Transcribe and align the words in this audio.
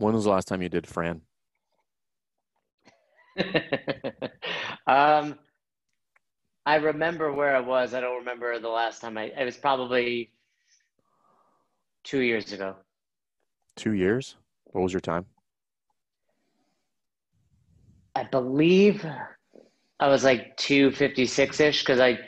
When 0.00 0.14
was 0.14 0.24
the 0.24 0.30
last 0.30 0.48
time 0.48 0.62
you 0.62 0.70
did 0.70 0.86
Fran? 0.86 1.20
um, 4.86 5.38
I 6.64 6.76
remember 6.76 7.34
where 7.34 7.54
I 7.54 7.60
was. 7.60 7.92
I 7.92 8.00
don't 8.00 8.16
remember 8.16 8.58
the 8.58 8.68
last 8.70 9.02
time 9.02 9.18
I. 9.18 9.24
It 9.24 9.44
was 9.44 9.58
probably 9.58 10.32
two 12.02 12.20
years 12.20 12.50
ago. 12.54 12.76
Two 13.76 13.92
years. 13.92 14.36
What 14.64 14.80
was 14.80 14.94
your 14.94 15.00
time? 15.00 15.26
I 18.14 18.24
believe 18.24 19.04
I 20.00 20.08
was 20.08 20.24
like 20.24 20.56
two 20.56 20.92
fifty 20.92 21.26
six 21.26 21.60
ish 21.60 21.82
because 21.82 22.00
I 22.00 22.18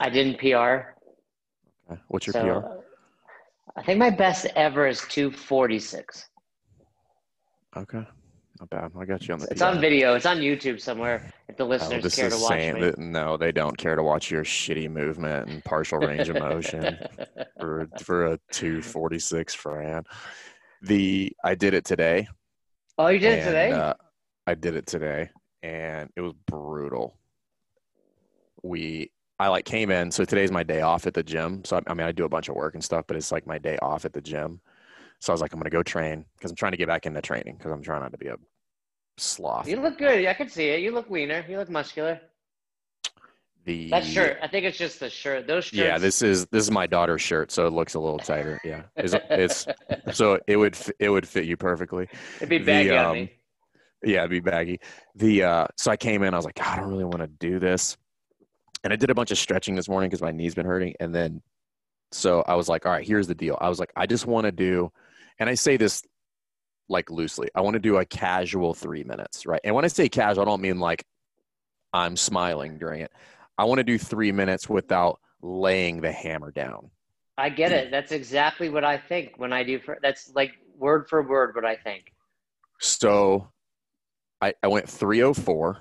I 0.00 0.10
didn't 0.10 0.40
PR. 0.40 0.96
Okay. 1.88 2.00
What's 2.08 2.26
your 2.26 2.34
So, 2.34 2.42
PR? 2.42 3.78
I 3.78 3.84
think 3.84 4.00
my 4.00 4.10
best 4.10 4.46
ever 4.56 4.88
is 4.88 5.02
two 5.02 5.30
forty 5.30 5.78
six. 5.78 6.28
Okay. 7.76 8.04
Not 8.60 8.70
bad. 8.70 8.92
I 8.98 9.04
got 9.04 9.26
you 9.26 9.34
on 9.34 9.40
the. 9.40 9.48
It's 9.50 9.60
PR. 9.60 9.66
on 9.68 9.80
video. 9.80 10.14
It's 10.14 10.26
on 10.26 10.38
YouTube 10.38 10.80
somewhere. 10.80 11.32
If 11.48 11.56
the 11.56 11.64
Oh, 11.64 11.68
listeners 11.68 12.02
this 12.02 12.14
care 12.16 12.28
to 12.28 12.36
watch 12.36 12.48
saying 12.48 12.74
me. 12.74 12.80
that 12.82 12.98
no, 12.98 13.36
they 13.36 13.50
don't 13.50 13.76
care 13.76 13.96
to 13.96 14.02
watch 14.02 14.30
your 14.30 14.44
shitty 14.44 14.90
movement 14.90 15.48
and 15.48 15.64
partial 15.64 15.98
range 15.98 16.28
of 16.28 16.38
motion 16.38 16.98
for 17.58 17.88
for 18.02 18.26
a 18.26 18.38
two 18.50 18.82
forty 18.82 19.18
six 19.18 19.54
Fran. 19.54 20.04
The 20.82 21.32
I 21.42 21.54
did 21.54 21.74
it 21.74 21.84
today. 21.84 22.28
oh, 22.98 23.08
you 23.08 23.18
did 23.18 23.38
it 23.38 23.44
today? 23.44 23.70
uh, 23.72 23.94
I 24.46 24.54
did 24.54 24.76
it 24.76 24.86
today, 24.86 25.30
and 25.62 26.10
it 26.14 26.20
was 26.20 26.34
brutal. 26.46 27.16
We, 28.62 29.10
I 29.40 29.48
like 29.48 29.64
came 29.64 29.90
in. 29.90 30.10
So 30.12 30.24
today's 30.24 30.52
my 30.52 30.62
day 30.62 30.82
off 30.82 31.06
at 31.06 31.14
the 31.14 31.22
gym. 31.22 31.64
So 31.64 31.76
I, 31.78 31.80
I 31.90 31.94
mean, 31.94 32.06
I 32.06 32.12
do 32.12 32.24
a 32.24 32.28
bunch 32.28 32.48
of 32.48 32.54
work 32.54 32.74
and 32.74 32.84
stuff, 32.84 33.06
but 33.08 33.16
it's 33.16 33.32
like 33.32 33.46
my 33.46 33.58
day 33.58 33.76
off 33.82 34.04
at 34.04 34.12
the 34.12 34.20
gym. 34.20 34.60
So 35.22 35.32
I 35.32 35.34
was 35.34 35.40
like, 35.40 35.52
I'm 35.52 35.60
gonna 35.60 35.70
go 35.70 35.84
train 35.84 36.24
because 36.36 36.50
I'm 36.50 36.56
trying 36.56 36.72
to 36.72 36.76
get 36.76 36.88
back 36.88 37.06
into 37.06 37.22
training 37.22 37.54
because 37.56 37.70
I'm 37.70 37.80
trying 37.80 38.02
not 38.02 38.10
to 38.10 38.18
be 38.18 38.26
a 38.26 38.34
sloth. 39.18 39.68
you 39.68 39.80
look 39.80 39.96
good. 39.96 40.26
I 40.26 40.34
can 40.34 40.48
see 40.48 40.70
it. 40.70 40.80
You 40.80 40.90
look 40.90 41.10
leaner. 41.10 41.44
You 41.48 41.58
look 41.58 41.70
muscular. 41.70 42.20
The 43.64 43.88
That 43.90 44.04
shirt. 44.04 44.38
I 44.42 44.48
think 44.48 44.66
it's 44.66 44.76
just 44.76 44.98
the 44.98 45.08
shirt. 45.08 45.46
Those 45.46 45.66
shirts. 45.66 45.78
Yeah, 45.78 45.98
this 45.98 46.22
is 46.22 46.46
this 46.46 46.64
is 46.64 46.72
my 46.72 46.88
daughter's 46.88 47.22
shirt, 47.22 47.52
so 47.52 47.68
it 47.68 47.72
looks 47.72 47.94
a 47.94 48.00
little 48.00 48.18
tighter. 48.18 48.60
Yeah, 48.64 48.82
it's, 48.96 49.14
it's 49.30 49.66
so 50.12 50.40
it 50.48 50.56
would 50.56 50.76
it 50.98 51.08
would 51.08 51.28
fit 51.28 51.44
you 51.44 51.56
perfectly. 51.56 52.08
It'd 52.38 52.48
be 52.48 52.58
the, 52.58 52.64
baggy 52.64 52.90
on 52.90 53.06
um, 53.06 53.12
me. 53.12 53.32
Yeah, 54.02 54.18
it'd 54.18 54.30
be 54.30 54.40
baggy. 54.40 54.80
The 55.14 55.44
uh, 55.44 55.66
so 55.76 55.92
I 55.92 55.96
came 55.96 56.24
in, 56.24 56.34
I 56.34 56.36
was 56.36 56.44
like, 56.44 56.60
I 56.60 56.74
don't 56.74 56.90
really 56.90 57.04
want 57.04 57.20
to 57.20 57.28
do 57.28 57.60
this, 57.60 57.96
and 58.82 58.92
I 58.92 58.96
did 58.96 59.10
a 59.10 59.14
bunch 59.14 59.30
of 59.30 59.38
stretching 59.38 59.76
this 59.76 59.88
morning 59.88 60.10
because 60.10 60.22
my 60.22 60.32
knee's 60.32 60.56
been 60.56 60.66
hurting, 60.66 60.96
and 60.98 61.14
then 61.14 61.42
so 62.10 62.42
I 62.46 62.56
was 62.56 62.68
like, 62.68 62.86
all 62.86 62.92
right, 62.92 63.06
here's 63.06 63.28
the 63.28 63.36
deal. 63.36 63.56
I 63.60 63.68
was 63.68 63.78
like, 63.78 63.92
I 63.96 64.06
just 64.06 64.26
want 64.26 64.44
to 64.44 64.52
do, 64.52 64.90
and 65.38 65.48
I 65.48 65.54
say 65.54 65.76
this 65.76 66.02
like 66.88 67.10
loosely, 67.10 67.48
I 67.54 67.60
want 67.60 67.74
to 67.74 67.80
do 67.80 67.98
a 67.98 68.04
casual 68.04 68.74
three 68.74 69.04
minutes, 69.04 69.46
right? 69.46 69.60
And 69.64 69.74
when 69.74 69.84
I 69.84 69.88
say 69.88 70.08
casual, 70.08 70.42
I 70.42 70.44
don't 70.46 70.60
mean 70.60 70.78
like 70.78 71.04
I'm 71.92 72.16
smiling 72.16 72.78
during 72.78 73.00
it. 73.00 73.12
I 73.58 73.64
want 73.64 73.78
to 73.78 73.84
do 73.84 73.98
three 73.98 74.32
minutes 74.32 74.68
without 74.68 75.20
laying 75.42 76.00
the 76.00 76.12
hammer 76.12 76.50
down. 76.50 76.90
I 77.38 77.48
get 77.48 77.72
it. 77.72 77.88
Mm. 77.88 77.90
That's 77.90 78.12
exactly 78.12 78.68
what 78.68 78.84
I 78.84 78.98
think 78.98 79.34
when 79.36 79.52
I 79.52 79.62
do. 79.62 79.78
For, 79.78 79.98
that's 80.02 80.32
like 80.34 80.52
word 80.76 81.08
for 81.08 81.22
word 81.22 81.54
what 81.54 81.64
I 81.64 81.76
think. 81.76 82.12
So 82.80 83.48
I, 84.40 84.54
I 84.62 84.68
went 84.68 84.88
304 84.88 85.78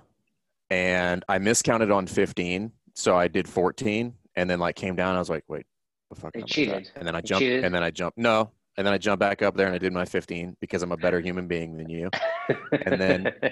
and 0.69 1.25
I 1.27 1.39
miscounted 1.39 1.91
on 1.91 2.07
15. 2.07 2.71
So 2.93 3.17
I 3.17 3.27
did 3.27 3.47
14 3.47 4.13
and 4.35 4.49
then 4.49 4.59
like 4.59 4.75
came 4.75 4.95
down. 4.95 5.15
I 5.15 5.19
was 5.19 5.29
like, 5.29 5.43
wait, 5.47 5.65
the 6.09 6.15
fuck? 6.15 6.31
I 6.35 6.41
cheated. 6.41 6.91
And 6.95 7.07
then 7.07 7.15
I 7.15 7.21
jumped 7.21 7.43
and 7.43 7.73
then 7.73 7.83
I 7.83 7.91
jumped. 7.91 8.17
No. 8.17 8.51
And 8.77 8.87
then 8.87 8.93
I 8.93 8.97
jumped 8.97 9.19
back 9.19 9.41
up 9.41 9.55
there 9.55 9.65
and 9.67 9.75
I 9.75 9.77
did 9.77 9.91
my 9.93 10.05
15 10.05 10.55
because 10.61 10.81
I'm 10.81 10.91
a 10.93 10.97
better 10.97 11.19
human 11.19 11.47
being 11.47 11.75
than 11.77 11.89
you. 11.89 12.09
And 12.85 12.99
then- 13.01 13.33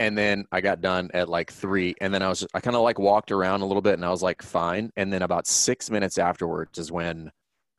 And 0.00 0.16
then 0.16 0.44
I 0.52 0.60
got 0.60 0.80
done 0.80 1.10
at 1.12 1.28
like 1.28 1.52
three. 1.52 1.92
And 2.00 2.14
then 2.14 2.22
I 2.22 2.28
was, 2.28 2.46
I 2.54 2.60
kind 2.60 2.76
of 2.76 2.82
like 2.82 3.00
walked 3.00 3.32
around 3.32 3.62
a 3.62 3.66
little 3.66 3.82
bit 3.82 3.94
and 3.94 4.04
I 4.04 4.10
was 4.10 4.22
like, 4.22 4.42
fine. 4.42 4.92
And 4.96 5.12
then 5.12 5.22
about 5.22 5.48
six 5.48 5.90
minutes 5.90 6.18
afterwards 6.18 6.78
is 6.78 6.92
when 6.92 7.32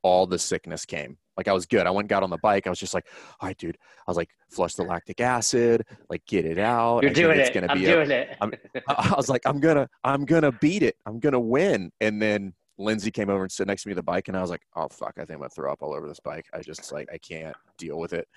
all 0.04 0.28
the 0.28 0.38
sickness 0.38 0.84
came. 0.86 1.18
Like 1.38 1.48
I 1.48 1.54
was 1.54 1.66
good. 1.66 1.88
I 1.88 1.92
went 1.92 2.04
and 2.04 2.10
got 2.10 2.22
on 2.24 2.30
the 2.30 2.38
bike. 2.40 2.68
I 2.68 2.70
was 2.70 2.78
just 2.80 2.94
like, 2.94 3.08
all 3.40 3.48
right, 3.48 3.58
dude. 3.58 3.78
I 4.06 4.12
was 4.12 4.18
like, 4.18 4.32
flush 4.50 4.74
the 4.74 4.84
lactic 4.84 5.22
acid, 5.22 5.86
like 6.10 6.26
get 6.26 6.44
it 6.44 6.58
out. 6.58 7.04
You're 7.04 7.12
I 7.12 7.14
doing 7.14 7.40
it's 7.40 7.52
it. 7.52 7.54
gonna 7.54 7.68
I'm 7.70 7.78
be 7.80 7.86
a- 7.86 7.94
doing 7.96 8.12
it. 8.12 8.36
I'm- 8.42 8.52
I 8.90 9.12
I 9.14 9.14
was 9.16 9.30
like, 9.30 9.44
I'm 9.46 9.62
gonna, 9.62 9.88
I'm 10.04 10.26
gonna 10.26 10.52
beat 10.52 10.84
it. 10.84 10.98
I'm 11.06 11.20
gonna 11.22 11.40
win. 11.40 11.90
And 12.02 12.22
then 12.22 12.54
Lindsay 12.80 13.12
came 13.12 13.30
over 13.30 13.44
and 13.44 13.52
stood 13.52 13.68
next 13.68 13.84
to 13.84 13.90
me 13.90 13.94
on 13.94 13.98
the 13.98 14.04
bike, 14.04 14.30
and 14.30 14.38
I 14.38 14.42
was 14.42 14.50
like, 14.50 14.62
oh 14.76 14.88
fuck, 14.88 15.14
I 15.18 15.22
think 15.22 15.32
I'm 15.32 15.40
gonna 15.40 15.50
throw 15.50 15.72
up 15.72 15.84
all 15.84 15.94
over 15.94 16.08
this 16.08 16.20
bike. 16.20 16.46
I 16.54 16.62
just 16.62 16.92
like, 16.92 17.10
I 17.14 17.18
can't 17.18 17.56
deal 17.78 18.00
with 18.00 18.14
it. 18.14 18.28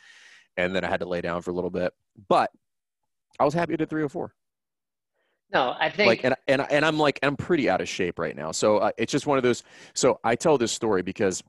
And 0.56 0.74
then 0.74 0.84
I 0.84 0.88
had 0.88 1.00
to 1.00 1.06
lay 1.06 1.20
down 1.22 1.40
for 1.40 1.50
a 1.50 1.54
little 1.54 1.70
bit, 1.70 1.94
but 2.28 2.50
I 3.40 3.44
was 3.44 3.54
happy 3.54 3.76
to 3.76 3.86
304. 3.86 4.34
no, 5.54 5.74
I 5.78 5.88
think. 5.88 6.08
Like, 6.08 6.24
and 6.24 6.34
and 6.48 6.66
and 6.70 6.84
I'm 6.84 6.98
like, 6.98 7.18
I'm 7.22 7.36
pretty 7.36 7.70
out 7.70 7.80
of 7.80 7.88
shape 7.88 8.18
right 8.18 8.36
now. 8.36 8.52
So 8.52 8.78
uh, 8.78 8.90
it's 8.98 9.12
just 9.12 9.26
one 9.26 9.38
of 9.38 9.44
those. 9.44 9.62
So 9.94 10.18
I 10.24 10.34
tell 10.34 10.58
this 10.58 10.72
story 10.72 11.02
because 11.02 11.42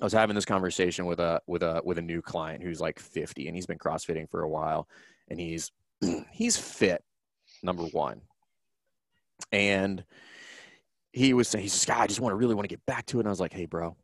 I 0.00 0.04
was 0.04 0.12
having 0.12 0.34
this 0.34 0.44
conversation 0.44 1.06
with 1.06 1.20
a 1.20 1.40
with 1.46 1.62
a 1.62 1.82
with 1.84 1.98
a 1.98 2.02
new 2.02 2.22
client 2.22 2.62
who's 2.62 2.80
like 2.80 2.98
50, 2.98 3.46
and 3.46 3.54
he's 3.54 3.66
been 3.66 3.78
CrossFitting 3.78 4.28
for 4.30 4.42
a 4.42 4.48
while, 4.48 4.88
and 5.28 5.38
he's 5.38 5.70
he's 6.32 6.56
fit, 6.56 7.04
number 7.62 7.84
one, 7.84 8.22
and 9.52 10.04
he 11.14 11.32
was 11.32 11.46
saying, 11.46 11.62
he's 11.62 11.72
just, 11.72 11.88
I 11.88 12.08
just 12.08 12.20
want 12.20 12.32
to 12.32 12.36
really 12.36 12.56
want 12.56 12.64
to 12.64 12.72
get 12.72 12.84
back 12.86 13.06
to 13.06 13.18
it. 13.18 13.20
And 13.20 13.28
I 13.28 13.30
was 13.30 13.38
like, 13.38 13.52
hey, 13.52 13.66
bro, 13.66 13.96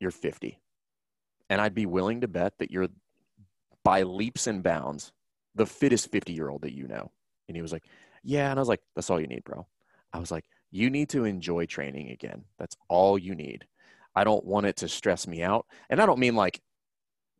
you're 0.00 0.10
50. 0.10 0.58
And 1.50 1.60
I'd 1.60 1.74
be 1.74 1.84
willing 1.84 2.22
to 2.22 2.28
bet 2.28 2.54
that 2.58 2.70
you're 2.70 2.88
by 3.84 4.02
leaps 4.02 4.46
and 4.46 4.62
bounds 4.62 5.12
the 5.54 5.66
fittest 5.66 6.10
50 6.10 6.32
year 6.32 6.48
old 6.48 6.62
that 6.62 6.72
you 6.72 6.88
know. 6.88 7.10
And 7.48 7.56
he 7.56 7.60
was 7.60 7.70
like, 7.72 7.84
yeah. 8.22 8.50
And 8.50 8.58
I 8.58 8.62
was 8.62 8.68
like, 8.68 8.80
that's 8.94 9.10
all 9.10 9.20
you 9.20 9.26
need, 9.26 9.44
bro. 9.44 9.66
I 10.12 10.18
was 10.18 10.30
like, 10.30 10.44
you 10.70 10.88
need 10.88 11.10
to 11.10 11.24
enjoy 11.24 11.66
training 11.66 12.10
again. 12.10 12.44
That's 12.58 12.76
all 12.88 13.18
you 13.18 13.34
need. 13.34 13.66
I 14.14 14.24
don't 14.24 14.44
want 14.44 14.66
it 14.66 14.76
to 14.78 14.88
stress 14.88 15.26
me 15.26 15.42
out. 15.42 15.66
And 15.90 16.00
I 16.00 16.06
don't 16.06 16.18
mean 16.18 16.34
like 16.34 16.62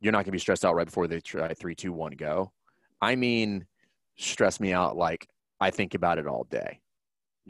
you're 0.01 0.11
not 0.11 0.19
going 0.19 0.25
to 0.25 0.31
be 0.31 0.39
stressed 0.39 0.65
out 0.65 0.75
right 0.75 0.85
before 0.85 1.07
they 1.07 1.19
try 1.19 1.51
three, 1.55 1.73
two, 1.73 1.93
one, 1.93 2.11
go. 2.11 2.51
I 3.01 3.15
mean, 3.15 3.65
stress 4.17 4.59
me 4.59 4.71
out 4.71 4.97
like 4.97 5.27
I 5.59 5.71
think 5.71 5.95
about 5.95 6.19
it 6.19 6.27
all 6.27 6.43
day. 6.43 6.80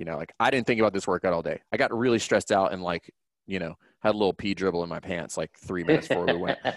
You 0.02 0.06
know, 0.06 0.18
like 0.18 0.34
I 0.40 0.50
didn't 0.50 0.66
think 0.66 0.80
about 0.80 0.94
this 0.94 1.06
workout 1.06 1.32
all 1.32 1.44
day. 1.44 1.62
I 1.72 1.78
got 1.78 1.96
really 1.96 2.18
stressed 2.18 2.52
out 2.52 2.74
and 2.74 2.82
like, 2.82 3.14
you 3.46 3.60
know, 3.60 3.76
had 4.02 4.16
a 4.16 4.18
little 4.18 4.34
pee 4.34 4.56
dribble 4.56 4.82
in 4.82 4.90
my 4.90 5.00
pants 5.00 5.38
like 5.38 5.52
three 5.60 5.84
minutes 5.84 6.08
before 6.08 6.26
we 6.26 6.38
went. 6.38 6.58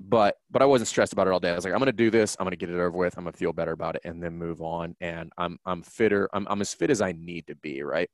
But 0.00 0.36
but 0.48 0.62
I 0.62 0.64
wasn't 0.64 0.86
stressed 0.86 1.12
about 1.12 1.26
it 1.26 1.32
all 1.32 1.40
day. 1.40 1.50
I 1.50 1.56
was 1.56 1.64
like, 1.64 1.72
I'm 1.72 1.80
gonna 1.80 1.90
do 1.90 2.08
this. 2.08 2.36
I'm 2.38 2.44
gonna 2.44 2.54
get 2.54 2.70
it 2.70 2.74
over 2.74 2.92
with. 2.92 3.18
I'm 3.18 3.24
gonna 3.24 3.36
feel 3.36 3.52
better 3.52 3.72
about 3.72 3.96
it, 3.96 4.02
and 4.04 4.22
then 4.22 4.36
move 4.36 4.62
on. 4.62 4.94
And 5.00 5.32
I'm 5.36 5.58
I'm 5.66 5.82
fitter. 5.82 6.28
I'm 6.32 6.46
I'm 6.48 6.60
as 6.60 6.72
fit 6.72 6.90
as 6.90 7.00
I 7.00 7.10
need 7.10 7.48
to 7.48 7.56
be, 7.56 7.82
right? 7.82 8.08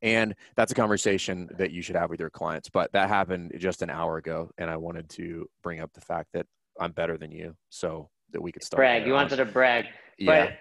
And 0.00 0.34
that's 0.54 0.72
a 0.72 0.74
conversation 0.74 1.50
that 1.58 1.72
you 1.72 1.82
should 1.82 1.96
have 1.96 2.08
with 2.08 2.20
your 2.20 2.30
clients. 2.30 2.70
But 2.70 2.90
that 2.92 3.10
happened 3.10 3.52
just 3.58 3.82
an 3.82 3.90
hour 3.90 4.16
ago, 4.16 4.50
and 4.56 4.70
I 4.70 4.78
wanted 4.78 5.10
to 5.10 5.46
bring 5.62 5.80
up 5.80 5.92
the 5.92 6.00
fact 6.00 6.28
that 6.32 6.46
I'm 6.80 6.92
better 6.92 7.18
than 7.18 7.32
you, 7.32 7.54
so 7.68 8.08
that 8.32 8.40
we 8.40 8.50
could 8.50 8.62
start. 8.62 8.78
brag. 8.78 9.06
You 9.06 9.12
wanted 9.12 9.36
to 9.36 9.44
brag. 9.44 9.84
yeah. 10.16 10.46
But 10.46 10.58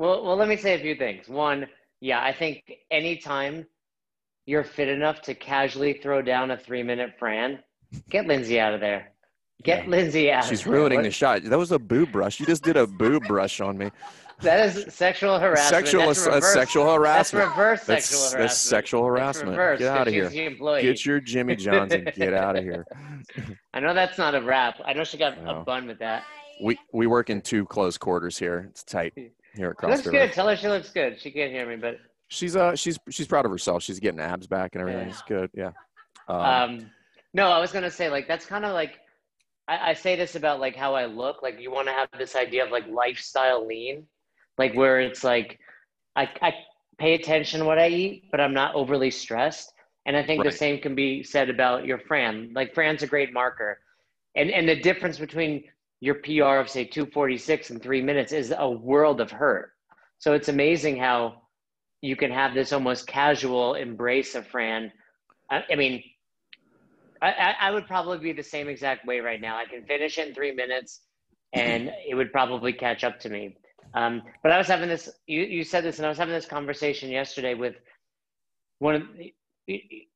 well, 0.00 0.24
well, 0.24 0.36
let 0.36 0.48
me 0.48 0.56
say 0.56 0.74
a 0.74 0.78
few 0.78 0.94
things. 0.96 1.28
One, 1.28 1.66
yeah, 2.00 2.22
I 2.22 2.32
think 2.32 2.62
anytime 2.90 3.66
you're 4.46 4.64
fit 4.64 4.88
enough 4.88 5.20
to 5.22 5.34
casually 5.34 5.92
throw 6.02 6.22
down 6.22 6.50
a 6.50 6.56
three 6.56 6.82
minute 6.82 7.10
Fran, 7.18 7.58
get 8.08 8.26
Lindsay 8.26 8.58
out 8.58 8.72
of 8.72 8.80
there. 8.80 9.12
Get 9.62 9.84
Yeah. 9.84 9.90
Lindsay 9.90 10.32
out. 10.32 10.44
She's 10.46 10.60
of 10.60 10.64
there. 10.66 10.74
ruining 10.74 10.98
What- 10.98 11.02
the 11.04 11.10
shot. 11.10 11.42
That 11.44 11.58
was 11.58 11.70
a 11.70 11.78
boob 11.78 12.10
brush. 12.12 12.40
You 12.40 12.46
just 12.46 12.64
did 12.64 12.78
a 12.78 12.86
boob 12.86 13.24
brush 13.28 13.60
on 13.60 13.76
me. 13.76 13.90
That 14.40 14.64
is 14.66 14.86
sexual 14.94 15.38
harassment. 15.38 15.68
Sexual, 15.84 16.06
That's 16.06 16.26
uh, 16.26 16.30
reverse, 16.30 16.52
sexual 16.54 16.84
That's 16.86 16.96
harassment. 16.96 17.48
reverse 17.50 17.84
That's, 17.84 18.04
sexual 18.06 18.20
that's 18.22 18.32
harassment. 18.32 18.50
sexual 18.70 19.02
That's 19.02 19.08
harassment. 19.20 19.50
reverse, 19.50 19.78
Get 19.80 19.88
out 19.98 20.08
of 20.08 20.14
here. 20.14 20.24
she's 20.24 20.32
the 20.32 20.44
employee. 20.46 20.82
Get 20.82 21.04
your 21.04 21.20
Jimmy 21.20 21.56
Johns 21.56 21.92
and 21.92 22.10
get 22.14 22.32
out 22.32 22.56
of 22.56 22.64
here. 22.64 22.86
I 23.74 23.80
know 23.80 23.92
that's 23.92 24.16
not 24.16 24.34
a 24.34 24.40
rap. 24.40 24.80
I 24.86 24.94
know 24.94 25.04
she 25.04 25.18
got 25.18 25.42
No. 25.44 25.60
a 25.60 25.62
bun 25.62 25.86
with 25.86 25.98
that. 25.98 26.24
We 26.62 26.78
we 26.94 27.06
work 27.06 27.28
in 27.28 27.42
too 27.42 27.66
close 27.66 27.98
quarters 27.98 28.38
here. 28.38 28.66
It's 28.70 28.82
tight 28.82 29.12
here 29.54 29.70
at 29.70 29.76
She 29.80 29.86
looks 29.86 30.02
CrossFit. 30.02 30.10
good. 30.12 30.32
Tell 30.32 30.48
her 30.48 30.56
she 30.56 30.68
looks 30.68 30.90
good. 30.90 31.20
She 31.20 31.30
can't 31.30 31.50
hear 31.52 31.66
me, 31.66 31.76
but 31.76 31.98
She's 32.28 32.54
uh 32.54 32.76
she's 32.76 32.98
she's 33.10 33.26
proud 33.26 33.44
of 33.44 33.50
herself. 33.50 33.82
She's 33.82 33.98
getting 33.98 34.20
abs 34.20 34.46
back 34.46 34.70
and 34.74 34.80
everything. 34.82 35.08
Yeah. 35.08 35.12
It's 35.12 35.22
good. 35.22 35.50
Yeah. 35.52 35.72
Um, 36.28 36.40
um, 36.40 36.90
no, 37.34 37.50
I 37.50 37.58
was 37.58 37.72
gonna 37.72 37.90
say 37.90 38.08
like 38.08 38.28
that's 38.28 38.46
kind 38.46 38.64
of 38.64 38.72
like 38.72 38.98
I, 39.66 39.90
I 39.90 39.94
say 39.94 40.14
this 40.14 40.36
about 40.36 40.60
like 40.60 40.76
how 40.76 40.94
I 40.94 41.06
look. 41.06 41.42
Like 41.42 41.60
you 41.60 41.72
want 41.72 41.88
to 41.88 41.92
have 41.92 42.08
this 42.18 42.36
idea 42.36 42.64
of 42.64 42.70
like 42.70 42.86
lifestyle 42.88 43.66
lean, 43.66 44.06
like 44.58 44.74
where 44.74 45.00
it's 45.00 45.24
like 45.24 45.58
I 46.14 46.28
I 46.40 46.54
pay 46.98 47.14
attention 47.14 47.60
to 47.60 47.66
what 47.66 47.78
I 47.80 47.88
eat, 47.88 48.24
but 48.30 48.40
I'm 48.40 48.54
not 48.54 48.74
overly 48.76 49.10
stressed. 49.10 49.72
And 50.06 50.16
I 50.16 50.22
think 50.24 50.44
the 50.44 50.52
same 50.52 50.80
can 50.80 50.94
be 50.94 51.22
said 51.22 51.50
about 51.50 51.84
your 51.84 51.98
Fran. 51.98 52.52
Like 52.54 52.74
Fran's 52.74 53.02
a 53.02 53.06
great 53.08 53.32
marker, 53.32 53.80
and 54.36 54.50
and 54.50 54.68
the 54.68 54.76
difference 54.76 55.18
between 55.18 55.64
your 56.00 56.16
PR 56.16 56.58
of 56.58 56.68
say 56.68 56.84
246 56.84 57.70
in 57.70 57.78
three 57.78 58.02
minutes 58.02 58.32
is 58.32 58.52
a 58.56 58.68
world 58.68 59.20
of 59.20 59.30
hurt. 59.30 59.72
So 60.18 60.32
it's 60.32 60.48
amazing 60.48 60.96
how 60.96 61.42
you 62.02 62.16
can 62.16 62.30
have 62.30 62.54
this 62.54 62.72
almost 62.72 63.06
casual 63.06 63.74
embrace 63.74 64.34
of 64.34 64.46
Fran. 64.46 64.90
I, 65.50 65.62
I 65.70 65.76
mean, 65.76 66.02
I, 67.22 67.54
I, 67.60 67.70
would 67.70 67.86
probably 67.86 68.18
be 68.18 68.32
the 68.32 68.42
same 68.42 68.68
exact 68.68 69.06
way 69.06 69.20
right 69.20 69.40
now. 69.40 69.56
I 69.56 69.66
can 69.66 69.84
finish 69.84 70.16
it 70.16 70.28
in 70.28 70.34
three 70.34 70.52
minutes, 70.52 71.00
and 71.52 71.90
it 72.08 72.14
would 72.14 72.32
probably 72.32 72.72
catch 72.72 73.04
up 73.04 73.20
to 73.20 73.28
me. 73.28 73.56
Um, 73.92 74.22
but 74.42 74.52
I 74.52 74.58
was 74.58 74.68
having 74.68 74.88
this. 74.88 75.10
You 75.26 75.42
you 75.42 75.64
said 75.64 75.84
this, 75.84 75.98
and 75.98 76.06
I 76.06 76.08
was 76.08 76.16
having 76.16 76.32
this 76.32 76.46
conversation 76.46 77.10
yesterday 77.10 77.54
with 77.54 77.74
one 78.78 78.94
of. 78.94 79.02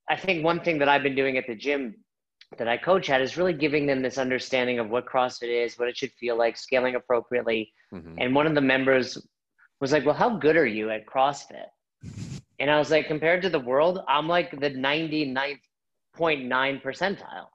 I 0.09 0.17
think 0.17 0.45
one 0.45 0.61
thing 0.61 0.79
that 0.79 0.89
I've 0.89 1.03
been 1.03 1.15
doing 1.15 1.37
at 1.37 1.47
the 1.47 1.55
gym 1.55 1.97
that 2.59 2.69
I 2.69 2.77
coach 2.77 3.11
at 3.11 3.21
is 3.21 3.37
really 3.37 3.53
giving 3.53 3.87
them 3.87 4.03
this 4.03 4.19
understanding 4.19 4.79
of 4.79 4.89
what 4.91 5.07
CrossFit 5.07 5.65
is, 5.65 5.79
what 5.79 5.89
it 5.89 5.97
should 5.97 6.13
feel 6.13 6.37
like, 6.37 6.57
scaling 6.57 6.95
appropriately. 6.95 7.73
Mm-hmm. 7.93 8.17
And 8.19 8.35
one 8.35 8.47
of 8.47 8.55
the 8.55 8.61
members 8.61 9.19
was 9.81 9.93
like, 9.93 10.05
"Well, 10.05 10.15
how 10.15 10.37
good 10.37 10.57
are 10.57 10.67
you 10.67 10.91
at 10.91 11.07
CrossFit?" 11.07 11.67
And 12.59 12.71
I 12.71 12.79
was 12.79 12.91
like, 12.91 13.09
compared 13.09 13.43
to 13.43 13.51
the 13.51 13.59
world, 13.59 14.01
I'm 14.09 14.29
like 14.29 14.51
the 14.53 14.71
99th 14.71 15.59
0.9 16.17 16.83
percentile. 16.83 17.47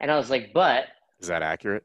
And 0.00 0.10
I 0.10 0.16
was 0.16 0.30
like, 0.30 0.52
but 0.52 0.86
is 1.20 1.28
that 1.28 1.42
accurate? 1.42 1.84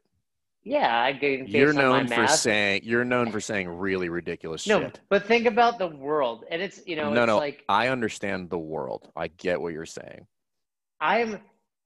Yeah, 0.64 1.00
I 1.00 1.10
You're 1.46 1.72
known 1.72 2.08
for 2.08 2.26
saying 2.26 2.82
you're 2.84 3.04
known 3.04 3.30
for 3.30 3.40
saying 3.40 3.68
really 3.68 4.08
ridiculous 4.08 4.62
shit. 4.62 4.70
no, 4.70 4.80
shit. 4.86 5.00
but 5.08 5.24
think 5.24 5.46
about 5.46 5.78
the 5.78 5.86
world, 5.86 6.44
and 6.50 6.60
it's 6.60 6.80
you 6.84 6.96
know, 6.96 7.12
no, 7.12 7.24
no. 7.24 7.38
Like, 7.38 7.64
I 7.68 7.88
understand 7.88 8.50
the 8.50 8.58
world. 8.58 9.10
I 9.16 9.28
get 9.28 9.60
what 9.60 9.72
you're 9.72 9.86
saying. 9.86 10.26
I'm. 11.00 11.40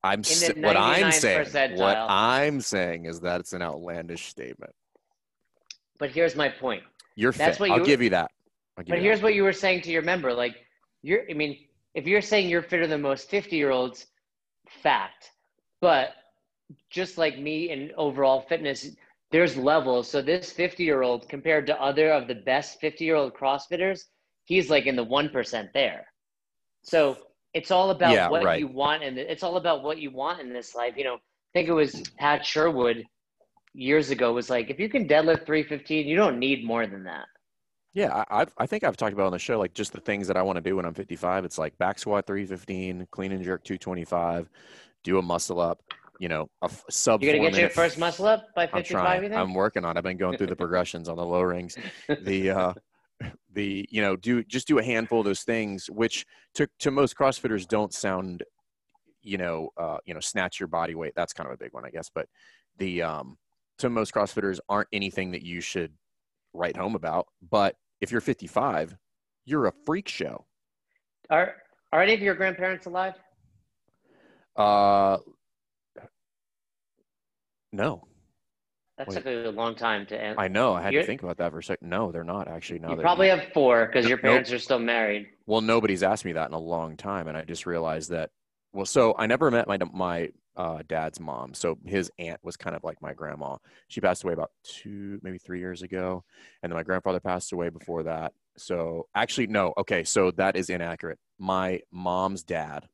I'm 0.05 0.23
what 0.57 0.77
I'm 0.77 1.13
saying. 1.13 1.47
Percentile. 1.47 1.77
What 1.77 1.97
I'm 1.97 2.61
saying 2.61 3.07
is 3.07 3.21
that 3.21 3.41
it's 3.41 3.53
an 3.53 3.63
outlandish 3.63 4.27
statement. 4.27 4.73
But 5.99 6.11
here's 6.11 6.35
my 6.35 6.49
point. 6.49 6.83
You're 7.15 7.33
That's 7.33 7.59
fit. 7.59 7.61
What 7.61 7.71
I'll 7.71 7.79
you, 7.81 7.87
give 7.87 8.03
you 8.03 8.11
that. 8.11 8.31
Give 8.79 8.87
but 8.89 8.97
you 8.97 9.03
here's 9.05 9.21
that. 9.21 9.25
what 9.25 9.35
you 9.35 9.45
were 9.45 9.53
saying 9.53 9.83
to 9.83 9.91
your 9.91 10.03
member. 10.03 10.33
Like 10.33 10.57
you're. 11.03 11.23
I 11.31 11.35
mean, 11.35 11.59
if 11.95 12.07
you're 12.07 12.23
saying 12.23 12.49
you're 12.49 12.63
fitter 12.63 12.87
than 12.87 13.03
most 13.03 13.31
50 13.31 13.57
year 13.57 13.71
olds, 13.71 14.07
fact. 14.69 15.31
But 15.81 16.11
just 16.91 17.19
like 17.19 17.39
me 17.39 17.71
in 17.71 17.93
overall 17.97 18.41
fitness, 18.41 18.89
there's 19.31 19.57
levels. 19.57 20.09
So 20.09 20.23
this 20.23 20.53
50 20.53 20.83
year 20.83 21.03
old 21.03 21.29
compared 21.29 21.67
to 21.67 21.81
other 21.81 22.11
of 22.13 22.29
the 22.29 22.35
best 22.35 22.81
50 22.81 23.05
year 23.05 23.17
old 23.17 23.35
CrossFitters, 23.35 24.05
he's 24.45 24.71
like 24.71 24.87
in 24.87 24.97
the 24.97 25.05
1% 25.05 25.73
there. 25.73 26.07
So 26.83 27.17
it's 27.55 27.71
all 27.71 27.91
about 27.91 28.13
yeah, 28.13 28.29
what 28.29 28.45
right. 28.45 28.61
you 28.61 28.69
want. 28.69 29.03
And 29.03 29.19
it's 29.19 29.43
all 29.43 29.57
about 29.57 29.83
what 29.83 29.99
you 29.99 30.11
want 30.11 30.41
in 30.41 30.53
this 30.53 30.75
life. 30.75 30.95
You 30.97 31.05
know, 31.05 31.15
I 31.15 31.53
think 31.55 31.69
it 31.69 31.73
was 31.73 32.03
Pat 32.19 32.45
Sherwood 32.45 33.05
years 33.75 34.11
ago 34.11 34.33
was 34.33 34.51
like, 34.51 34.71
if 34.71 34.79
you 34.79 34.89
can 34.89 35.07
deadlift 35.07 35.47
315, 35.47 36.07
you 36.07 36.17
don't 36.17 36.39
need 36.39 36.65
more 36.65 36.87
than 36.87 37.05
that. 37.05 37.27
Yeah, 37.95 38.25
I, 38.31 38.43
I've, 38.43 38.55
I 38.57 38.67
think 38.67 38.85
I've 38.85 38.97
talked 38.97 39.13
about 39.13 39.27
on 39.27 39.33
the 39.33 39.39
show, 39.39 39.59
like 39.59 39.75
just 39.75 39.93
the 39.93 40.01
things 40.01 40.27
that 40.29 40.37
I 40.37 40.43
want 40.43 40.57
to 40.57 40.63
do 40.63 40.77
when 40.77 40.87
I'm 40.87 40.95
55. 40.95 41.45
It's 41.45 41.59
like 41.59 41.77
back 41.79 41.99
squat 41.99 42.27
315, 42.27 43.07
clean 43.11 43.33
and 43.33 43.45
jerk 43.45 43.65
225, 43.65 44.49
do 45.05 45.19
a 45.19 45.23
muscle 45.23 45.61
up, 45.61 45.83
you 46.19 46.29
know, 46.29 46.49
a 46.63 46.71
sub. 46.89 47.23
You're 47.23 47.37
gonna 47.37 47.51
get 47.51 47.61
your 47.61 47.69
first 47.69 47.99
muscle 47.99 48.27
up 48.27 48.47
by 48.55 48.67
55. 48.67 48.97
I'm, 48.97 49.21
trying. 49.21 49.35
I'm 49.35 49.53
working 49.53 49.85
on. 49.85 49.97
it. 49.97 49.99
I've 49.99 50.05
been 50.05 50.17
going 50.17 50.39
through 50.39 50.47
the 50.47 50.57
progressions 50.57 51.09
on 51.09 51.17
the 51.17 51.25
low 51.25 51.43
rings. 51.43 51.77
The 52.23 52.51
uh, 52.51 52.73
the 53.53 53.87
you 53.91 54.01
know 54.01 54.17
do 54.17 54.43
just 54.45 54.67
do 54.67 54.79
a 54.79 54.83
handful 54.83 55.21
of 55.21 55.25
those 55.25 55.43
things, 55.43 55.89
which 55.91 56.27
to 56.55 56.69
to 56.81 56.91
most 56.91 57.17
CrossFitters 57.17 57.67
don't 57.67 57.93
sound, 57.93 58.43
you 59.23 59.39
know, 59.39 59.71
uh, 59.77 59.99
you 60.05 60.15
know, 60.15 60.21
snatch 60.21 60.61
your 60.61 60.69
body 60.69 60.95
weight. 60.95 61.13
That's 61.15 61.33
kind 61.33 61.49
of 61.49 61.55
a 61.55 61.59
big 61.59 61.73
one, 61.73 61.85
I 61.85 61.91
guess. 61.91 62.11
But 62.15 62.29
the 62.79 63.03
um, 63.03 63.37
to 63.79 63.91
most 63.91 64.15
CrossFitters 64.15 64.59
aren't 64.69 64.89
anything 64.93 65.33
that 65.33 65.43
you 65.43 65.61
should 65.61 65.93
write 66.55 66.77
home 66.77 66.95
about. 66.95 67.27
But 67.51 67.77
if 68.01 68.11
you're 68.11 68.21
55, 68.21 68.97
you're 69.45 69.67
a 69.67 69.73
freak 69.87 70.09
show. 70.09 70.47
Are 71.31 71.55
are 71.93 72.03
any 72.03 72.15
of 72.15 72.21
your 72.21 72.35
grandparents 72.35 72.87
alive? 72.87 73.15
Uh, 74.57 75.19
no. 77.73 78.05
That 78.99 79.09
Wait. 79.09 79.15
took 79.15 79.27
a 79.27 79.51
long 79.51 79.75
time 79.75 80.07
to 80.07 80.21
answer. 80.21 80.41
I 80.41 80.49
know. 80.49 80.75
I 80.75 80.83
had 80.83 80.93
you're, 80.93 81.03
to 81.03 81.07
think 81.07 81.23
about 81.23 81.39
that 81.39 81.51
for 81.51 81.59
a 81.59 81.63
second. 81.63 81.89
No, 81.89 82.13
they're 82.13 82.25
not 82.25 82.47
actually. 82.47 82.79
Now 82.79 82.91
you 82.91 82.97
probably 82.97 83.29
you, 83.29 83.37
have 83.37 83.53
four 83.55 83.87
because 83.87 84.07
your 84.07 84.19
parents 84.19 84.51
nope. 84.51 84.57
are 84.57 84.63
still 84.63 84.79
married. 84.79 85.29
Well, 85.47 85.63
nobody's 85.63 86.03
asked 86.03 86.25
me 86.25 86.33
that 86.33 86.49
in 86.49 86.55
a 86.55 86.59
long 86.59 86.97
time, 86.97 87.27
and 87.29 87.37
I 87.37 87.43
just 87.43 87.67
realized 87.67 88.11
that. 88.11 88.31
Well, 88.75 88.87
so 88.87 89.15
I 89.19 89.27
never 89.27 89.51
met 89.51 89.67
my 89.67 89.79
my 89.93 90.29
uh, 90.57 90.83
dad's 90.87 91.21
mom. 91.21 91.55
So 91.55 91.79
his 91.85 92.11
aunt 92.19 92.41
was 92.43 92.57
kind 92.57 92.77
of 92.77 92.85
like 92.85 93.01
my 93.01 93.15
grandma. 93.15 93.57
She 93.89 94.01
passed 94.01 94.25
away 94.25 94.33
about 94.33 94.51
two, 94.65 95.19
maybe 95.23 95.39
three 95.39 95.61
years 95.61 95.83
ago. 95.83 96.25
And 96.63 96.71
then 96.71 96.77
my 96.77 96.83
grandfather 96.83 97.21
passed 97.21 97.53
away 97.53 97.71
before 97.71 98.03
that. 98.05 98.33
So 98.57 99.07
actually, 99.15 99.47
no. 99.47 99.73
Okay. 99.79 100.05
So 100.05 100.31
that 100.33 100.57
is 100.57 100.71
inaccurate. 100.71 101.19
My 101.39 101.81
mom's 101.91 102.43
dad 102.43 102.87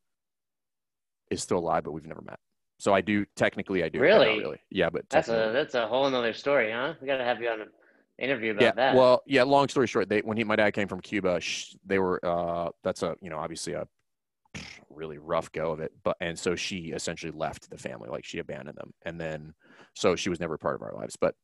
is 1.30 1.42
still 1.42 1.58
alive, 1.58 1.84
but 1.84 1.92
we've 1.92 2.06
never 2.06 2.22
met. 2.22 2.38
So 2.78 2.94
I 2.94 3.00
do 3.00 3.26
technically, 3.36 3.82
I 3.82 3.88
do. 3.88 4.00
Really? 4.00 4.38
really. 4.38 4.58
Yeah. 4.70 4.90
But 4.90 5.08
that's 5.08 5.28
a, 5.28 5.50
that's 5.52 5.74
a 5.74 5.86
whole 5.86 6.08
nother 6.08 6.32
story, 6.32 6.70
huh? 6.72 6.94
We 7.00 7.06
got 7.06 7.18
to 7.18 7.24
have 7.24 7.40
you 7.40 7.48
on 7.48 7.60
an 7.62 7.68
interview 8.18 8.52
about 8.52 8.62
yeah, 8.62 8.72
that. 8.72 8.94
Well, 8.94 9.22
yeah, 9.26 9.42
long 9.42 9.68
story 9.68 9.86
short, 9.86 10.08
they, 10.08 10.20
when 10.20 10.36
he, 10.36 10.44
my 10.44 10.56
dad 10.56 10.72
came 10.72 10.88
from 10.88 11.00
Cuba, 11.00 11.40
they 11.84 11.98
were, 11.98 12.24
uh, 12.24 12.70
that's 12.84 13.02
a, 13.02 13.16
you 13.20 13.30
know, 13.30 13.38
obviously 13.38 13.72
a 13.72 13.86
really 14.90 15.18
rough 15.18 15.50
go 15.52 15.72
of 15.72 15.80
it. 15.80 15.92
But 16.02 16.16
and 16.20 16.38
so 16.38 16.56
she 16.56 16.92
essentially 16.92 17.32
left 17.32 17.70
the 17.70 17.78
family, 17.78 18.08
like 18.08 18.24
she 18.24 18.38
abandoned 18.38 18.76
them, 18.76 18.92
and 19.02 19.20
then 19.20 19.54
so 19.94 20.16
she 20.16 20.30
was 20.30 20.40
never 20.40 20.58
part 20.58 20.74
of 20.74 20.82
our 20.82 20.94
lives. 20.94 21.16
But 21.16 21.34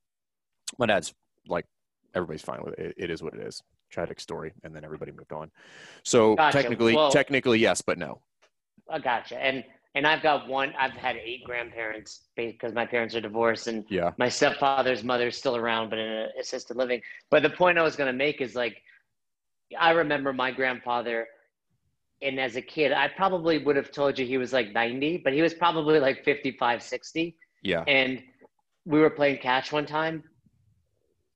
my 0.78 0.86
dad's 0.86 1.14
like 1.46 1.66
everybody's 2.14 2.42
fine 2.42 2.62
with 2.62 2.78
it. 2.78 2.94
It 2.96 3.10
is 3.10 3.22
what 3.22 3.34
it 3.34 3.40
is. 3.40 3.62
Tragic 3.90 4.20
story, 4.20 4.52
and 4.64 4.74
then 4.74 4.84
everybody 4.84 5.12
moved 5.12 5.32
on. 5.32 5.50
So 6.02 6.34
gotcha. 6.34 6.58
technically, 6.58 6.96
well, 6.96 7.10
technically 7.10 7.60
yes, 7.60 7.80
but 7.80 7.98
no. 7.98 8.20
I 8.90 8.98
gotcha. 8.98 9.42
And 9.42 9.64
and 9.94 10.06
I've 10.06 10.22
got 10.22 10.48
one. 10.48 10.72
I've 10.78 10.92
had 10.92 11.16
eight 11.16 11.44
grandparents 11.44 12.24
because 12.36 12.72
my 12.72 12.84
parents 12.86 13.14
are 13.14 13.20
divorced, 13.20 13.68
and 13.68 13.84
yeah. 13.88 14.10
my 14.18 14.28
stepfather's 14.28 15.04
mother's 15.04 15.36
still 15.36 15.56
around, 15.56 15.90
but 15.90 15.98
in 15.98 16.28
assisted 16.40 16.76
living. 16.76 17.00
But 17.30 17.42
the 17.42 17.50
point 17.50 17.78
I 17.78 17.82
was 17.82 17.96
going 17.96 18.08
to 18.08 18.16
make 18.16 18.40
is 18.40 18.54
like, 18.54 18.82
I 19.78 19.90
remember 19.90 20.32
my 20.32 20.50
grandfather 20.50 21.26
and 22.24 22.40
as 22.40 22.56
a 22.56 22.62
kid, 22.62 22.90
I 22.92 23.08
probably 23.08 23.58
would 23.58 23.76
have 23.76 23.92
told 23.92 24.18
you 24.18 24.26
he 24.26 24.38
was 24.38 24.52
like 24.52 24.72
90, 24.72 25.18
but 25.18 25.32
he 25.34 25.42
was 25.42 25.52
probably 25.52 26.00
like 26.00 26.24
55, 26.24 26.82
60. 26.82 27.36
Yeah. 27.62 27.84
And 27.86 28.22
we 28.86 28.98
were 29.00 29.10
playing 29.10 29.38
catch 29.38 29.72
one 29.72 29.86
time. 29.86 30.24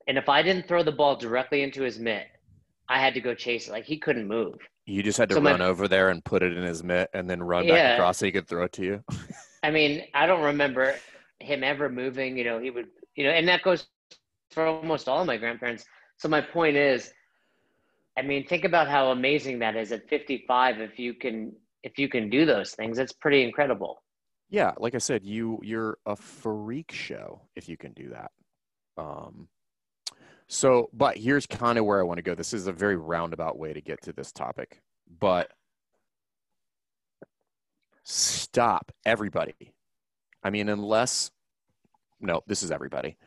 And 0.07 0.17
if 0.17 0.27
I 0.27 0.41
didn't 0.41 0.67
throw 0.67 0.81
the 0.81 0.91
ball 0.91 1.15
directly 1.15 1.61
into 1.61 1.83
his 1.83 1.99
mitt, 1.99 2.27
I 2.89 2.99
had 2.99 3.13
to 3.13 3.21
go 3.21 3.35
chase 3.35 3.67
it. 3.67 3.71
Like 3.71 3.85
he 3.85 3.97
couldn't 3.97 4.27
move. 4.27 4.55
You 4.89 5.03
just 5.03 5.17
had 5.17 5.29
to 5.29 5.35
so 5.35 5.41
run 5.41 5.59
my, 5.59 5.65
over 5.65 5.87
there 5.87 6.09
and 6.09 6.23
put 6.23 6.41
it 6.41 6.57
in 6.57 6.63
his 6.63 6.83
mitt 6.83 7.09
and 7.13 7.29
then 7.29 7.43
run 7.43 7.65
yeah, 7.65 7.73
back 7.73 7.93
across 7.99 8.17
so 8.17 8.25
he 8.25 8.31
could 8.31 8.47
throw 8.47 8.63
it 8.63 8.71
to 8.73 8.83
you. 8.83 9.03
I 9.63 9.71
mean, 9.71 10.03
I 10.13 10.25
don't 10.25 10.43
remember 10.43 10.95
him 11.39 11.63
ever 11.63 11.89
moving. 11.89 12.37
You 12.37 12.43
know, 12.43 12.59
he 12.59 12.71
would, 12.71 12.87
you 13.15 13.23
know, 13.23 13.29
and 13.29 13.47
that 13.47 13.61
goes 13.61 13.87
for 14.51 14.65
almost 14.65 15.07
all 15.07 15.21
of 15.21 15.27
my 15.27 15.37
grandparents. 15.37 15.85
So 16.17 16.27
my 16.27 16.41
point 16.41 16.75
is, 16.75 17.11
I 18.17 18.23
mean, 18.23 18.47
think 18.47 18.65
about 18.65 18.87
how 18.87 19.11
amazing 19.11 19.59
that 19.59 19.75
is 19.75 19.91
at 19.91 20.09
55. 20.09 20.79
If 20.81 20.97
you 20.97 21.13
can, 21.13 21.53
if 21.83 21.97
you 21.97 22.09
can 22.09 22.29
do 22.29 22.45
those 22.45 22.71
things, 22.71 22.97
it's 22.97 23.13
pretty 23.13 23.43
incredible. 23.43 24.01
Yeah, 24.49 24.71
like 24.79 24.95
I 24.95 24.97
said, 24.97 25.23
you 25.23 25.59
you're 25.61 25.99
a 26.07 26.15
freak 26.15 26.91
show 26.91 27.41
if 27.55 27.69
you 27.69 27.77
can 27.77 27.93
do 27.93 28.09
that. 28.09 28.31
Um, 28.97 29.47
so, 30.49 30.89
but 30.91 31.17
here's 31.17 31.45
kind 31.45 31.77
of 31.77 31.85
where 31.85 31.99
I 31.99 32.03
want 32.03 32.17
to 32.17 32.23
go. 32.23 32.35
This 32.35 32.53
is 32.53 32.67
a 32.67 32.71
very 32.73 32.97
roundabout 32.97 33.57
way 33.57 33.71
to 33.71 33.81
get 33.81 34.01
to 34.03 34.13
this 34.13 34.31
topic, 34.31 34.81
but 35.19 35.51
stop 38.03 38.91
everybody. 39.05 39.73
I 40.43 40.49
mean, 40.49 40.69
unless 40.69 41.31
no, 42.19 42.41
this 42.47 42.63
is 42.63 42.71
everybody. 42.71 43.17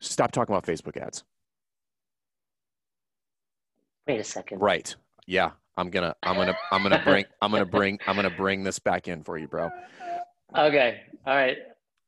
Stop 0.00 0.32
talking 0.32 0.54
about 0.54 0.66
Facebook 0.66 0.96
ads. 0.96 1.22
Wait 4.06 4.20
a 4.20 4.24
second. 4.24 4.60
Right. 4.60 4.94
Yeah. 5.26 5.52
I'm 5.76 5.90
gonna 5.90 6.14
I'm 6.22 6.36
gonna 6.36 6.56
I'm 6.70 6.82
gonna 6.82 7.02
bring 7.02 7.24
I'm 7.42 7.50
gonna 7.50 7.64
bring 7.64 7.98
I'm 8.06 8.16
gonna 8.16 8.30
bring 8.30 8.62
this 8.62 8.78
back 8.78 9.08
in 9.08 9.22
for 9.22 9.38
you, 9.38 9.48
bro. 9.48 9.70
Okay. 10.56 11.00
All 11.26 11.34
right. 11.34 11.56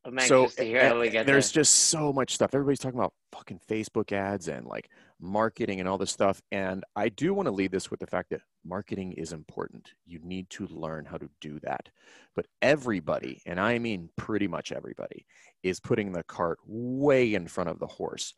I'm 0.07 0.19
anxious 0.19 0.29
so, 0.29 0.45
eh, 0.45 0.49
to 0.49 0.65
hear 0.65 0.89
how 0.89 1.01
we 1.01 1.11
get 1.11 1.27
There's 1.27 1.51
there. 1.53 1.63
just 1.63 1.75
so 1.75 2.13
much 2.13 2.35
stuff. 2.35 2.55
Everybody's 2.55 2.79
talking 2.79 2.99
about 2.99 3.13
fucking 3.33 3.61
Facebook 3.69 4.13
ads 4.13 4.49
and 4.49 4.67
like 4.67 4.89
marketing 5.21 5.81
and 5.81 5.89
all 5.89 5.99
this 5.99 6.13
stuff. 6.13 6.41
And 6.53 6.85
I 6.95 7.09
do 7.09 7.35
want 7.35 7.47
to 7.47 7.53
lead 7.53 7.73
this 7.73 7.91
with 7.91 8.01
the 8.01 8.07
fact 8.07 8.31
that 8.31 8.41
marketing 8.65 9.13
is 9.13 9.33
important. 9.33 9.91
You 10.07 10.21
need 10.23 10.49
to 10.51 10.67
learn 10.69 11.05
how 11.05 11.17
to 11.19 11.29
do 11.41 11.59
that. 11.61 11.89
But 12.37 12.47
everybody, 12.63 13.43
and 13.47 13.59
I 13.59 13.79
mean 13.79 14.11
pretty 14.17 14.47
much 14.47 14.71
everybody, 14.71 15.27
is 15.63 15.81
putting 15.81 16.13
the 16.13 16.23
cart 16.23 16.59
way 16.65 17.35
in 17.35 17.49
front 17.49 17.71
of 17.71 17.81
the 17.81 17.87
horse 17.87 18.35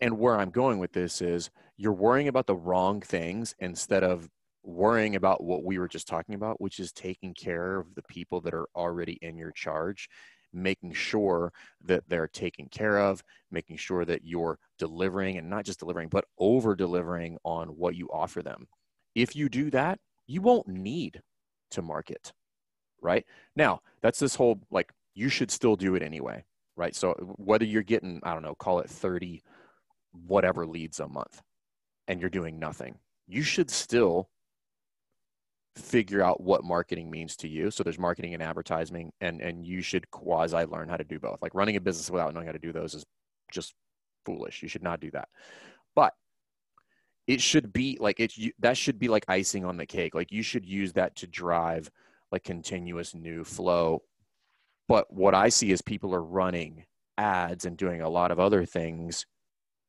and 0.00 0.18
where 0.18 0.38
I'm 0.38 0.50
going 0.50 0.78
with 0.78 0.92
this 0.92 1.20
is 1.20 1.50
you're 1.76 1.92
worrying 1.92 2.28
about 2.28 2.46
the 2.46 2.56
wrong 2.56 3.00
things 3.00 3.54
instead 3.58 4.04
of 4.04 4.28
worrying 4.66 5.16
about 5.16 5.44
what 5.44 5.64
we 5.64 5.78
were 5.78 5.88
just 5.88 6.08
talking 6.08 6.34
about, 6.34 6.60
which 6.60 6.80
is 6.80 6.92
taking 6.92 7.34
care 7.34 7.78
of 7.78 7.94
the 7.94 8.02
people 8.04 8.40
that 8.42 8.54
are 8.54 8.68
already 8.76 9.18
in 9.22 9.38
your 9.38 9.52
charge, 9.52 10.08
making 10.52 10.92
sure 10.94 11.52
that 11.84 12.04
they're 12.08 12.28
taken 12.28 12.68
care 12.68 12.98
of, 12.98 13.22
making 13.50 13.76
sure 13.78 14.04
that 14.04 14.24
you're 14.24 14.58
delivering 14.78 15.38
and 15.38 15.50
not 15.50 15.64
just 15.64 15.80
delivering, 15.80 16.08
but 16.10 16.26
over 16.38 16.76
delivering 16.76 17.38
on 17.44 17.68
what 17.68 17.96
you 17.96 18.08
offer 18.12 18.42
them. 18.42 18.66
If 19.14 19.36
you 19.36 19.48
do 19.48 19.70
that, 19.70 20.00
you 20.26 20.42
won't 20.42 20.68
need 20.68 21.22
to 21.72 21.82
market. 21.82 22.32
right? 23.02 23.24
Now, 23.56 23.80
that's 24.02 24.18
this 24.20 24.34
whole 24.36 24.60
like 24.70 24.92
you 25.14 25.28
should 25.28 25.50
still 25.50 25.76
do 25.76 25.94
it 25.94 26.02
anyway, 26.02 26.44
right? 26.76 26.94
So 26.94 27.12
uh, 27.12 27.22
whether 27.36 27.64
you're 27.64 27.82
getting, 27.82 28.20
I 28.24 28.34
don't 28.34 28.42
know, 28.42 28.54
call 28.54 28.80
it 28.80 28.90
30 28.90 29.42
whatever 30.26 30.66
leads 30.66 31.00
a 31.00 31.08
month 31.08 31.42
and 32.08 32.20
you're 32.20 32.30
doing 32.30 32.58
nothing, 32.58 32.98
you 33.28 33.42
should 33.42 33.70
still 33.70 34.30
figure 35.76 36.22
out 36.22 36.40
what 36.40 36.64
marketing 36.64 37.10
means 37.10 37.36
to 37.36 37.48
you. 37.48 37.70
So 37.70 37.82
there's 37.82 37.98
marketing 37.98 38.34
and 38.34 38.42
advertising 38.42 39.12
and 39.20 39.40
and 39.40 39.66
you 39.66 39.82
should 39.82 40.10
quasi 40.10 40.64
learn 40.64 40.88
how 40.88 40.96
to 40.96 41.04
do 41.04 41.18
both. 41.18 41.40
Like 41.42 41.54
running 41.54 41.76
a 41.76 41.80
business 41.80 42.10
without 42.10 42.32
knowing 42.34 42.46
how 42.46 42.52
to 42.52 42.58
do 42.58 42.72
those 42.72 42.94
is 42.94 43.04
just 43.52 43.74
foolish. 44.24 44.62
You 44.62 44.68
should 44.68 44.82
not 44.82 45.00
do 45.00 45.10
that. 45.12 45.28
But 45.94 46.14
it 47.26 47.40
should 47.40 47.72
be 47.72 47.98
like 48.00 48.20
it 48.20 48.32
that 48.60 48.76
should 48.76 48.98
be 48.98 49.08
like 49.08 49.24
icing 49.28 49.64
on 49.64 49.76
the 49.76 49.86
cake. 49.86 50.14
Like 50.14 50.32
you 50.32 50.42
should 50.42 50.64
use 50.64 50.94
that 50.94 51.16
to 51.16 51.26
drive 51.26 51.90
like 52.32 52.42
continuous 52.42 53.14
new 53.14 53.44
flow. 53.44 54.02
But 54.88 55.12
what 55.12 55.34
I 55.34 55.48
see 55.48 55.72
is 55.72 55.82
people 55.82 56.14
are 56.14 56.22
running 56.22 56.84
ads 57.18 57.64
and 57.64 57.76
doing 57.76 58.00
a 58.00 58.08
lot 58.08 58.30
of 58.30 58.38
other 58.38 58.64
things 58.64 59.26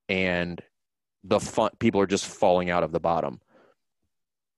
and 0.09 0.61
the 1.23 1.39
fun 1.39 1.71
people 1.79 1.99
are 1.99 2.07
just 2.07 2.25
falling 2.25 2.69
out 2.69 2.83
of 2.83 2.91
the 2.91 2.99
bottom 2.99 3.41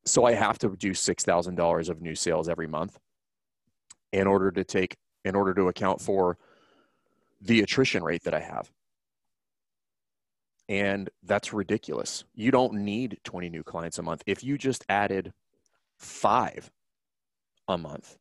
so 0.09 0.25
I 0.25 0.33
have 0.33 0.57
to 0.59 0.75
do 0.75 0.93
six 0.93 1.23
thousand 1.23 1.55
dollars 1.55 1.89
of 1.89 2.01
new 2.01 2.15
sales 2.15 2.49
every 2.49 2.67
month 2.67 2.99
in 4.11 4.27
order 4.27 4.51
to 4.51 4.63
take 4.63 4.97
in 5.25 5.35
order 5.35 5.53
to 5.53 5.67
account 5.67 6.01
for 6.01 6.37
the 7.41 7.61
attrition 7.61 8.03
rate 8.03 8.23
that 8.23 8.33
I 8.33 8.39
have. 8.39 8.71
And 10.67 11.09
that's 11.23 11.51
ridiculous. 11.51 12.23
You 12.35 12.51
don't 12.51 12.73
need 12.73 13.17
20 13.23 13.49
new 13.49 13.63
clients 13.63 13.97
a 13.97 14.03
month. 14.03 14.21
If 14.27 14.43
you 14.43 14.57
just 14.57 14.85
added 14.87 15.33
five 15.97 16.69
a 17.67 17.77
month 17.77 18.17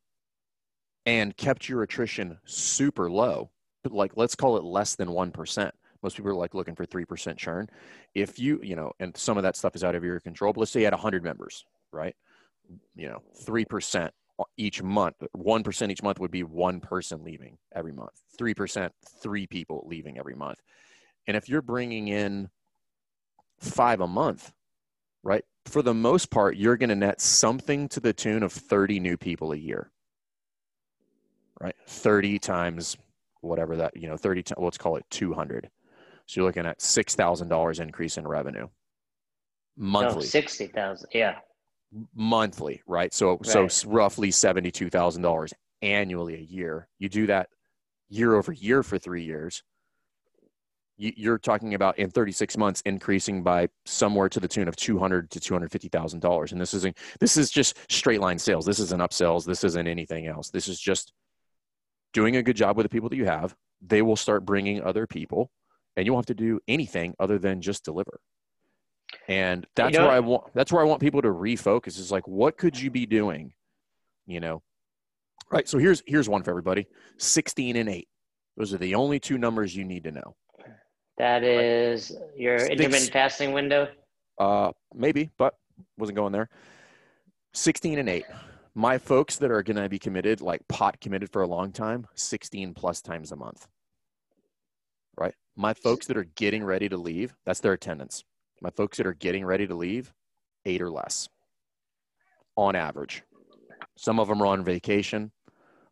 and 1.05 1.37
kept 1.37 1.69
your 1.69 1.83
attrition 1.83 2.39
super 2.45 3.09
low, 3.09 3.51
like 3.85 4.13
let's 4.15 4.35
call 4.35 4.57
it 4.57 4.63
less 4.63 4.95
than 4.95 5.09
1%. 5.09 5.71
Most 6.01 6.15
people 6.15 6.31
are 6.31 6.35
like 6.35 6.55
looking 6.55 6.75
for 6.75 6.85
3% 6.85 7.37
churn. 7.37 7.69
If 8.15 8.39
you, 8.39 8.59
you 8.63 8.75
know, 8.75 8.93
and 8.99 9.15
some 9.15 9.37
of 9.37 9.43
that 9.43 9.55
stuff 9.55 9.75
is 9.75 9.83
out 9.83 9.95
of 9.95 10.03
your 10.03 10.19
control, 10.19 10.53
but 10.53 10.61
let's 10.61 10.71
say 10.71 10.79
you 10.79 10.85
had 10.85 10.93
100 10.93 11.23
members, 11.23 11.65
right? 11.91 12.15
You 12.95 13.09
know, 13.09 13.21
3% 13.43 14.09
each 14.57 14.81
month, 14.81 15.15
1% 15.35 15.91
each 15.91 16.03
month 16.03 16.19
would 16.19 16.31
be 16.31 16.43
one 16.43 16.79
person 16.79 17.23
leaving 17.23 17.57
every 17.75 17.91
month, 17.91 18.11
3%, 18.39 18.89
three 19.21 19.47
people 19.47 19.85
leaving 19.87 20.17
every 20.17 20.35
month. 20.35 20.59
And 21.27 21.35
if 21.35 21.49
you're 21.49 21.61
bringing 21.61 22.07
in 22.07 22.49
five 23.59 24.01
a 24.01 24.07
month, 24.07 24.51
right? 25.23 25.43
For 25.65 25.81
the 25.81 25.93
most 25.93 26.31
part, 26.31 26.55
you're 26.55 26.77
going 26.77 26.89
to 26.89 26.95
net 26.95 27.21
something 27.21 27.89
to 27.89 27.99
the 27.99 28.13
tune 28.13 28.43
of 28.43 28.53
30 28.53 28.99
new 28.99 29.17
people 29.17 29.51
a 29.51 29.57
year, 29.57 29.91
right? 31.59 31.75
30 31.87 32.39
times 32.39 32.97
whatever 33.41 33.75
that, 33.75 33.95
you 33.95 34.07
know, 34.07 34.17
30, 34.17 34.43
times, 34.43 34.59
let's 34.59 34.77
call 34.77 34.95
it 34.95 35.05
200. 35.09 35.69
So 36.25 36.41
you're 36.41 36.47
looking 36.47 36.65
at 36.65 36.79
$6,000 36.79 37.79
increase 37.79 38.17
in 38.17 38.27
revenue 38.27 38.67
monthly. 39.75 40.21
No, 40.21 40.21
60,000. 40.21 41.09
Yeah 41.13 41.39
monthly, 42.15 42.81
right? 42.85 43.13
So 43.13 43.39
right. 43.45 43.71
so 43.71 43.89
roughly 43.89 44.31
seventy 44.31 44.71
two 44.71 44.89
thousand 44.89 45.21
dollars 45.21 45.53
annually 45.81 46.35
a 46.35 46.39
year. 46.39 46.87
You 46.99 47.09
do 47.09 47.27
that 47.27 47.49
year 48.09 48.35
over 48.35 48.51
year 48.51 48.83
for 48.83 48.97
three 48.97 49.23
years. 49.23 49.63
You're 51.01 51.37
talking 51.37 51.75
about 51.75 51.97
in 51.97 52.09
36 52.09 52.57
months 52.57 52.81
increasing 52.81 53.41
by 53.41 53.69
somewhere 53.85 54.27
to 54.27 54.39
the 54.41 54.49
tune 54.49 54.67
of 54.67 54.75
200 54.75 55.31
to 55.31 55.39
250 55.39 55.87
thousand 55.87 56.19
dollars, 56.19 56.51
and 56.51 56.59
this 56.59 56.73
isn't 56.73 56.97
this 57.21 57.37
is 57.37 57.49
just 57.49 57.77
straight 57.89 58.19
line 58.19 58.37
sales. 58.37 58.65
This 58.65 58.79
isn't 58.79 59.01
upsells. 59.01 59.45
This 59.45 59.63
isn't 59.63 59.87
anything 59.87 60.27
else. 60.27 60.49
This 60.49 60.67
is 60.67 60.79
just 60.79 61.13
doing 62.11 62.35
a 62.35 62.43
good 62.43 62.57
job 62.57 62.75
with 62.75 62.83
the 62.83 62.89
people 62.89 63.07
that 63.09 63.15
you 63.15 63.25
have. 63.25 63.55
They 63.81 64.01
will 64.01 64.17
start 64.17 64.45
bringing 64.45 64.83
other 64.83 65.07
people, 65.07 65.51
and 65.95 66.05
you 66.05 66.11
won't 66.11 66.27
have 66.27 66.35
to 66.35 66.43
do 66.43 66.59
anything 66.67 67.15
other 67.17 67.39
than 67.39 67.61
just 67.61 67.85
deliver 67.85 68.19
and 69.27 69.65
that's 69.75 69.93
you 69.93 69.99
know, 69.99 70.07
where 70.07 70.15
i 70.15 70.19
want 70.19 70.43
that's 70.53 70.71
where 70.71 70.81
i 70.81 70.85
want 70.85 70.99
people 70.99 71.21
to 71.21 71.29
refocus 71.29 71.99
is 71.99 72.11
like 72.11 72.27
what 72.27 72.57
could 72.57 72.79
you 72.79 72.89
be 72.91 73.05
doing? 73.05 73.53
You 74.25 74.39
know? 74.39 74.61
Right 75.51 75.67
so 75.67 75.77
here's 75.77 76.03
here's 76.05 76.29
one 76.29 76.43
for 76.43 76.51
everybody. 76.51 76.87
16 77.17 77.75
and 77.75 77.89
8 77.89 78.07
those 78.57 78.73
are 78.73 78.77
the 78.77 78.95
only 78.95 79.19
two 79.19 79.37
numbers 79.37 79.75
you 79.75 79.85
need 79.85 80.03
to 80.03 80.11
know. 80.11 80.35
That 81.17 81.43
is 81.43 82.11
right. 82.11 82.39
your 82.39 82.59
Six, 82.59 82.71
intermittent 82.71 83.11
fasting 83.11 83.53
window? 83.53 83.87
Uh 84.37 84.71
maybe 84.93 85.29
but 85.37 85.55
wasn't 85.97 86.17
going 86.17 86.33
there. 86.33 86.49
16 87.53 87.99
and 87.99 88.09
8 88.09 88.25
my 88.75 88.97
folks 88.97 89.37
that 89.37 89.51
are 89.51 89.63
going 89.63 89.75
to 89.75 89.89
be 89.89 89.99
committed 89.99 90.41
like 90.41 90.67
pot 90.67 91.01
committed 91.01 91.31
for 91.31 91.41
a 91.41 91.47
long 91.47 91.71
time 91.71 92.07
16 92.15 92.73
plus 92.73 93.01
times 93.01 93.31
a 93.31 93.35
month. 93.35 93.67
Right? 95.17 95.33
My 95.55 95.73
folks 95.73 96.05
that 96.07 96.17
are 96.17 96.27
getting 96.35 96.63
ready 96.63 96.87
to 96.89 96.97
leave 96.97 97.35
that's 97.45 97.59
their 97.59 97.73
attendance 97.73 98.23
my 98.61 98.69
folks 98.71 98.97
that 98.97 99.07
are 99.07 99.13
getting 99.13 99.45
ready 99.45 99.67
to 99.67 99.75
leave, 99.75 100.13
eight 100.65 100.81
or 100.81 100.91
less 100.91 101.29
on 102.55 102.75
average. 102.75 103.23
Some 103.95 104.19
of 104.19 104.27
them 104.27 104.41
are 104.41 104.47
on 104.47 104.63
vacation, 104.63 105.31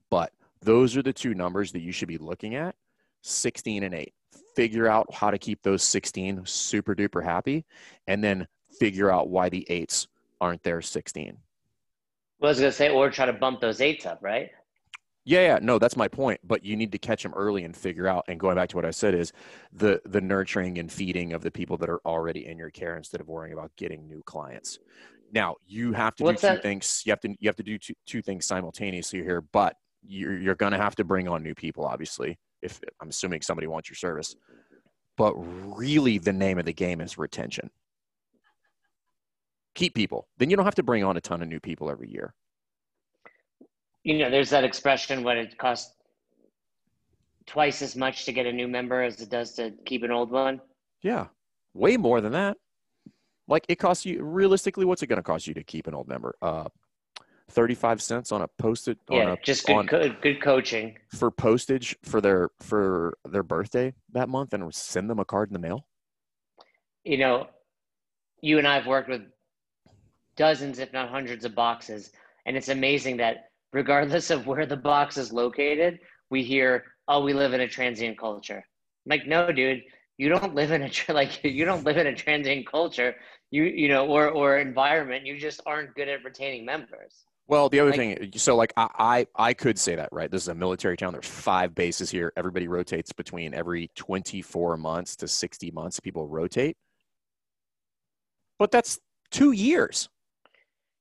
but 0.10 0.32
those 0.62 0.98
are 0.98 1.02
the 1.02 1.14
two 1.14 1.34
numbers 1.34 1.72
that 1.72 1.82
you 1.82 1.92
should 1.92 2.08
be 2.08 2.18
looking 2.18 2.56
at 2.56 2.76
16 3.22 3.84
and 3.84 3.94
8. 3.94 4.14
Figure 4.56 4.88
out 4.88 5.14
how 5.14 5.32
to 5.32 5.38
keep 5.38 5.62
those 5.62 5.84
16 5.84 6.46
super 6.46 6.96
duper 6.96 7.24
happy, 7.24 7.66
and 8.08 8.24
then 8.24 8.48
figure 8.80 9.12
out 9.12 9.30
why 9.30 9.50
the 9.50 9.70
eights 9.70 10.08
aren't 10.42 10.64
there 10.64 10.82
16. 10.82 11.38
Well, 12.40 12.50
I 12.50 12.52
was 12.52 12.60
going 12.60 12.72
to 12.72 12.76
say, 12.76 12.90
or 12.90 13.10
try 13.10 13.26
to 13.26 13.34
bump 13.34 13.62
those 13.62 13.82
eights 13.82 14.06
up, 14.06 14.20
right? 14.22 14.52
Yeah, 15.28 15.42
yeah, 15.42 15.60
no, 15.62 15.78
that's 15.78 15.98
my 15.98 16.08
point. 16.08 16.40
But 16.46 16.64
you 16.64 16.78
need 16.78 16.94
to 16.94 16.98
catch 16.98 17.22
them 17.22 17.34
early 17.36 17.66
and 17.66 17.76
figure 17.76 18.08
out. 18.08 18.24
And 18.30 18.40
going 18.40 18.56
back 18.56 18.70
to 18.70 18.78
what 18.78 18.86
I 18.86 18.92
said 18.92 19.14
is 19.14 19.34
the 19.74 20.02
the 20.06 20.22
nurturing 20.22 20.78
and 20.78 20.90
feeding 20.90 21.34
of 21.34 21.42
the 21.42 21.52
people 21.52 21.76
that 21.80 21.90
are 21.90 22.00
already 22.06 22.48
in 22.48 22.58
your 22.58 22.70
care 22.70 22.96
instead 22.96 23.20
of 23.20 23.28
worrying 23.28 23.52
about 23.52 23.76
getting 23.76 24.08
new 24.08 24.24
clients. 24.24 24.80
Now 25.34 25.58
you 25.66 25.92
have 25.92 26.16
to 26.16 26.24
What's 26.24 26.42
do 26.44 26.48
two 26.48 26.54
that? 26.54 26.64
things. 26.64 27.04
You 27.06 27.12
have 27.12 27.20
to 27.20 27.36
you 27.42 27.50
have 27.50 27.58
to 27.58 27.64
do 27.64 27.78
two, 27.78 27.94
two 28.06 28.22
things 28.22 28.46
simultaneously 28.46 29.22
here. 29.22 29.42
But 29.42 29.76
you're 30.02 30.40
you're 30.40 30.56
going 30.56 30.72
to 30.72 30.78
have 30.78 30.96
to 30.96 31.04
bring 31.04 31.28
on 31.28 31.44
new 31.44 31.54
people, 31.54 31.84
obviously. 31.84 32.40
If 32.62 32.80
I'm 33.02 33.10
assuming 33.10 33.42
somebody 33.42 33.68
wants 33.68 33.90
your 33.90 33.98
service, 33.98 34.34
but 35.18 35.34
really 35.36 36.20
the 36.20 36.32
name 36.32 36.58
of 36.58 36.64
the 36.64 36.74
game 36.74 37.02
is 37.02 37.18
retention. 37.18 37.70
Keep 39.76 39.94
people. 39.94 40.30
Then 40.38 40.50
you 40.50 40.56
don't 40.56 40.64
have 40.66 40.76
to 40.76 40.84
bring 40.84 41.04
on 41.04 41.18
a 41.18 41.22
ton 41.22 41.42
of 41.42 41.50
new 41.50 41.60
people 41.60 41.92
every 41.92 42.10
year 42.10 42.34
you 44.08 44.18
know, 44.18 44.30
there's 44.30 44.50
that 44.52 44.64
expression 44.64 45.22
when 45.22 45.38
it 45.38 45.58
costs 45.58 45.94
twice 47.46 47.82
as 47.82 47.94
much 47.98 48.24
to 48.24 48.32
get 48.32 48.46
a 48.46 48.54
new 48.54 48.66
member 48.66 49.04
as 49.04 49.20
it 49.20 49.30
does 49.30 49.52
to 49.56 49.74
keep 49.86 50.02
an 50.04 50.12
old 50.12 50.32
one. 50.32 50.62
Yeah, 51.02 51.28
way 51.74 51.98
more 51.98 52.22
than 52.22 52.32
that. 52.32 52.56
Like 53.50 53.66
it 53.68 53.76
costs 53.76 54.06
you 54.06 54.24
realistically, 54.24 54.86
what's 54.86 55.04
it 55.04 55.08
going 55.08 55.18
to 55.18 55.24
cost 55.24 55.46
you 55.46 55.54
to 55.56 55.64
keep 55.64 55.88
an 55.88 55.94
old 55.94 56.08
member? 56.08 56.36
Uh, 56.42 56.70
thirty-five 57.52 58.02
cents 58.02 58.32
on 58.32 58.42
a 58.44 58.48
posted. 58.58 58.98
Yeah, 59.10 59.34
a, 59.34 59.38
just 59.44 59.66
good, 59.66 59.76
on, 59.76 59.88
co- 59.88 60.16
good 60.22 60.42
coaching 60.42 60.98
for 61.14 61.30
postage 61.30 61.94
for 62.04 62.22
their 62.22 62.52
for 62.62 63.18
their 63.26 63.44
birthday 63.44 63.94
that 64.14 64.30
month, 64.30 64.54
and 64.54 64.74
send 64.74 65.10
them 65.10 65.20
a 65.20 65.26
card 65.26 65.50
in 65.50 65.54
the 65.54 65.60
mail. 65.60 65.86
You 67.04 67.18
know, 67.18 67.48
you 68.40 68.58
and 68.58 68.66
I 68.66 68.76
have 68.76 68.88
worked 68.88 69.10
with 69.10 69.24
dozens, 70.38 70.80
if 70.80 70.94
not 70.94 71.10
hundreds, 71.10 71.44
of 71.44 71.56
boxes, 71.56 72.12
and 72.46 72.56
it's 72.56 72.70
amazing 72.70 73.18
that 73.18 73.47
regardless 73.74 74.30
of 74.30 74.48
where 74.48 74.66
the 74.66 74.78
box 74.78 75.18
is 75.18 75.32
located, 75.32 76.00
we 76.30 76.44
hear, 76.44 76.86
"Oh, 77.08 77.24
we 77.24 77.34
live 77.34 77.54
in 77.54 77.62
a 77.62 77.68
transient 77.68 78.18
culture." 78.18 78.64
I'm 79.06 79.10
like, 79.10 79.28
no, 79.28 79.52
dude, 79.52 79.84
you 80.18 80.30
don't 80.30 80.56
live 80.56 80.72
in 80.72 80.84
a 80.84 80.92
like 81.14 81.44
you 81.44 81.66
don't 81.66 81.84
live 81.84 81.98
in 81.98 82.08
a 82.08 82.16
transient 82.16 82.70
culture. 82.70 83.16
You 83.52 83.64
you 83.64 83.88
know, 83.88 84.08
or 84.08 84.30
or 84.30 84.58
environment. 84.58 85.26
You 85.26 85.40
just 85.40 85.62
aren't 85.66 85.94
good 85.96 86.10
at 86.10 86.24
retaining 86.24 86.66
members. 86.66 87.26
Well, 87.50 87.70
the 87.70 87.80
other 87.80 87.92
like, 87.92 87.98
thing, 87.98 88.32
so 88.36 88.58
like 88.58 88.74
I, 88.76 88.90
I 89.00 89.28
I 89.50 89.54
could 89.54 89.80
say 89.80 89.96
that, 89.96 90.10
right? 90.12 90.30
This 90.30 90.44
is 90.44 90.48
a 90.50 90.56
military 90.56 90.98
town. 90.98 91.14
There's 91.14 91.28
five 91.28 91.74
bases 91.74 92.10
here. 92.12 92.34
Everybody 92.36 92.68
rotates 92.68 93.14
between 93.14 93.54
every 93.54 93.90
24 93.96 94.76
months 94.76 95.16
to 95.18 95.30
60 95.30 95.72
months. 95.72 96.00
People 96.02 96.28
rotate, 96.28 96.76
but 98.60 98.70
that's 98.72 99.00
two 99.32 99.54
years. 99.54 100.10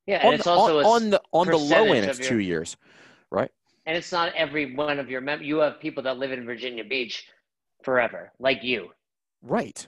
Yeah, 0.06 0.18
and 0.18 0.28
on 0.28 0.34
it's 0.34 0.44
the, 0.44 0.50
also 0.50 0.78
on, 0.78 0.84
on 0.84 1.10
the 1.10 1.22
on 1.32 1.46
the 1.48 1.56
low 1.56 1.92
end, 1.92 2.06
it's 2.06 2.20
your, 2.20 2.28
two 2.28 2.38
years, 2.38 2.76
right? 3.30 3.50
And 3.86 3.96
it's 3.96 4.12
not 4.12 4.32
every 4.34 4.74
one 4.74 4.98
of 4.98 5.10
your 5.10 5.20
mem- 5.20 5.42
you 5.42 5.58
have 5.58 5.80
people 5.80 6.02
that 6.04 6.18
live 6.18 6.32
in 6.32 6.44
Virginia 6.44 6.84
Beach 6.84 7.26
forever, 7.82 8.32
like 8.38 8.62
you. 8.62 8.90
Right. 9.42 9.86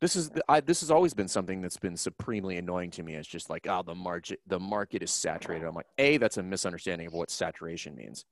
This 0.00 0.16
is 0.16 0.32
I, 0.48 0.60
this 0.60 0.80
has 0.80 0.90
always 0.90 1.14
been 1.14 1.28
something 1.28 1.60
that's 1.60 1.76
been 1.76 1.96
supremely 1.96 2.56
annoying 2.56 2.90
to 2.92 3.04
me. 3.04 3.14
It's 3.14 3.28
just 3.28 3.50
like, 3.50 3.68
oh, 3.68 3.82
the 3.84 3.94
market 3.94 4.40
the 4.48 4.58
market 4.58 5.00
is 5.00 5.12
saturated. 5.12 5.64
I'm 5.64 5.74
like, 5.74 5.86
a, 5.98 6.16
that's 6.16 6.38
a 6.38 6.42
misunderstanding 6.42 7.06
of 7.06 7.12
what 7.12 7.30
saturation 7.30 7.94
means, 7.94 8.24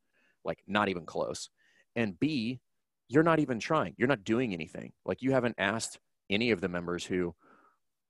like 0.44 0.58
not 0.66 0.88
even 0.88 1.06
close, 1.06 1.49
and 1.94 2.18
b, 2.18 2.60
you're 3.08 3.22
not 3.22 3.38
even 3.38 3.60
trying. 3.60 3.94
You're 3.99 4.08
not 4.08 4.25
doing 4.25 4.52
anything. 4.52 4.92
Like 5.04 5.22
you 5.22 5.30
haven't 5.30 5.54
asked 5.58 6.00
any 6.28 6.50
of 6.50 6.60
the 6.60 6.68
members 6.68 7.04
who 7.04 7.37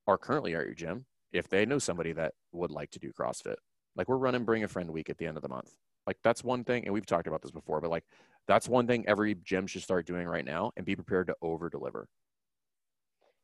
are 0.06 0.16
currently 0.16 0.54
at 0.54 0.64
your 0.64 0.74
gym 0.74 1.04
if 1.32 1.48
they 1.48 1.66
know 1.66 1.78
somebody 1.78 2.12
that 2.12 2.34
would 2.52 2.70
like 2.70 2.90
to 2.92 2.98
do 2.98 3.12
CrossFit. 3.12 3.56
Like 3.96 4.08
we're 4.08 4.16
running 4.16 4.44
Bring 4.44 4.64
a 4.64 4.68
Friend 4.68 4.90
Week 4.90 5.10
at 5.10 5.18
the 5.18 5.26
end 5.26 5.36
of 5.36 5.42
the 5.42 5.48
month. 5.48 5.72
Like 6.06 6.18
that's 6.24 6.42
one 6.42 6.64
thing, 6.64 6.84
and 6.84 6.94
we've 6.94 7.06
talked 7.06 7.26
about 7.26 7.42
this 7.42 7.50
before, 7.50 7.80
but 7.80 7.90
like 7.90 8.04
that's 8.48 8.68
one 8.68 8.86
thing 8.86 9.04
every 9.06 9.36
gym 9.44 9.66
should 9.66 9.82
start 9.82 10.06
doing 10.06 10.26
right 10.26 10.44
now 10.44 10.72
and 10.76 10.86
be 10.86 10.96
prepared 10.96 11.26
to 11.28 11.36
over 11.42 11.68
deliver. 11.68 12.08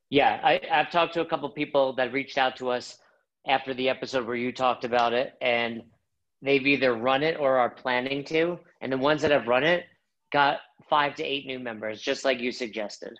Yeah, 0.09 0.39
I, 0.43 0.61
I've 0.71 0.89
talked 0.89 1.13
to 1.15 1.21
a 1.21 1.25
couple 1.25 1.49
people 1.49 1.93
that 1.93 2.13
reached 2.13 2.37
out 2.37 2.55
to 2.57 2.69
us 2.69 2.97
after 3.47 3.73
the 3.73 3.89
episode 3.89 4.25
where 4.25 4.35
you 4.35 4.51
talked 4.51 4.85
about 4.85 5.13
it, 5.13 5.33
and 5.41 5.83
they've 6.41 6.65
either 6.65 6.95
run 6.95 7.23
it 7.23 7.37
or 7.39 7.57
are 7.57 7.69
planning 7.69 8.23
to. 8.25 8.59
And 8.81 8.91
the 8.91 8.97
ones 8.97 9.21
that 9.21 9.31
have 9.31 9.47
run 9.47 9.63
it 9.63 9.85
got 10.31 10.59
five 10.89 11.15
to 11.15 11.23
eight 11.23 11.45
new 11.45 11.59
members, 11.59 12.01
just 12.01 12.25
like 12.25 12.39
you 12.39 12.51
suggested. 12.51 13.13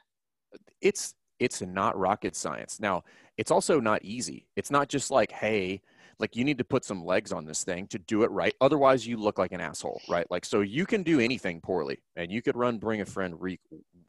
It's 0.82 1.14
it's 1.40 1.62
not 1.62 1.98
rocket 1.98 2.36
science. 2.36 2.80
Now, 2.80 3.04
it's 3.38 3.51
also 3.51 3.79
not 3.79 4.03
easy. 4.03 4.48
It's 4.56 4.72
not 4.72 4.89
just 4.89 5.12
like, 5.12 5.32
hey, 5.32 5.82
like 6.20 6.36
you 6.36 6.44
need 6.44 6.58
to 6.58 6.63
put 6.63 6.84
some 6.84 7.06
legs 7.06 7.32
on 7.32 7.46
this 7.46 7.63
thing 7.63 7.88
to 7.88 8.00
do 8.00 8.24
it 8.24 8.32
right. 8.32 8.56
Otherwise, 8.60 9.06
you 9.06 9.17
look 9.17 9.38
like 9.38 9.51
an 9.51 9.62
asshole, 9.62 10.01
right? 10.10 10.29
Like, 10.32 10.46
so 10.46 10.62
you 10.62 10.86
can 10.86 11.03
do 11.03 11.20
anything 11.20 11.62
poorly, 11.62 12.00
and 12.15 12.32
you 12.32 12.41
could 12.41 12.56
run 12.56 12.79
Bring 12.79 13.01
a 13.01 13.06
Friend 13.06 13.36
week, 13.36 13.62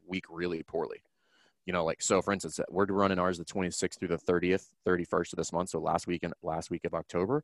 week 0.07 0.25
really 0.29 0.63
poorly. 0.63 1.03
You 1.65 1.73
know, 1.73 1.85
like 1.85 2.01
so. 2.01 2.21
For 2.21 2.33
instance, 2.33 2.59
uh, 2.59 2.63
we're 2.71 2.85
running 2.85 3.19
ours 3.19 3.37
the 3.37 3.45
26th 3.45 3.99
through 3.99 4.07
the 4.07 4.17
30th, 4.17 4.65
31st 4.87 5.33
of 5.33 5.37
this 5.37 5.53
month. 5.53 5.69
So 5.69 5.79
last 5.79 6.07
week 6.07 6.23
and 6.23 6.33
last 6.41 6.71
week 6.71 6.83
of 6.83 6.95
October. 6.95 7.43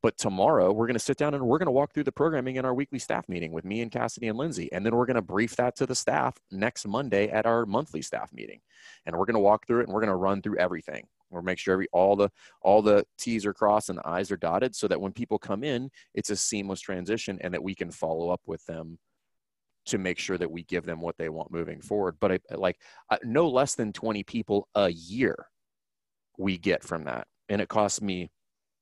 But 0.00 0.18
tomorrow 0.18 0.70
we're 0.70 0.86
going 0.86 0.98
to 0.98 1.00
sit 1.00 1.16
down 1.16 1.32
and 1.32 1.44
we're 1.44 1.56
going 1.56 1.66
to 1.66 1.72
walk 1.72 1.94
through 1.94 2.04
the 2.04 2.12
programming 2.12 2.56
in 2.56 2.66
our 2.66 2.74
weekly 2.74 2.98
staff 2.98 3.26
meeting 3.26 3.52
with 3.52 3.64
me 3.64 3.80
and 3.80 3.90
Cassidy 3.90 4.28
and 4.28 4.36
Lindsay. 4.36 4.70
And 4.70 4.84
then 4.84 4.94
we're 4.94 5.06
going 5.06 5.14
to 5.16 5.22
brief 5.22 5.56
that 5.56 5.76
to 5.76 5.86
the 5.86 5.94
staff 5.94 6.36
next 6.50 6.86
Monday 6.86 7.30
at 7.30 7.46
our 7.46 7.64
monthly 7.64 8.02
staff 8.02 8.30
meeting. 8.30 8.60
And 9.06 9.16
we're 9.16 9.24
going 9.24 9.34
to 9.34 9.40
walk 9.40 9.66
through 9.66 9.80
it 9.80 9.84
and 9.84 9.94
we're 9.94 10.02
going 10.02 10.10
to 10.10 10.16
run 10.16 10.42
through 10.42 10.58
everything. 10.58 11.06
We'll 11.34 11.42
make 11.42 11.58
sure 11.58 11.74
every 11.74 11.88
all 11.92 12.16
the 12.16 12.30
all 12.62 12.82
the 12.82 13.04
T's 13.18 13.44
are 13.44 13.54
crossed 13.54 13.88
and 13.88 13.98
the 13.98 14.08
I's 14.08 14.30
are 14.30 14.36
dotted 14.36 14.74
so 14.74 14.88
that 14.88 15.00
when 15.00 15.12
people 15.12 15.38
come 15.38 15.64
in, 15.64 15.90
it's 16.14 16.30
a 16.30 16.36
seamless 16.36 16.80
transition 16.80 17.38
and 17.42 17.52
that 17.52 17.62
we 17.62 17.74
can 17.74 17.90
follow 17.90 18.30
up 18.30 18.40
with 18.46 18.64
them 18.66 18.98
to 19.86 19.98
make 19.98 20.18
sure 20.18 20.38
that 20.38 20.50
we 20.50 20.62
give 20.64 20.84
them 20.84 21.00
what 21.00 21.18
they 21.18 21.28
want 21.28 21.52
moving 21.52 21.80
forward. 21.80 22.16
But 22.20 22.32
I, 22.32 22.38
like 22.54 22.78
uh, 23.10 23.18
no 23.22 23.48
less 23.48 23.74
than 23.74 23.92
20 23.92 24.22
people 24.22 24.68
a 24.74 24.88
year 24.90 25.46
we 26.38 26.58
get 26.58 26.82
from 26.82 27.04
that. 27.04 27.26
And 27.48 27.60
it 27.60 27.68
costs 27.68 28.00
me 28.00 28.30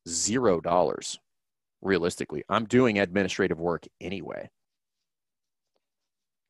zero 0.08 0.60
dollars 0.60 1.18
realistically. 1.80 2.44
I'm 2.48 2.64
doing 2.66 2.98
administrative 2.98 3.58
work 3.58 3.86
anyway. 4.00 4.48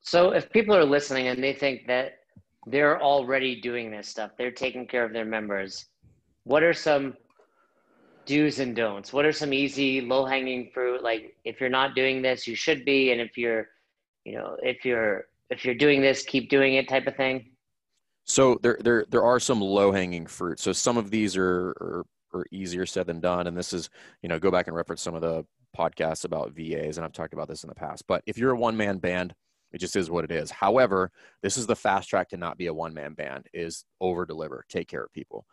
So 0.03 0.33
if 0.33 0.51
people 0.51 0.77
are 0.77 0.85
listening 0.85 1.29
and 1.29 1.43
they 1.43 1.53
think 1.53 1.87
that 1.87 2.15
they're 2.67 3.01
already 3.01 3.61
doing 3.61 3.91
this 3.91 4.09
stuff, 4.09 4.33
they're 4.39 4.51
taking 4.51 4.87
care 4.87 5.05
of 5.05 5.13
their 5.13 5.25
members, 5.25 5.87
what 6.45 6.63
are 6.63 6.75
some 6.75 7.15
do's 8.25 8.61
and 8.61 8.77
don'ts? 8.77 9.13
What 9.13 9.25
are 9.25 9.33
some 9.33 9.53
easy, 9.53 10.01
low 10.01 10.25
hanging 10.25 10.71
fruit? 10.73 11.03
Like 11.03 11.37
if 11.45 11.61
you're 11.61 11.71
not 11.71 11.95
doing 11.95 12.23
this, 12.23 12.47
you 12.47 12.55
should 12.55 12.85
be. 12.85 13.13
And 13.13 13.21
if 13.21 13.37
you're, 13.37 13.69
you 14.25 14.37
know, 14.37 14.57
if 14.63 14.85
you're, 14.85 15.27
if 15.51 15.65
you're 15.65 15.75
doing 15.75 16.01
this, 16.01 16.23
keep 16.23 16.49
doing 16.49 16.75
it 16.75 16.89
type 16.89 17.07
of 17.07 17.17
thing. 17.17 17.51
So 18.25 18.59
there, 18.63 18.79
there, 18.81 19.05
there 19.11 19.25
are 19.25 19.41
some 19.41 19.61
low 19.61 19.91
hanging 19.91 20.27
fruit. 20.27 20.61
So 20.61 20.73
some 20.73 20.97
of 20.97 21.11
these 21.11 21.37
are, 21.37 21.71
are 21.81 22.05
or 22.33 22.47
easier 22.51 22.87
said 22.87 23.07
than 23.07 23.21
done. 23.21 23.47
And 23.47 23.57
this 23.57 23.73
is, 23.73 23.91
you 24.23 24.29
know, 24.29 24.39
go 24.39 24.51
back 24.51 24.67
and 24.67 24.77
reference 24.77 25.03
some 25.03 25.15
of 25.15 25.21
the 25.21 25.45
podcasts 25.77 26.25
about 26.25 26.53
VAs, 26.53 26.97
and 26.97 27.05
I've 27.05 27.13
talked 27.13 27.35
about 27.35 27.49
this 27.49 27.65
in 27.65 27.69
the 27.69 27.75
past. 27.75 28.05
But 28.07 28.23
if 28.27 28.39
you're 28.39 28.53
a 28.53 28.57
one 28.57 28.77
man 28.77 28.99
band, 28.99 29.35
it 29.73 29.79
just 29.79 29.97
is 29.97 30.11
what 30.11 30.25
it 30.25 30.31
is. 30.31 30.51
However, 30.51 31.11
this 31.43 31.57
is 31.57 31.67
the 31.67 31.77
fast 31.77 32.09
track 32.09 32.29
to 32.31 32.37
not 32.37 32.59
be 32.59 32.67
a 32.67 32.75
one 32.75 32.95
man 32.95 33.15
band: 33.15 33.47
is 33.53 33.85
over 34.01 34.25
deliver, 34.25 34.65
take 34.69 34.89
care 34.89 35.05
of 35.05 35.13
people, 35.13 35.47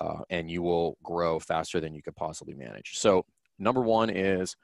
uh, 0.00 0.20
and 0.30 0.50
you 0.50 0.62
will 0.62 0.96
grow 1.02 1.38
faster 1.38 1.80
than 1.80 1.94
you 1.94 2.02
could 2.02 2.16
possibly 2.16 2.54
manage. 2.54 2.98
So 2.98 3.24
number 3.58 3.80
one 3.80 4.10
is 4.10 4.56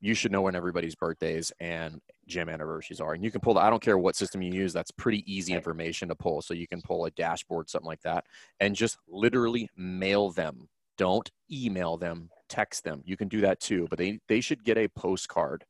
you 0.00 0.12
should 0.12 0.30
know 0.30 0.42
when 0.42 0.54
everybody's 0.54 0.94
birthdays 0.94 1.50
and 1.58 2.02
gym 2.26 2.50
anniversaries 2.50 3.00
are. 3.00 3.14
And 3.14 3.24
you 3.24 3.30
can 3.30 3.40
pull, 3.40 3.54
the, 3.54 3.60
I 3.60 3.70
don't 3.70 3.82
care 3.82 3.96
what 3.96 4.14
system 4.14 4.42
you 4.42 4.52
use, 4.52 4.74
that's 4.74 4.90
pretty 4.90 5.24
easy 5.26 5.54
information 5.54 6.08
to 6.08 6.14
pull. 6.14 6.42
So 6.42 6.52
you 6.52 6.68
can 6.68 6.82
pull 6.82 7.06
a 7.06 7.10
dashboard, 7.12 7.70
something 7.70 7.86
like 7.86 8.02
that, 8.02 8.26
and 8.60 8.76
just 8.76 8.98
literally 9.08 9.70
mail 9.74 10.30
them 10.30 10.68
don't 10.96 11.30
email 11.50 11.96
them, 11.96 12.30
text 12.48 12.84
them. 12.84 13.02
You 13.04 13.16
can 13.16 13.28
do 13.28 13.40
that 13.42 13.60
too, 13.60 13.86
but 13.88 13.98
they, 13.98 14.20
they 14.28 14.40
should 14.40 14.64
get 14.64 14.78
a 14.78 14.88
postcard 14.88 15.64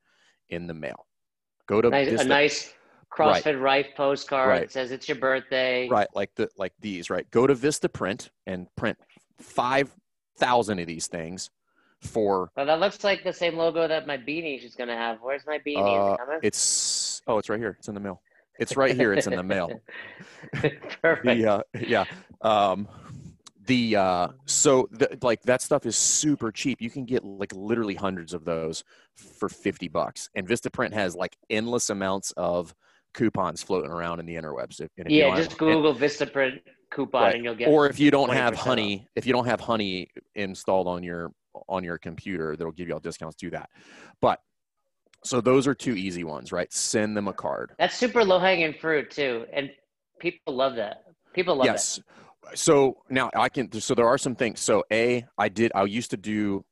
in 0.48 0.66
the 0.66 0.74
mail. 0.74 1.06
Go 1.66 1.80
to 1.80 1.90
nice, 1.90 2.20
a 2.20 2.24
nice 2.24 2.74
CrossFit 3.16 3.60
right. 3.60 3.96
postcard 3.96 4.48
right. 4.48 4.70
says 4.70 4.90
it's 4.90 5.08
your 5.08 5.16
birthday. 5.16 5.88
Right, 5.88 6.08
like 6.14 6.34
the 6.34 6.48
like 6.56 6.72
these, 6.80 7.08
right? 7.08 7.28
Go 7.30 7.46
to 7.46 7.54
Vista 7.54 7.88
Print 7.88 8.30
and 8.46 8.66
print 8.76 8.98
five 9.38 9.90
thousand 10.38 10.78
of 10.78 10.86
these 10.86 11.06
things 11.06 11.50
for 12.02 12.50
Well 12.56 12.66
that 12.66 12.78
looks 12.78 13.02
like 13.02 13.24
the 13.24 13.32
same 13.32 13.56
logo 13.56 13.88
that 13.88 14.06
my 14.06 14.18
beanie 14.18 14.62
is 14.62 14.74
gonna 14.74 14.96
have. 14.96 15.18
Where's 15.22 15.46
my 15.46 15.58
beanie? 15.66 16.18
Uh, 16.20 16.38
it's 16.42 17.22
oh 17.26 17.38
it's 17.38 17.48
right 17.48 17.58
here. 17.58 17.76
It's 17.78 17.88
in 17.88 17.94
the 17.94 18.00
mail. 18.00 18.20
It's 18.58 18.76
right 18.76 18.94
here. 18.94 19.12
It's 19.12 19.26
in 19.26 19.36
the 19.36 19.42
mail. 19.42 19.70
Perfect. 21.02 21.24
The, 21.24 21.46
uh, 21.46 21.62
yeah. 21.78 22.04
Um, 22.42 22.88
the 23.66 23.96
uh 23.96 24.28
so 24.44 24.88
the, 24.92 25.18
like 25.22 25.42
that 25.42 25.60
stuff 25.60 25.86
is 25.86 25.96
super 25.96 26.52
cheap 26.52 26.80
you 26.80 26.88
can 26.88 27.04
get 27.04 27.24
like 27.24 27.52
literally 27.52 27.96
hundreds 27.96 28.32
of 28.32 28.44
those 28.44 28.84
for 29.16 29.48
50 29.48 29.88
bucks 29.88 30.30
and 30.36 30.46
vistaprint 30.46 30.92
has 30.92 31.16
like 31.16 31.36
endless 31.50 31.90
amounts 31.90 32.30
of 32.36 32.74
coupons 33.16 33.62
floating 33.62 33.90
around 33.90 34.20
in 34.20 34.26
the 34.26 34.34
interwebs 34.34 34.80
if, 34.80 34.90
if 34.96 35.10
yeah 35.10 35.34
just 35.34 35.56
google 35.58 35.90
and, 35.90 35.98
vistaprint 35.98 36.60
coupon 36.90 37.22
right. 37.22 37.34
and 37.34 37.42
you'll 37.42 37.54
get 37.54 37.68
or 37.68 37.88
if 37.88 37.98
you 37.98 38.10
don't 38.10 38.32
have 38.32 38.54
honey 38.54 39.00
off. 39.00 39.08
if 39.16 39.26
you 39.26 39.32
don't 39.32 39.46
have 39.46 39.58
honey 39.58 40.06
installed 40.34 40.86
on 40.86 41.02
your 41.02 41.32
on 41.68 41.82
your 41.82 41.98
computer 41.98 42.54
that'll 42.56 42.72
give 42.72 42.86
you 42.86 42.94
all 42.94 43.00
discounts 43.00 43.34
do 43.36 43.50
that 43.50 43.68
but 44.20 44.40
so 45.24 45.40
those 45.40 45.66
are 45.66 45.74
two 45.74 45.94
easy 45.94 46.24
ones 46.24 46.52
right 46.52 46.72
send 46.72 47.16
them 47.16 47.26
a 47.26 47.32
card 47.32 47.72
that's 47.78 47.96
super 47.96 48.22
low 48.22 48.38
hanging 48.38 48.74
fruit 48.74 49.10
too 49.10 49.46
and 49.52 49.70
people 50.20 50.54
love 50.54 50.76
that 50.76 51.04
people 51.34 51.56
love 51.56 51.66
that. 51.66 51.72
yes 51.72 52.00
so 52.54 52.98
now 53.10 53.30
I 53.34 53.48
can. 53.48 53.72
So 53.80 53.94
there 53.94 54.06
are 54.06 54.18
some 54.18 54.34
things. 54.34 54.60
So 54.60 54.84
a, 54.92 55.26
I 55.36 55.48
did. 55.48 55.72
I 55.74 55.84
used 55.84 56.10
to 56.12 56.16
do 56.16 56.64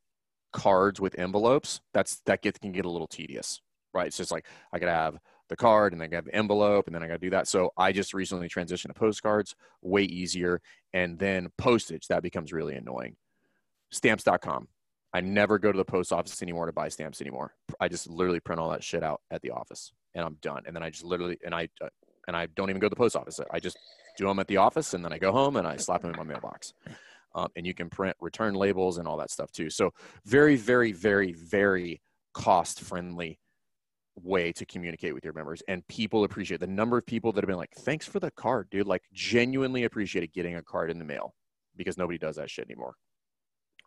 cards 0.53 1.01
with 1.01 1.17
envelopes. 1.19 1.81
That's 1.93 2.21
that 2.25 2.41
gets 2.41 2.59
can 2.59 2.71
get 2.71 2.85
a 2.85 2.89
little 2.89 3.07
tedious, 3.07 3.61
right? 3.93 4.13
So 4.13 4.21
it's 4.21 4.31
like 4.31 4.45
I 4.71 4.79
gotta 4.79 4.93
have 4.93 5.17
the 5.49 5.55
card 5.55 5.93
and 5.93 6.01
then 6.01 6.07
I 6.07 6.11
got 6.11 6.25
the 6.25 6.35
envelope 6.35 6.87
and 6.87 6.95
then 6.95 7.03
I 7.03 7.07
gotta 7.07 7.19
do 7.19 7.29
that. 7.31 7.47
So 7.47 7.71
I 7.77 7.91
just 7.91 8.13
recently 8.13 8.49
transitioned 8.49 8.87
to 8.87 8.93
postcards, 8.93 9.55
way 9.81 10.03
easier, 10.03 10.61
and 10.93 11.17
then 11.19 11.49
postage 11.57 12.07
that 12.07 12.23
becomes 12.23 12.53
really 12.53 12.75
annoying. 12.75 13.15
Stamps.com. 13.91 14.67
I 15.13 15.21
never 15.21 15.57
go 15.57 15.71
to 15.71 15.77
the 15.77 15.85
post 15.85 16.11
office 16.11 16.41
anymore 16.41 16.65
to 16.65 16.73
buy 16.73 16.89
stamps 16.89 17.21
anymore. 17.21 17.53
I 17.79 17.87
just 17.87 18.09
literally 18.09 18.41
print 18.41 18.59
all 18.59 18.69
that 18.71 18.83
shit 18.83 19.01
out 19.01 19.21
at 19.31 19.41
the 19.41 19.51
office 19.51 19.93
and 20.13 20.25
I'm 20.25 20.37
done. 20.41 20.63
And 20.65 20.75
then 20.75 20.83
I 20.83 20.89
just 20.89 21.05
literally 21.05 21.37
and 21.45 21.55
I 21.55 21.69
uh, 21.81 21.87
and 22.27 22.35
I 22.35 22.47
don't 22.47 22.69
even 22.69 22.79
go 22.79 22.87
to 22.87 22.89
the 22.89 22.95
post 22.95 23.15
office. 23.15 23.39
I 23.51 23.59
just 23.59 23.77
do 24.17 24.27
them 24.27 24.39
at 24.39 24.47
the 24.47 24.57
office, 24.57 24.93
and 24.93 25.03
then 25.03 25.13
I 25.13 25.17
go 25.17 25.31
home 25.31 25.57
and 25.57 25.67
I 25.67 25.77
slap 25.77 26.01
them 26.01 26.11
in 26.11 26.17
my 26.17 26.23
mailbox. 26.23 26.73
Um, 27.35 27.49
and 27.55 27.67
you 27.67 27.73
can 27.73 27.89
print 27.89 28.15
return 28.21 28.53
labels 28.55 28.97
and 28.97 29.07
all 29.07 29.17
that 29.17 29.29
stuff 29.29 29.51
too. 29.51 29.69
So 29.69 29.91
very, 30.25 30.55
very, 30.55 30.93
very, 30.93 31.33
very 31.33 32.01
cost 32.33 32.79
friendly 32.79 33.39
way 34.21 34.51
to 34.51 34.65
communicate 34.65 35.13
with 35.13 35.23
your 35.23 35.33
members 35.33 35.61
and 35.67 35.85
people 35.87 36.23
appreciate 36.23 36.59
the 36.59 36.67
number 36.67 36.97
of 36.97 37.05
people 37.05 37.31
that 37.31 37.41
have 37.41 37.47
been 37.47 37.57
like 37.57 37.73
thanks 37.79 38.07
for 38.07 38.19
the 38.19 38.31
card 38.31 38.67
dude 38.69 38.87
like 38.87 39.03
genuinely 39.13 39.83
appreciated 39.83 40.31
getting 40.31 40.55
a 40.55 40.61
card 40.61 40.89
in 40.89 40.97
the 40.97 41.05
mail 41.05 41.35
because 41.75 41.97
nobody 41.97 42.17
does 42.17 42.37
that 42.37 42.49
shit 42.49 42.65
anymore 42.65 42.95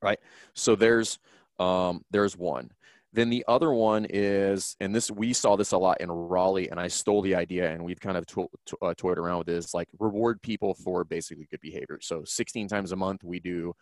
right 0.02 0.18
so 0.54 0.76
there's 0.76 1.18
um 1.58 2.02
there's 2.10 2.36
one 2.36 2.70
then 3.12 3.30
the 3.30 3.44
other 3.48 3.72
one 3.72 4.06
is, 4.10 4.76
and 4.80 4.94
this 4.94 5.10
we 5.10 5.32
saw 5.32 5.56
this 5.56 5.72
a 5.72 5.78
lot 5.78 6.00
in 6.00 6.10
Raleigh, 6.10 6.70
and 6.70 6.78
I 6.78 6.88
stole 6.88 7.22
the 7.22 7.34
idea, 7.34 7.70
and 7.72 7.82
we've 7.82 8.00
kind 8.00 8.18
of 8.18 8.26
to, 8.26 8.48
to, 8.66 8.76
uh, 8.82 8.94
toyed 8.96 9.18
around 9.18 9.38
with 9.38 9.46
this, 9.46 9.72
like 9.72 9.88
reward 9.98 10.42
people 10.42 10.74
for 10.74 11.04
basically 11.04 11.46
good 11.50 11.60
behavior. 11.62 11.98
So 12.02 12.22
16 12.24 12.68
times 12.68 12.92
a 12.92 12.96
month 12.96 13.24
we 13.24 13.40
do 13.40 13.72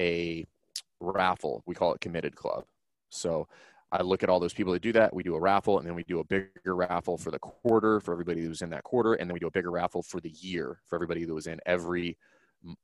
a 0.00 0.44
raffle. 1.00 1.62
We 1.66 1.74
call 1.74 1.94
it 1.94 2.00
Committed 2.00 2.34
Club. 2.34 2.64
So 3.10 3.46
I 3.92 4.00
look 4.02 4.22
at 4.22 4.30
all 4.30 4.40
those 4.40 4.54
people 4.54 4.72
that 4.72 4.80
do 4.80 4.92
that. 4.92 5.14
We 5.14 5.22
do 5.22 5.34
a 5.34 5.40
raffle, 5.40 5.78
and 5.78 5.86
then 5.86 5.94
we 5.94 6.02
do 6.04 6.20
a 6.20 6.24
bigger 6.24 6.74
raffle 6.74 7.18
for 7.18 7.30
the 7.30 7.38
quarter 7.38 8.00
for 8.00 8.12
everybody 8.12 8.42
who's 8.42 8.62
in 8.62 8.70
that 8.70 8.84
quarter, 8.84 9.14
and 9.14 9.28
then 9.28 9.34
we 9.34 9.40
do 9.40 9.48
a 9.48 9.50
bigger 9.50 9.70
raffle 9.70 10.02
for 10.02 10.18
the 10.18 10.30
year 10.30 10.78
for 10.86 10.96
everybody 10.96 11.26
that 11.26 11.34
was 11.34 11.46
in 11.46 11.60
every 11.66 12.16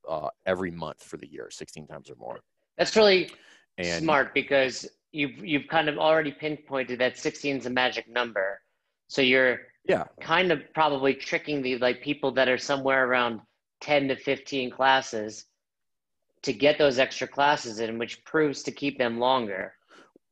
uh, 0.07 0.29
every 0.45 0.69
month 0.69 1.01
for 1.01 1.17
the 1.17 1.27
year, 1.27 1.49
16 1.49 1.87
times 1.87 2.09
or 2.09 2.15
more. 2.15 2.39
That's 2.77 2.95
really 2.95 3.31
and, 3.77 4.03
smart 4.03 4.33
because 4.33 4.87
you've 5.11 5.43
you've 5.43 5.67
kind 5.67 5.89
of 5.89 5.97
already 5.97 6.31
pinpointed 6.31 6.99
that 6.99 7.17
16 7.17 7.57
is 7.57 7.65
a 7.65 7.69
magic 7.69 8.07
number. 8.07 8.61
So 9.07 9.21
you're 9.21 9.61
yeah 9.85 10.03
kind 10.21 10.51
of 10.51 10.61
probably 10.73 11.15
tricking 11.15 11.61
the 11.61 11.77
like 11.77 12.03
people 12.03 12.31
that 12.33 12.47
are 12.47 12.57
somewhere 12.57 13.07
around 13.07 13.41
10 13.81 14.09
to 14.09 14.15
15 14.15 14.69
classes 14.69 15.45
to 16.43 16.53
get 16.53 16.77
those 16.77 16.99
extra 16.99 17.27
classes 17.27 17.79
in, 17.79 17.97
which 17.97 18.23
proves 18.25 18.63
to 18.63 18.71
keep 18.71 18.97
them 18.97 19.19
longer. 19.19 19.73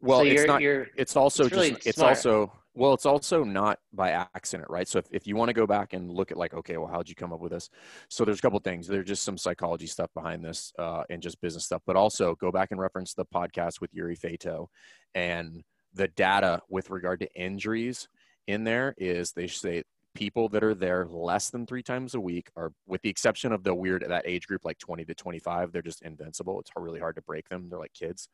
Well, 0.02 0.20
so 0.20 0.26
it's 0.26 0.46
not. 0.46 0.62
It's 0.62 1.16
also 1.16 1.46
it's 1.46 1.54
really 1.54 1.72
just. 1.72 1.88
It's 1.88 2.00
also 2.00 2.52
Well, 2.74 2.94
it's 2.94 3.06
also 3.06 3.44
not 3.44 3.80
by 3.92 4.12
accident, 4.12 4.70
right? 4.70 4.88
So 4.88 5.00
if, 5.00 5.06
if 5.12 5.28
you 5.28 5.36
want 5.36 5.50
to 5.50 5.54
go 5.54 5.66
back 5.66 5.94
and 5.94 6.12
look 6.12 6.32
at 6.32 6.38
like, 6.38 6.54
okay, 6.54 6.78
well, 6.78 6.88
how'd 6.88 7.10
you 7.10 7.16
come 7.16 7.34
up 7.34 7.40
with 7.40 7.52
this? 7.52 7.70
So 8.10 8.24
there's 8.24 8.38
a 8.38 8.42
couple 8.42 8.60
things. 8.60 8.88
There's 8.88 9.08
just 9.08 9.24
some 9.24 9.38
psychology 9.38 9.88
stuff 9.88 10.12
behind 10.14 10.46
this 10.46 10.72
uh, 10.78 11.04
and 11.10 11.22
just 11.22 11.42
business 11.42 11.66
stuff, 11.66 11.82
but 11.88 11.96
also 11.96 12.36
go 12.36 12.52
back 12.52 12.70
and 12.72 12.80
reference 12.80 13.14
the 13.16 13.26
podcast 13.26 13.82
with 13.82 13.94
Yuri 13.94 14.16
Feito 14.16 14.68
and 15.16 15.64
the 15.94 16.08
data 16.10 16.62
with 16.70 16.90
regard 16.92 17.20
to 17.22 17.34
injuries 17.34 18.08
in 18.46 18.64
there 18.64 18.94
is 18.98 19.32
they 19.32 19.48
say 19.48 19.84
people 20.14 20.50
that 20.50 20.64
are 20.64 20.74
there 20.74 21.06
less 21.10 21.50
than 21.50 21.66
three 21.66 21.84
times 21.84 22.16
a 22.16 22.20
week 22.20 22.50
are 22.56 22.72
with 22.88 23.02
the 23.02 23.10
exception 23.10 23.52
of 23.52 23.64
the 23.64 23.74
weird 23.74 24.04
that 24.08 24.24
age 24.26 24.48
group 24.48 24.66
like 24.66 24.78
20 24.80 25.06
to 25.06 25.14
25 25.14 25.72
they're 25.72 25.82
just 25.82 26.02
invincible 26.02 26.60
it's 26.60 26.72
really 26.76 27.00
hard 27.00 27.16
to 27.16 27.22
break 27.22 27.48
them 27.50 27.68
they're 27.70 27.78
like 27.78 27.94
kids 27.94 28.28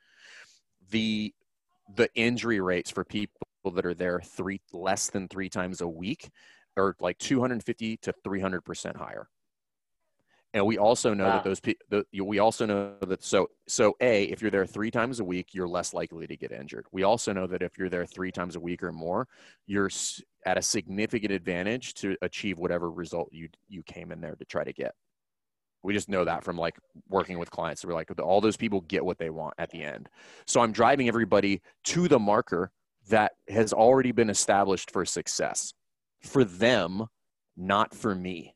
the 0.92 1.34
the 1.96 2.10
injury 2.16 2.60
rates 2.60 2.90
for 2.90 3.04
people 3.04 3.38
that 3.74 3.86
are 3.86 3.94
there 3.94 4.22
three 4.22 4.62
less 4.72 5.10
than 5.10 5.28
three 5.28 5.50
times 5.50 5.82
a 5.82 5.88
week 5.88 6.30
are 6.78 6.96
like 7.00 7.18
250 7.20 7.98
to 7.98 8.14
300 8.24 8.62
percent 8.62 8.98
higher. 8.98 9.28
And 10.56 10.68
we 10.68 10.78
also 10.78 11.16
know 11.16 11.26
wow. 11.26 11.32
that 11.32 11.44
those 11.44 11.60
people 11.60 12.04
we 12.14 12.38
also 12.38 12.66
know 12.66 12.94
that 13.02 13.24
so 13.24 13.48
so 13.68 13.96
a 14.02 14.26
if 14.26 14.42
you're 14.42 14.52
there 14.52 14.68
three 14.68 14.92
times 14.92 15.20
a 15.20 15.24
week 15.24 15.54
you're 15.54 15.68
less 15.68 15.94
likely 15.94 16.28
to 16.28 16.38
get 16.38 16.52
injured. 16.52 16.86
We 16.92 17.04
also 17.04 17.34
know 17.34 17.48
that 17.48 17.64
if 17.64 17.78
you're 17.78 17.90
there 17.90 18.06
three 18.06 18.32
times 18.32 18.56
a 18.56 18.60
week 18.60 18.84
or 18.84 18.92
more 18.92 19.28
you're 19.66 19.90
at 20.46 20.58
a 20.58 20.62
significant 20.62 21.32
advantage 21.32 21.96
to 21.96 22.16
achieve 22.22 22.60
whatever 22.60 22.92
result 22.92 23.30
you 23.32 23.50
you 23.68 23.82
came 23.84 24.12
in 24.12 24.22
there 24.22 24.36
to 24.36 24.46
try 24.46 24.64
to 24.64 24.74
get 24.74 24.94
we 25.84 25.94
just 25.94 26.10
know 26.10 26.26
that 26.26 26.44
from 26.44 26.58
like 26.58 26.78
working 27.10 27.38
with 27.38 27.52
clients 27.52 27.84
we're 27.86 27.94
like 27.94 28.10
all 28.20 28.42
those 28.42 28.58
people 28.58 28.82
get 28.82 29.04
what 29.04 29.18
they 29.18 29.30
want 29.30 29.54
at 29.58 29.70
the 29.70 29.84
end 29.84 30.10
so 30.46 30.62
i'm 30.62 30.72
driving 30.72 31.08
everybody 31.08 31.62
to 31.84 32.08
the 32.08 32.20
marker 32.20 32.72
that 33.10 33.34
has 33.50 33.74
already 33.74 34.12
been 34.12 34.30
established 34.30 34.92
for 34.92 35.06
success 35.06 35.74
for 36.24 36.44
them, 36.44 37.08
not 37.56 37.94
for 37.94 38.16
me. 38.16 38.56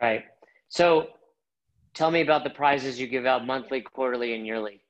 Right. 0.00 0.24
So 0.68 1.08
tell 1.94 2.10
me 2.10 2.22
about 2.22 2.44
the 2.44 2.50
prizes 2.50 2.98
you 2.98 3.06
give 3.06 3.26
out 3.26 3.46
monthly, 3.46 3.80
quarterly, 3.80 4.34
and 4.34 4.46
yearly. 4.46 4.80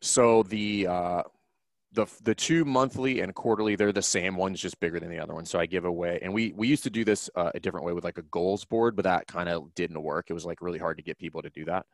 So 0.00 0.42
the 0.44 0.86
uh, 0.86 1.22
the 1.94 2.06
the 2.22 2.34
two 2.34 2.64
monthly 2.64 3.20
and 3.20 3.34
quarterly 3.34 3.76
they're 3.76 3.92
the 3.92 4.02
same. 4.02 4.36
One's 4.36 4.60
just 4.60 4.80
bigger 4.80 4.98
than 4.98 5.10
the 5.10 5.18
other 5.18 5.34
one. 5.34 5.44
So 5.44 5.58
I 5.58 5.66
give 5.66 5.84
away, 5.84 6.18
and 6.22 6.32
we 6.32 6.52
we 6.56 6.68
used 6.68 6.84
to 6.84 6.90
do 6.90 7.04
this 7.04 7.28
uh, 7.34 7.50
a 7.54 7.60
different 7.60 7.86
way 7.86 7.92
with 7.92 8.04
like 8.04 8.18
a 8.18 8.22
goals 8.22 8.64
board, 8.64 8.96
but 8.96 9.04
that 9.04 9.26
kind 9.26 9.48
of 9.48 9.74
didn't 9.74 10.02
work. 10.02 10.26
It 10.30 10.32
was 10.32 10.44
like 10.44 10.62
really 10.62 10.78
hard 10.78 10.96
to 10.96 11.02
get 11.02 11.18
people 11.18 11.42
to 11.42 11.50
do 11.50 11.64
that. 11.66 11.86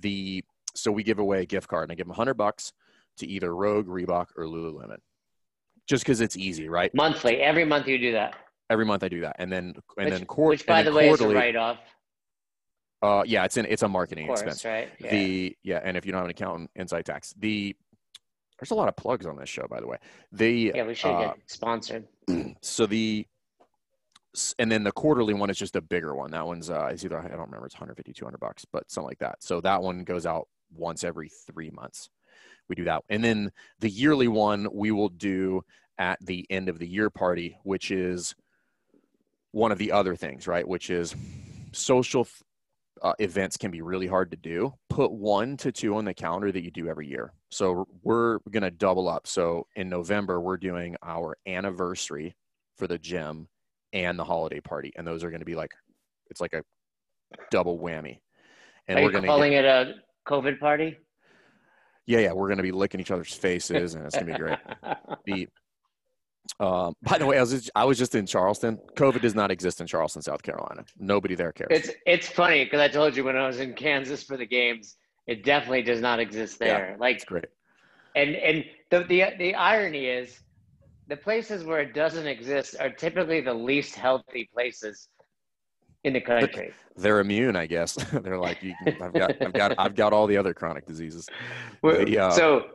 The 0.00 0.44
so 0.74 0.90
we 0.90 1.02
give 1.02 1.18
away 1.18 1.42
a 1.42 1.46
gift 1.46 1.68
card, 1.68 1.84
and 1.84 1.92
I 1.92 1.94
give 1.94 2.06
them 2.06 2.16
hundred 2.16 2.34
bucks 2.34 2.72
to 3.18 3.26
either 3.26 3.54
Rogue, 3.54 3.86
Reebok, 3.86 4.28
or 4.36 4.44
Lululemon 4.44 4.98
just 5.86 6.04
because 6.04 6.20
it's 6.20 6.36
easy, 6.36 6.68
right? 6.68 6.94
Monthly, 6.94 7.36
every 7.36 7.64
month 7.64 7.86
you 7.86 7.98
do 7.98 8.12
that. 8.12 8.34
Every 8.70 8.86
month 8.86 9.04
I 9.04 9.08
do 9.08 9.20
that, 9.20 9.36
and 9.38 9.52
then 9.52 9.74
and 9.98 10.06
which, 10.06 10.10
then 10.10 10.24
quarterly. 10.24 10.54
Which, 10.54 10.66
by 10.66 10.82
the 10.82 10.92
way, 10.92 11.10
is 11.10 11.20
a 11.20 11.28
write 11.28 11.56
off. 11.56 11.78
Uh, 13.02 13.22
yeah, 13.26 13.44
it's 13.44 13.58
in 13.58 13.66
it's 13.66 13.82
a 13.82 13.88
marketing 13.88 14.26
course, 14.26 14.40
expense. 14.40 14.64
Right. 14.64 14.88
Yeah. 14.98 15.10
The 15.10 15.56
yeah, 15.62 15.80
and 15.84 15.96
if 15.96 16.06
you 16.06 16.12
don't 16.12 16.20
have 16.20 16.26
an 16.26 16.30
accountant, 16.30 16.70
inside 16.74 17.04
tax. 17.04 17.34
The 17.38 17.76
there's 18.58 18.70
a 18.70 18.74
lot 18.74 18.88
of 18.88 18.96
plugs 18.96 19.26
on 19.26 19.36
this 19.36 19.48
show, 19.48 19.66
by 19.68 19.80
the 19.80 19.86
way. 19.86 19.96
The 20.32 20.72
yeah, 20.74 20.86
we 20.86 20.94
should 20.94 21.10
uh, 21.10 21.34
get 21.34 21.38
sponsored. 21.46 22.06
So 22.62 22.86
the 22.86 23.26
and 24.58 24.70
then 24.70 24.82
the 24.82 24.92
quarterly 24.92 25.34
one 25.34 25.50
is 25.50 25.58
just 25.58 25.76
a 25.76 25.80
bigger 25.80 26.14
one. 26.14 26.30
That 26.30 26.46
one's 26.46 26.70
uh, 26.70 26.88
it's 26.90 27.04
either 27.04 27.18
I 27.18 27.28
don't 27.28 27.38
remember, 27.40 27.66
it's 27.66 27.74
150, 27.74 28.12
200 28.12 28.38
bucks, 28.38 28.64
but 28.72 28.90
something 28.90 29.08
like 29.08 29.18
that. 29.18 29.42
So 29.42 29.60
that 29.60 29.82
one 29.82 30.04
goes 30.04 30.26
out 30.26 30.48
once 30.74 31.04
every 31.04 31.30
three 31.46 31.70
months. 31.70 32.10
We 32.68 32.74
do 32.74 32.84
that, 32.84 33.04
and 33.08 33.22
then 33.22 33.52
the 33.80 33.90
yearly 33.90 34.28
one 34.28 34.66
we 34.72 34.90
will 34.90 35.10
do 35.10 35.62
at 35.98 36.18
the 36.24 36.46
end 36.50 36.68
of 36.68 36.78
the 36.78 36.88
year 36.88 37.10
party, 37.10 37.58
which 37.62 37.90
is 37.90 38.34
one 39.52 39.70
of 39.70 39.78
the 39.78 39.92
other 39.92 40.16
things, 40.16 40.48
right? 40.48 40.66
Which 40.66 40.90
is 40.90 41.14
social 41.72 42.26
uh, 43.02 43.12
events 43.18 43.56
can 43.56 43.70
be 43.70 43.82
really 43.82 44.06
hard 44.06 44.30
to 44.30 44.36
do. 44.36 44.74
Put 44.94 45.10
one 45.10 45.56
to 45.56 45.72
two 45.72 45.96
on 45.96 46.04
the 46.04 46.14
calendar 46.14 46.52
that 46.52 46.62
you 46.62 46.70
do 46.70 46.88
every 46.88 47.08
year. 47.08 47.32
So 47.50 47.88
we're 48.04 48.38
going 48.50 48.62
to 48.62 48.70
double 48.70 49.08
up. 49.08 49.26
So 49.26 49.66
in 49.74 49.88
November, 49.88 50.40
we're 50.40 50.56
doing 50.56 50.94
our 51.02 51.36
anniversary 51.48 52.36
for 52.76 52.86
the 52.86 52.96
gym 52.96 53.48
and 53.92 54.16
the 54.16 54.22
holiday 54.22 54.60
party. 54.60 54.92
And 54.94 55.04
those 55.04 55.24
are 55.24 55.30
going 55.30 55.40
to 55.40 55.46
be 55.46 55.56
like, 55.56 55.72
it's 56.30 56.40
like 56.40 56.52
a 56.52 56.62
double 57.50 57.76
whammy. 57.76 58.20
And 58.86 59.00
are 59.00 59.02
we're 59.02 59.10
going 59.10 59.22
to 59.22 59.28
calling 59.28 59.50
get, 59.50 59.64
it 59.64 59.68
a 59.68 59.94
COVID 60.28 60.60
party? 60.60 60.96
Yeah, 62.06 62.20
yeah. 62.20 62.32
We're 62.32 62.46
going 62.46 62.58
to 62.58 62.62
be 62.62 62.70
licking 62.70 63.00
each 63.00 63.10
other's 63.10 63.34
faces 63.34 63.96
and 63.96 64.06
it's 64.06 64.14
going 64.14 64.28
to 64.28 64.32
be 64.32 64.38
great. 64.38 64.58
the, 65.26 65.48
um, 66.60 66.94
by 67.02 67.18
the 67.18 67.26
way, 67.26 67.38
I 67.38 67.40
was 67.40 67.50
just, 67.50 67.70
I 67.74 67.84
was 67.84 67.98
just 67.98 68.14
in 68.14 68.26
Charleston. 68.26 68.78
COVID 68.96 69.20
does 69.20 69.34
not 69.34 69.50
exist 69.50 69.80
in 69.80 69.86
Charleston, 69.86 70.22
South 70.22 70.42
Carolina. 70.42 70.84
Nobody 70.98 71.34
there 71.34 71.52
cares. 71.52 71.68
It's 71.70 71.90
it's 72.06 72.28
funny 72.28 72.64
because 72.64 72.80
I 72.80 72.88
told 72.88 73.16
you 73.16 73.24
when 73.24 73.36
I 73.36 73.46
was 73.46 73.60
in 73.60 73.74
Kansas 73.74 74.22
for 74.22 74.36
the 74.36 74.46
games, 74.46 74.96
it 75.26 75.44
definitely 75.44 75.82
does 75.82 76.00
not 76.00 76.20
exist 76.20 76.58
there. 76.58 76.90
Yeah, 76.90 76.96
like 76.98 77.24
great. 77.26 77.46
And 78.14 78.34
and 78.36 78.64
the, 78.90 79.04
the 79.04 79.24
the 79.38 79.54
irony 79.54 80.06
is, 80.06 80.40
the 81.08 81.16
places 81.16 81.64
where 81.64 81.80
it 81.80 81.94
doesn't 81.94 82.26
exist 82.26 82.76
are 82.78 82.90
typically 82.90 83.40
the 83.40 83.54
least 83.54 83.94
healthy 83.94 84.48
places 84.52 85.08
in 86.04 86.12
the 86.12 86.20
country. 86.20 86.72
They're 86.96 87.20
immune, 87.20 87.56
I 87.56 87.66
guess. 87.66 87.94
They're 88.12 88.38
like, 88.38 88.60
can, 88.60 88.76
I've 89.02 89.12
got 89.12 89.42
I've 89.42 89.52
got 89.52 89.74
I've 89.78 89.94
got 89.96 90.12
all 90.12 90.26
the 90.26 90.36
other 90.36 90.54
chronic 90.54 90.86
diseases. 90.86 91.28
The, 91.82 92.18
uh, 92.18 92.30
so 92.30 92.66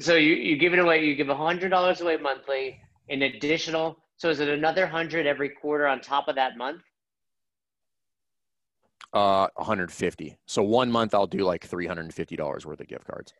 so 0.00 0.16
you 0.16 0.34
you 0.34 0.56
give 0.56 0.72
it 0.72 0.78
away. 0.78 1.04
You 1.04 1.14
give 1.14 1.28
a 1.28 1.36
hundred 1.36 1.70
dollars 1.70 2.00
away 2.00 2.16
monthly 2.16 2.80
an 3.12 3.22
additional 3.22 3.98
so 4.16 4.30
is 4.30 4.40
it 4.40 4.48
another 4.48 4.82
100 4.82 5.26
every 5.26 5.48
quarter 5.48 5.86
on 5.86 6.00
top 6.00 6.28
of 6.28 6.34
that 6.36 6.56
month? 6.56 6.82
Uh 9.12 9.48
150 9.56 10.38
so 10.46 10.62
one 10.62 10.90
month 10.90 11.14
i'll 11.14 11.26
do 11.26 11.44
like 11.44 11.68
$350 11.68 12.64
worth 12.64 12.80
of 12.80 12.88
gift 12.88 13.06
cards. 13.06 13.34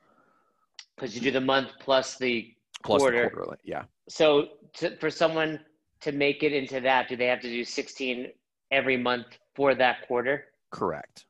Because 0.96 1.14
you 1.14 1.22
do 1.22 1.30
the 1.30 1.40
month 1.40 1.70
plus 1.80 2.18
the 2.18 2.52
plus 2.84 3.00
quarter. 3.00 3.24
The 3.24 3.30
quarterly, 3.30 3.56
yeah. 3.64 3.84
So 4.08 4.48
to, 4.74 4.96
for 4.98 5.08
someone 5.08 5.60
to 6.02 6.12
make 6.12 6.42
it 6.42 6.52
into 6.52 6.80
that 6.80 7.08
do 7.08 7.16
they 7.16 7.26
have 7.26 7.40
to 7.40 7.48
do 7.48 7.64
16 7.64 8.26
every 8.70 8.98
month 8.98 9.26
for 9.54 9.74
that 9.74 10.06
quarter? 10.06 10.44
Correct. 10.70 11.24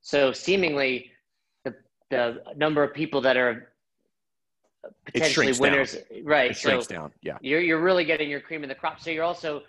So 0.00 0.32
seemingly 0.32 1.10
the 1.64 1.74
the 2.10 2.42
number 2.56 2.84
of 2.84 2.94
people 2.94 3.20
that 3.22 3.36
are 3.36 3.72
potentially 5.04 5.52
winners. 5.58 5.92
Down. 5.92 6.24
Right. 6.24 6.50
It 6.50 6.56
shrinks 6.56 6.86
so 6.86 6.94
down. 6.94 7.12
Yeah. 7.22 7.38
You're 7.40 7.60
you're 7.60 7.80
really 7.80 8.04
getting 8.04 8.28
your 8.28 8.40
cream 8.40 8.62
in 8.62 8.68
the 8.68 8.74
crop. 8.74 9.00
So 9.00 9.10
you're 9.10 9.24
also 9.24 9.62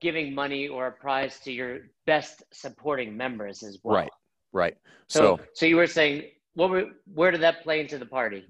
giving 0.00 0.34
money 0.34 0.68
or 0.68 0.88
a 0.88 0.92
prize 0.92 1.38
to 1.40 1.52
your 1.52 1.80
best 2.06 2.42
supporting 2.52 3.16
members 3.16 3.62
as 3.62 3.78
well. 3.82 3.96
Right. 3.96 4.10
Right. 4.52 4.76
So 5.08 5.36
so, 5.36 5.40
so 5.54 5.66
you 5.66 5.76
were 5.76 5.86
saying 5.86 6.24
what 6.54 6.70
were, 6.70 6.86
where 7.12 7.30
did 7.30 7.42
that 7.42 7.62
play 7.62 7.80
into 7.80 7.98
the 7.98 8.06
party? 8.06 8.46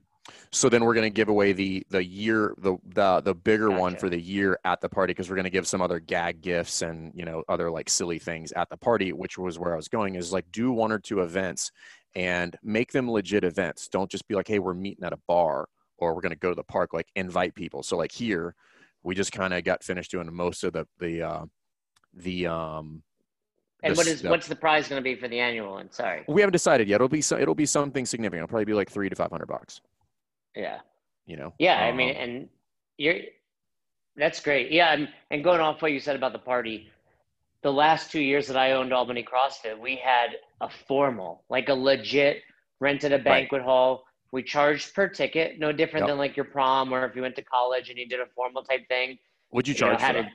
So 0.53 0.69
then 0.69 0.85
we're 0.85 0.95
going 0.95 1.07
to 1.07 1.11
give 1.11 1.29
away 1.29 1.53
the 1.53 1.87
the 1.91 2.05
year 2.05 2.55
the 2.59 2.77
the 2.85 3.21
the 3.21 3.35
bigger 3.35 3.69
gotcha. 3.69 3.81
one 3.81 3.97
for 3.97 4.09
the 4.09 4.21
year 4.21 4.59
at 4.65 4.81
the 4.81 4.89
party 4.89 5.13
because 5.13 5.29
we're 5.29 5.37
going 5.37 5.45
to 5.45 5.51
give 5.51 5.67
some 5.67 5.81
other 5.81 6.01
gag 6.01 6.41
gifts 6.41 6.83
and 6.83 7.13
you 7.15 7.25
know 7.25 7.45
other 7.49 7.71
like 7.71 7.89
silly 7.89 8.19
things 8.19 8.53
at 8.53 8.69
the 8.71 8.77
party, 8.77 9.13
which 9.13 9.39
was 9.39 9.59
where 9.59 9.73
I 9.73 9.77
was 9.77 9.89
going. 9.89 10.15
Is 10.15 10.33
like 10.33 10.51
do 10.51 10.73
one 10.73 10.93
or 10.93 10.99
two 10.99 11.21
events 11.21 11.71
and 12.15 12.57
make 12.63 12.93
them 12.93 13.11
legit 13.11 13.45
events. 13.45 13.89
Don't 13.89 14.11
just 14.11 14.27
be 14.27 14.35
like, 14.35 14.49
hey, 14.49 14.59
we're 14.59 14.75
meeting 14.75 15.05
at 15.05 15.13
a 15.13 15.19
bar 15.29 15.69
or 15.99 16.15
we're 16.15 16.21
going 16.21 16.31
to 16.31 16.39
go 16.39 16.51
to 16.51 16.55
the 16.55 16.65
park 16.65 16.93
like 16.93 17.09
invite 17.15 17.55
people. 17.55 17.83
So 17.83 17.97
like 17.97 18.13
here 18.13 18.55
we 19.03 19.15
just 19.15 19.33
kind 19.33 19.55
of 19.55 19.63
got 19.65 19.85
finished 19.85 20.11
doing 20.11 20.33
most 20.33 20.65
of 20.65 20.73
the 20.73 20.87
the 20.99 21.23
uh 21.23 21.45
the 22.13 22.47
um 22.47 23.03
and 23.83 23.95
the, 23.95 23.99
what 23.99 24.07
is 24.07 24.23
what's 24.23 24.49
the 24.49 24.57
prize 24.57 24.89
going 24.89 25.01
to 25.01 25.05
be 25.05 25.15
for 25.15 25.29
the 25.29 25.39
annual 25.39 25.73
one? 25.73 25.91
Sorry. 25.93 26.25
We 26.27 26.41
haven't 26.41 26.53
decided 26.53 26.89
yet. 26.89 26.97
It'll 26.97 27.09
be 27.09 27.21
it'll 27.21 27.55
be 27.55 27.67
something 27.67 28.05
significant. 28.05 28.41
It'll 28.41 28.49
probably 28.49 28.65
be 28.65 28.75
like 28.75 28.91
three 28.91 29.09
to 29.09 29.15
five 29.15 29.31
hundred 29.31 29.47
bucks. 29.47 29.81
Yeah. 30.55 30.79
You 31.27 31.37
know? 31.37 31.55
Yeah 31.59 31.77
um, 31.77 31.95
i 31.95 31.97
mean 31.97 32.15
and 32.15 32.49
you're 32.99 33.17
that's 34.17 34.41
great. 34.41 34.73
Yeah 34.73 34.93
and, 34.93 35.09
and 35.31 35.45
going 35.45 35.61
off 35.61 35.83
what 35.83 35.93
you 35.93 36.01
said 36.01 36.17
about 36.17 36.33
the 36.33 36.39
party 36.39 36.89
the 37.63 37.73
last 37.73 38.11
two 38.11 38.21
years 38.21 38.47
that 38.47 38.57
i 38.57 38.73
owned 38.73 38.93
albany 38.93 39.25
crossfit 39.25 39.79
we 39.79 39.97
had 39.97 40.37
a 40.61 40.69
formal 40.87 41.43
like 41.51 41.69
a 41.69 41.75
legit 41.75 42.43
rented 42.81 43.13
a 43.13 43.19
banquet 43.19 43.61
right. 43.61 43.67
hall 43.67 44.05
we 44.33 44.43
charged 44.43 44.95
per 44.95 45.09
ticket, 45.09 45.59
no 45.59 45.73
different 45.73 46.05
yep. 46.05 46.11
than 46.11 46.19
like 46.19 46.37
your 46.37 46.45
prom 46.45 46.93
or 46.93 47.05
if 47.07 47.15
you 47.15 47.23
went 47.23 47.37
to 47.37 47.43
college 47.43 47.89
and 47.89 47.99
you 47.99 48.09
did 48.09 48.21
a 48.21 48.27
formal 48.35 48.63
type 48.63 48.87
thing. 48.89 49.19
Would 49.53 49.69
you 49.69 49.75
charge 49.75 50.01
you 50.01 50.07
know, 50.07 50.13
for 50.15 50.23
that? 50.23 50.33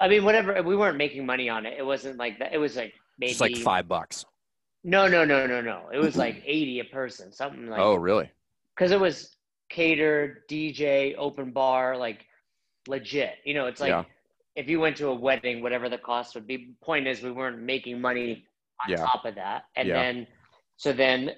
I 0.00 0.08
mean, 0.08 0.24
whatever. 0.24 0.62
We 0.62 0.76
weren't 0.76 0.98
making 0.98 1.24
money 1.24 1.48
on 1.48 1.64
it. 1.64 1.74
It 1.78 1.84
wasn't 1.84 2.18
like 2.18 2.38
that. 2.38 2.52
It 2.52 2.58
was 2.58 2.76
like 2.76 2.92
maybe 3.18 3.36
like 3.38 3.56
five 3.58 3.88
bucks. 3.88 4.24
No, 4.84 5.08
no, 5.08 5.24
no, 5.24 5.46
no, 5.46 5.60
no. 5.60 5.88
It 5.92 5.98
was 5.98 6.16
like 6.16 6.42
eighty 6.46 6.80
a 6.80 6.84
person, 6.84 7.32
something 7.32 7.68
like. 7.68 7.80
Oh, 7.80 7.94
really? 7.94 8.30
Because 8.74 8.92
it 8.92 9.00
was 9.00 9.36
catered, 9.70 10.46
DJ, 10.50 11.14
open 11.16 11.50
bar, 11.50 11.96
like 11.96 12.26
legit. 12.86 13.36
You 13.44 13.54
know, 13.54 13.66
it's 13.66 13.80
like 13.80 13.90
yeah. 13.90 14.04
if 14.54 14.68
you 14.68 14.80
went 14.80 14.96
to 14.98 15.08
a 15.08 15.14
wedding, 15.14 15.62
whatever 15.62 15.88
the 15.88 15.98
cost 15.98 16.34
would 16.34 16.46
be. 16.46 16.74
Point 16.82 17.06
is, 17.06 17.22
we 17.22 17.30
weren't 17.30 17.60
making 17.60 18.00
money 18.00 18.44
on 18.84 18.90
yeah. 18.90 18.96
top 18.96 19.24
of 19.24 19.34
that, 19.36 19.64
and 19.76 19.88
yeah. 19.88 19.94
then 19.94 20.26
so 20.76 20.92
then 20.92 21.30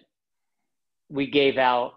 we 1.10 1.26
gave 1.26 1.58
out 1.58 1.94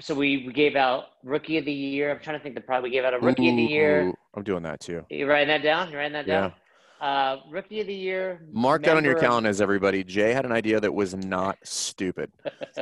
so 0.00 0.14
we, 0.14 0.44
we 0.46 0.52
gave 0.52 0.76
out 0.76 1.04
rookie 1.24 1.56
of 1.56 1.64
the 1.64 1.72
year. 1.72 2.10
I'm 2.10 2.20
trying 2.20 2.38
to 2.38 2.42
think 2.42 2.54
the 2.54 2.60
probably 2.60 2.90
we 2.90 2.94
gave 2.94 3.04
out 3.04 3.14
a 3.14 3.18
rookie 3.18 3.48
Ooh, 3.48 3.50
of 3.50 3.56
the 3.56 3.62
year. 3.62 4.12
I'm 4.34 4.42
doing 4.42 4.62
that 4.64 4.80
too. 4.80 5.04
You 5.08 5.26
writing 5.26 5.48
that 5.48 5.62
down? 5.62 5.90
You 5.90 5.96
writing 5.96 6.12
that 6.12 6.26
down? 6.26 6.52
Yeah. 7.00 7.06
Uh, 7.06 7.40
rookie 7.50 7.80
of 7.80 7.86
the 7.86 7.94
year. 7.94 8.42
Mark 8.52 8.84
that 8.84 8.96
on 8.96 9.04
your 9.04 9.18
calendars, 9.18 9.60
everybody. 9.60 10.04
Jay 10.04 10.32
had 10.32 10.44
an 10.44 10.52
idea 10.52 10.80
that 10.80 10.92
was 10.92 11.14
not 11.14 11.58
stupid. 11.62 12.30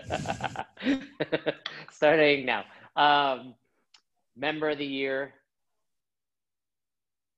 Starting 1.91 2.47
now. 2.47 2.65
Um, 2.97 3.55
member 4.37 4.71
of 4.71 4.79
the 4.79 4.87
year. 4.87 5.35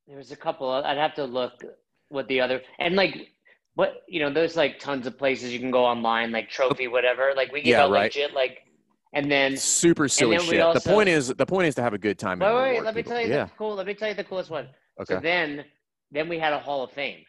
There 0.06 0.16
was 0.16 0.32
a 0.32 0.36
couple. 0.36 0.70
I'd 0.70 0.98
have 0.98 1.14
to 1.14 1.24
look 1.24 1.64
what 2.08 2.28
the 2.28 2.40
other 2.40 2.62
and 2.78 2.94
like 2.94 3.30
what 3.76 4.02
you 4.08 4.20
know. 4.20 4.32
There's 4.32 4.56
like 4.56 4.80
tons 4.80 5.06
of 5.06 5.16
places 5.16 5.52
you 5.52 5.60
can 5.60 5.70
go 5.70 5.84
online, 5.84 6.32
like 6.32 6.50
trophy, 6.50 6.88
whatever. 6.88 7.32
Like 7.36 7.52
we 7.52 7.62
get 7.62 7.70
yeah, 7.70 7.84
out 7.84 7.92
right. 7.92 8.04
legit 8.04 8.34
like 8.34 8.66
and 9.12 9.30
then 9.30 9.56
super 9.56 10.08
silly 10.08 10.36
then 10.36 10.46
shit. 10.46 10.60
Also, 10.60 10.80
the 10.80 10.94
point 10.94 11.08
is, 11.08 11.28
the 11.28 11.46
point 11.46 11.66
is 11.66 11.74
to 11.76 11.82
have 11.82 11.94
a 11.94 11.98
good 11.98 12.18
time. 12.18 12.38
Wait, 12.38 12.54
wait, 12.54 12.82
let 12.82 12.94
me 12.94 13.02
tell 13.02 13.20
you 13.20 13.28
yeah. 13.28 13.44
the 13.44 13.50
cool. 13.56 13.74
Let 13.74 13.86
me 13.86 13.94
tell 13.94 14.08
you 14.08 14.14
the 14.14 14.24
coolest 14.24 14.50
one. 14.50 14.68
Okay. 15.00 15.14
So 15.14 15.20
then, 15.20 15.64
then 16.10 16.28
we 16.28 16.38
had 16.38 16.52
a 16.52 16.58
Hall 16.58 16.84
of 16.84 16.90
Fame. 16.90 17.24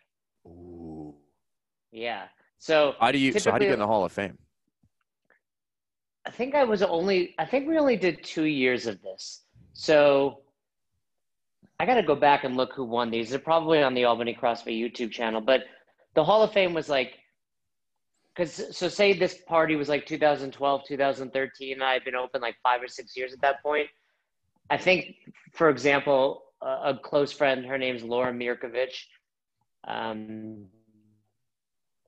Ooh. 0.45 1.15
Yeah. 1.91 2.25
So 2.57 2.95
how 2.99 3.11
do 3.11 3.17
you? 3.17 3.31
So 3.39 3.51
how 3.51 3.57
do 3.57 3.65
you 3.65 3.69
get 3.69 3.75
in 3.75 3.79
the 3.79 3.87
Hall 3.87 4.03
of 4.03 4.11
Fame? 4.11 4.37
I 6.25 6.31
think 6.31 6.55
I 6.55 6.63
was 6.63 6.81
only. 6.81 7.35
I 7.39 7.45
think 7.45 7.67
we 7.67 7.77
only 7.77 7.95
did 7.95 8.23
two 8.23 8.45
years 8.45 8.85
of 8.85 9.01
this. 9.01 9.43
So 9.73 10.41
I 11.79 11.85
got 11.85 11.95
to 11.95 12.03
go 12.03 12.15
back 12.15 12.43
and 12.43 12.57
look 12.57 12.73
who 12.73 12.83
won 12.83 13.11
these. 13.11 13.29
They're 13.29 13.39
probably 13.39 13.81
on 13.83 13.93
the 13.93 14.03
Albany 14.05 14.37
CrossFit 14.39 14.77
YouTube 14.77 15.11
channel, 15.11 15.39
but 15.39 15.61
the 16.17 16.23
Hall 16.23 16.41
of 16.41 16.51
Fame 16.51 16.73
was 16.73 16.89
like 16.89 17.19
because 18.35 18.75
so 18.75 18.89
say 18.89 19.13
this 19.13 19.37
party 19.47 19.75
was 19.75 19.87
like 19.87 20.05
2012 20.05 20.81
2013 20.87 21.73
and 21.73 21.83
i 21.83 21.93
had 21.93 22.03
been 22.03 22.15
open 22.15 22.41
like 22.41 22.55
five 22.61 22.81
or 22.81 22.87
six 22.87 23.17
years 23.17 23.33
at 23.33 23.41
that 23.41 23.61
point 23.63 23.87
i 24.69 24.77
think 24.77 25.15
for 25.53 25.69
example 25.69 26.43
a, 26.61 26.91
a 26.91 26.99
close 27.03 27.31
friend 27.31 27.65
her 27.65 27.77
name's 27.77 28.03
laura 28.03 28.31
mirkovich 28.31 29.05
um, 29.87 30.65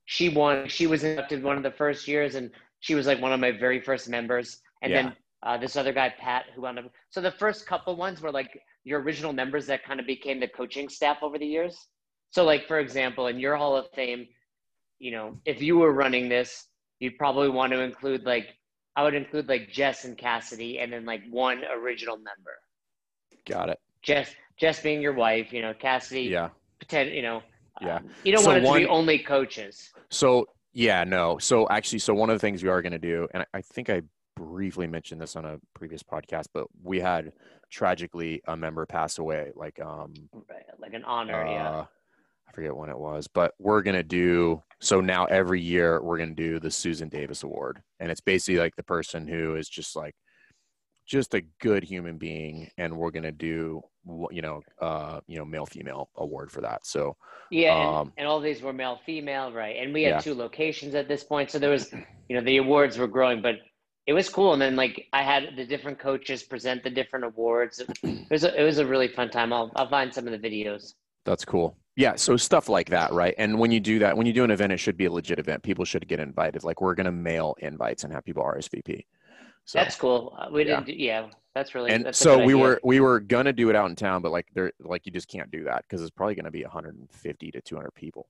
she 0.06 0.30
won 0.30 0.68
she 0.68 0.86
was 0.86 1.04
inducted 1.04 1.42
one 1.44 1.58
of 1.58 1.64
the 1.64 1.72
first 1.72 2.08
years 2.08 2.36
and 2.36 2.52
she 2.80 2.94
was 2.96 3.08
like 3.08 3.22
one 3.22 3.32
of 3.32 3.40
my 3.40 3.52
very 3.52 3.80
first 3.80 4.10
members 4.10 4.60
and 4.82 4.92
yeah. 4.92 5.02
then 5.04 5.16
uh, 5.44 5.58
this 5.58 5.76
other 5.76 5.94
guy 5.94 6.14
pat 6.20 6.46
who 6.56 6.62
wound 6.62 6.78
up 6.78 6.86
so 7.10 7.22
the 7.22 7.32
first 7.32 7.66
couple 7.66 7.96
ones 7.96 8.22
were 8.22 8.32
like 8.32 8.60
your 8.84 9.02
original 9.02 9.34
members 9.34 9.66
that 9.68 9.84
kind 9.84 10.00
of 10.00 10.06
became 10.06 10.40
the 10.40 10.48
coaching 10.48 10.90
staff 10.90 11.18
over 11.22 11.38
the 11.38 11.46
years 11.46 11.88
so 12.32 12.44
like 12.44 12.68
for 12.68 12.80
example 12.80 13.28
in 13.28 13.40
your 13.40 13.56
hall 13.56 13.76
of 13.76 13.86
fame 13.96 14.28
you 15.00 15.12
know, 15.12 15.40
if 15.46 15.62
you 15.62 15.78
were 15.78 15.94
running 15.94 16.30
this, 16.30 16.68
you'd 17.00 17.18
probably 17.18 17.50
want 17.50 17.72
to 17.74 17.82
include 17.82 18.26
like 18.26 18.50
I 18.96 19.04
would 19.04 19.16
include 19.16 19.48
like 19.48 19.70
Jess 19.72 20.04
and 20.04 20.18
Cassidy 20.18 20.80
and 20.80 20.92
then 20.92 21.06
like 21.06 21.22
one 21.30 21.64
original 21.66 22.18
member. 22.18 22.58
Got 23.48 23.70
it. 23.70 23.80
Jess 24.02 24.36
Jess 24.60 24.82
being 24.82 25.02
your 25.02 25.14
wife, 25.14 25.52
you 25.54 25.62
know, 25.62 25.74
Cassidy. 25.74 26.24
Yeah. 26.24 26.50
Pretend, 26.78 27.12
you 27.12 27.22
know. 27.22 27.42
Yeah. 27.82 27.98
Um, 27.98 28.10
you 28.26 28.34
don't 28.34 28.44
so 28.44 28.50
want 28.52 28.64
it 28.64 28.68
one, 28.68 28.82
to 28.82 28.86
be 28.86 28.92
only 28.92 29.20
coaches. 29.20 29.90
So 30.10 30.48
yeah, 30.74 31.06
no. 31.06 31.38
So 31.40 31.68
actually, 31.70 32.00
so 32.00 32.14
one 32.14 32.30
of 32.30 32.36
the 32.36 32.40
things 32.40 32.62
we 32.62 32.70
are 32.70 32.82
going 32.82 32.92
to 32.92 33.00
do, 33.00 33.28
and 33.34 33.44
I, 33.44 33.60
I 33.60 33.62
think 33.62 33.90
I 33.90 34.02
briefly 34.36 34.88
mentioned 34.88 35.22
this 35.22 35.36
on 35.36 35.46
a 35.46 35.58
previous 35.74 36.04
podcast, 36.04 36.48
but 36.54 36.68
we 36.84 37.00
had 37.00 37.32
tragically 37.70 38.42
a 38.48 38.58
member 38.58 38.86
pass 38.86 39.18
away, 39.18 39.52
like 39.56 39.80
um, 39.82 40.14
right, 40.50 40.66
like 40.78 40.94
an 40.94 41.04
honor, 41.06 41.46
uh, 41.46 41.52
yeah. 41.52 41.86
I 42.50 42.56
forget 42.56 42.76
when 42.76 42.90
it 42.90 42.98
was, 42.98 43.28
but 43.28 43.54
we're 43.60 43.82
gonna 43.82 44.04
do 44.04 44.64
so 44.82 45.02
now 45.02 45.26
every 45.26 45.62
year 45.62 46.02
we're 46.02 46.18
gonna 46.18 46.34
do 46.34 46.60
the 46.60 46.72
Susan 46.72 47.10
Davis 47.10 47.44
Award, 47.44 47.82
and 48.00 48.12
it's 48.12 48.22
basically 48.22 48.60
like 48.60 48.76
the 48.76 48.84
person 48.84 49.28
who 49.28 49.56
is 49.56 49.70
just 49.70 49.96
like 49.96 50.16
just 51.06 51.34
a 51.34 51.42
good 51.62 51.84
human 51.84 52.18
being, 52.18 52.70
and 52.78 52.98
we're 52.98 53.12
gonna 53.12 53.32
do 53.32 53.82
you 54.32 54.42
know 54.42 54.62
uh 54.82 55.20
you 55.28 55.38
know 55.38 55.46
male 55.46 55.66
female 55.66 56.10
award 56.16 56.52
for 56.52 56.62
that. 56.62 56.86
So 56.86 57.16
yeah, 57.52 57.76
um, 57.76 58.08
and, 58.08 58.12
and, 58.20 58.28
all 58.28 58.40
these 58.40 58.62
were 58.62 58.74
male 58.74 59.00
female, 59.06 59.52
right? 59.52 59.76
And 59.78 59.94
we 59.94 60.04
had 60.04 60.16
yeah. 60.16 60.20
two 60.20 60.34
locations 60.34 60.96
at 60.96 61.08
this 61.08 61.24
point, 61.24 61.52
so 61.52 61.60
there 61.60 61.70
was 61.70 61.92
you 62.30 62.36
know 62.36 62.42
the 62.42 62.58
awards 62.58 62.98
were 62.98 63.08
growing, 63.08 63.42
but 63.42 63.56
it 64.08 64.14
was 64.14 64.28
cool. 64.28 64.54
And 64.54 64.62
then 64.62 64.76
like 64.76 65.08
I 65.14 65.22
had 65.22 65.56
the 65.56 65.66
different 65.66 66.00
coaches 66.00 66.42
present 66.42 66.84
the 66.84 66.90
different 66.90 67.26
awards. 67.26 67.80
It 68.04 68.32
was 68.32 68.44
a, 68.44 68.60
it 68.60 68.64
was 68.64 68.80
a 68.80 68.86
really 68.86 69.08
fun 69.08 69.30
time. 69.30 69.54
I'll 69.54 69.72
I'll 69.76 69.90
find 69.90 70.12
some 70.12 70.28
of 70.28 70.32
the 70.32 70.50
videos. 70.50 70.94
That's 71.26 71.46
cool. 71.46 71.78
Yeah, 72.00 72.16
so 72.16 72.38
stuff 72.38 72.70
like 72.70 72.92
that, 72.92 73.12
right? 73.12 73.36
And 73.38 73.60
when 73.60 73.72
you 73.72 73.82
do 73.82 74.00
that, 74.00 74.16
when 74.16 74.26
you 74.26 74.32
do 74.32 74.46
an 74.46 74.52
event, 74.52 74.72
it 74.72 74.78
should 74.78 74.96
be 74.96 75.04
a 75.04 75.12
legit 75.12 75.38
event. 75.38 75.64
People 75.64 75.84
should 75.84 76.08
get 76.08 76.22
invited. 76.22 76.64
Like 76.64 76.80
we're 76.80 76.96
gonna 76.96 77.12
mail 77.12 77.56
invites 77.60 78.06
and 78.06 78.14
have 78.14 78.24
people 78.24 78.42
RSVP. 78.42 79.06
So, 79.66 79.80
that's 79.80 79.98
cool. 79.98 80.34
Uh, 80.40 80.48
we 80.50 80.64
didn't. 80.64 80.88
Yeah, 80.88 80.94
do, 80.94 81.04
yeah 81.04 81.26
that's 81.54 81.76
really. 81.76 81.92
And 81.92 82.06
that's 82.06 82.18
so 82.18 82.38
we 82.38 82.54
idea. 82.54 82.58
were 82.58 82.80
we 82.86 83.02
were 83.02 83.20
gonna 83.20 83.52
do 83.52 83.70
it 83.70 83.76
out 83.76 83.90
in 83.90 83.98
town, 83.98 84.22
but 84.22 84.32
like 84.32 84.48
there, 84.54 84.72
like 84.80 85.06
you 85.06 85.12
just 85.12 85.28
can't 85.28 85.52
do 85.52 85.66
that 85.66 85.84
because 85.84 86.02
it's 86.02 86.10
probably 86.10 86.36
gonna 86.36 86.50
be 86.50 86.64
150 86.64 87.52
to 87.52 87.62
200 87.62 87.94
people, 87.94 88.30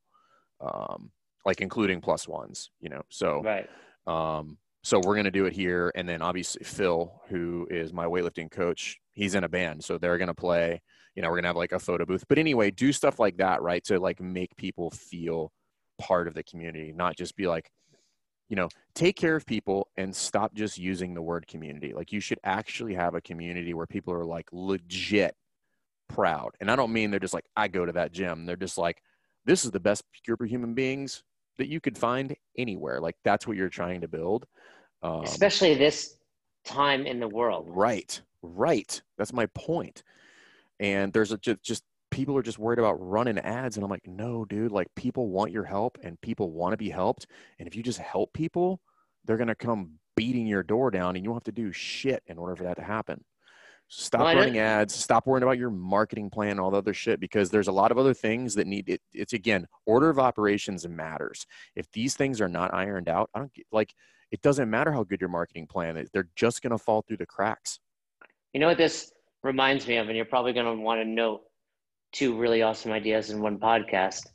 um, 0.62 1.12
like 1.46 1.62
including 1.62 2.02
plus 2.02 2.28
ones. 2.28 2.72
You 2.82 2.90
know, 2.90 3.04
so 3.10 3.44
right. 3.44 3.70
Um, 4.08 4.58
so 4.82 5.00
we're 5.00 5.16
gonna 5.16 5.30
do 5.30 5.46
it 5.46 5.54
here, 5.54 5.92
and 5.94 6.10
then 6.10 6.24
obviously 6.24 6.64
Phil, 6.64 7.22
who 7.30 7.68
is 7.70 7.94
my 7.94 8.06
weightlifting 8.06 8.50
coach, 8.50 8.98
he's 9.20 9.36
in 9.36 9.44
a 9.44 9.50
band, 9.50 9.84
so 9.84 9.98
they're 9.98 10.18
gonna 10.18 10.34
play 10.34 10.82
you 11.16 11.22
know 11.22 11.30
we're 11.30 11.36
gonna 11.36 11.48
have 11.48 11.58
like 11.58 11.74
a 11.74 11.80
photo 11.80 12.06
booth. 12.06 12.24
But 12.28 12.38
anyway 12.38 12.72
do 12.72 12.92
stuff 12.94 13.20
like 13.20 13.38
that 13.38 13.62
right 13.62 13.84
to 13.86 14.00
like 14.00 14.22
make 14.22 14.56
people 14.56 14.90
feel 14.92 15.52
part 16.00 16.30
of 16.30 16.34
the 16.34 16.44
community 16.44 16.94
not 16.96 17.18
just 17.18 17.36
be 17.36 17.46
like 17.46 17.70
you 18.48 18.56
know 18.56 18.70
take 18.96 19.18
care 19.18 19.36
of 19.36 19.46
people 19.46 19.90
and 19.98 20.16
stop 20.16 20.54
just 20.54 20.78
using 20.78 21.14
the 21.14 21.22
word 21.22 21.46
community. 21.48 21.94
Like 21.94 22.12
you 22.12 22.22
should 22.22 22.40
actually 22.44 22.94
have 22.94 23.16
a 23.16 23.22
community 23.22 23.74
where 23.74 23.86
people 23.86 24.14
are 24.14 24.26
like 24.26 24.48
legit 24.52 25.36
proud. 26.08 26.52
And 26.60 26.72
i 26.72 26.76
don't 26.76 26.94
mean 26.94 27.12
they're 27.12 27.20
just 27.20 27.34
like 27.34 27.46
i 27.58 27.68
go 27.68 27.86
to 27.86 27.92
that 27.92 28.14
gym. 28.14 28.46
They're 28.46 28.56
just 28.56 28.78
like 28.78 29.02
this 29.46 29.66
is 29.66 29.72
the 29.72 29.80
best 29.80 30.04
group 30.26 30.42
of 30.42 30.48
human 30.48 30.74
beings 30.74 31.24
that 31.58 31.68
you 31.68 31.82
could 31.82 31.98
find 31.98 32.36
anywhere. 32.58 33.02
Like 33.02 33.18
that's 33.26 33.46
what 33.46 33.58
you're 33.58 33.70
trying 33.70 34.02
to 34.02 34.08
build. 34.08 34.46
Um, 35.02 35.24
especially 35.24 35.76
this 35.76 36.19
time 36.66 37.06
in 37.06 37.20
the 37.20 37.28
world. 37.28 37.66
Right 37.70 38.22
right. 38.42 39.02
That's 39.18 39.34
my 39.34 39.48
point. 39.48 40.04
and 40.80 41.12
there's 41.12 41.32
a 41.32 41.38
just, 41.38 41.62
just 41.62 41.84
people 42.12 42.38
are 42.38 42.44
just 42.44 42.58
worried 42.58 42.80
about 42.80 42.94
running 42.94 43.38
ads 43.38 43.78
and 43.78 43.84
i'm 43.84 43.90
like 43.90 44.08
no 44.08 44.46
dude 44.46 44.72
like 44.72 44.88
people 44.96 45.30
want 45.30 45.52
your 45.52 45.64
help 45.64 45.98
and 46.02 46.20
people 46.22 46.52
want 46.52 46.74
to 46.74 46.78
be 46.78 46.90
helped 46.90 47.28
and 47.60 47.68
if 47.68 47.76
you 47.76 47.84
just 47.84 48.00
help 48.00 48.34
people 48.34 48.80
they're 49.26 49.38
going 49.38 49.48
to 49.48 49.56
come 49.56 49.92
beating 50.16 50.48
your 50.48 50.64
door 50.64 50.90
down 50.90 51.16
and 51.16 51.24
you 51.24 51.30
don't 51.30 51.36
have 51.36 51.44
to 51.44 51.52
do 51.52 51.72
shit 51.72 52.24
in 52.28 52.38
order 52.38 52.56
for 52.56 52.64
that 52.64 52.76
to 52.78 52.84
happen. 52.84 53.24
Stop 53.88 54.22
well, 54.22 54.36
running 54.36 54.58
ads. 54.58 54.94
Stop 54.94 55.26
worrying 55.26 55.44
about 55.44 55.58
your 55.58 55.70
marketing 55.70 56.30
plan 56.30 56.60
all 56.60 56.70
the 56.72 56.78
other 56.78 56.94
shit 56.94 57.20
because 57.20 57.50
there's 57.50 57.70
a 57.70 57.72
lot 57.72 57.92
of 57.92 57.98
other 57.98 58.14
things 58.14 58.54
that 58.56 58.68
need 58.68 58.88
it 58.90 59.02
it's 59.14 59.34
again 59.34 59.66
order 59.86 60.10
of 60.10 60.20
operations 60.20 60.88
matters. 60.88 61.46
If 61.76 61.92
these 61.92 62.16
things 62.16 62.42
are 62.42 62.50
not 62.50 62.74
ironed 62.74 63.10
out 63.10 63.30
i 63.34 63.40
don't 63.40 63.54
get 63.54 63.66
like 63.72 63.94
it 64.32 64.42
doesn't 64.42 64.70
matter 64.70 64.92
how 64.92 65.04
good 65.04 65.20
your 65.20 65.30
marketing 65.30 65.68
plan 65.68 65.98
is 65.98 66.10
they're 66.12 66.30
just 66.36 66.62
going 66.62 66.72
to 66.72 66.78
fall 66.78 67.02
through 67.02 67.18
the 67.18 67.26
cracks 67.26 67.80
you 68.54 68.60
know 68.60 68.68
what 68.68 68.78
this 68.78 69.12
reminds 69.44 69.88
me 69.88 69.98
of, 69.98 70.08
and 70.08 70.16
you're 70.16 70.26
probably 70.26 70.54
going 70.54 70.66
to 70.66 70.82
want 70.82 71.02
to 71.02 71.06
note 71.06 71.42
two 72.12 72.38
really 72.38 72.62
awesome 72.62 72.92
ideas 72.92 73.30
in 73.30 73.42
one 73.42 73.60
podcast. 73.60 74.28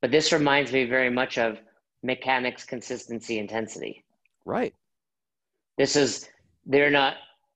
But 0.00 0.10
this 0.10 0.32
reminds 0.32 0.72
me 0.72 0.84
very 0.84 1.10
much 1.10 1.38
of 1.38 1.58
mechanics, 2.02 2.64
consistency, 2.64 3.38
intensity. 3.38 4.04
Right. 4.44 4.74
This 5.78 5.94
is, 5.96 6.28
they're 6.66 6.90
not 6.90 7.14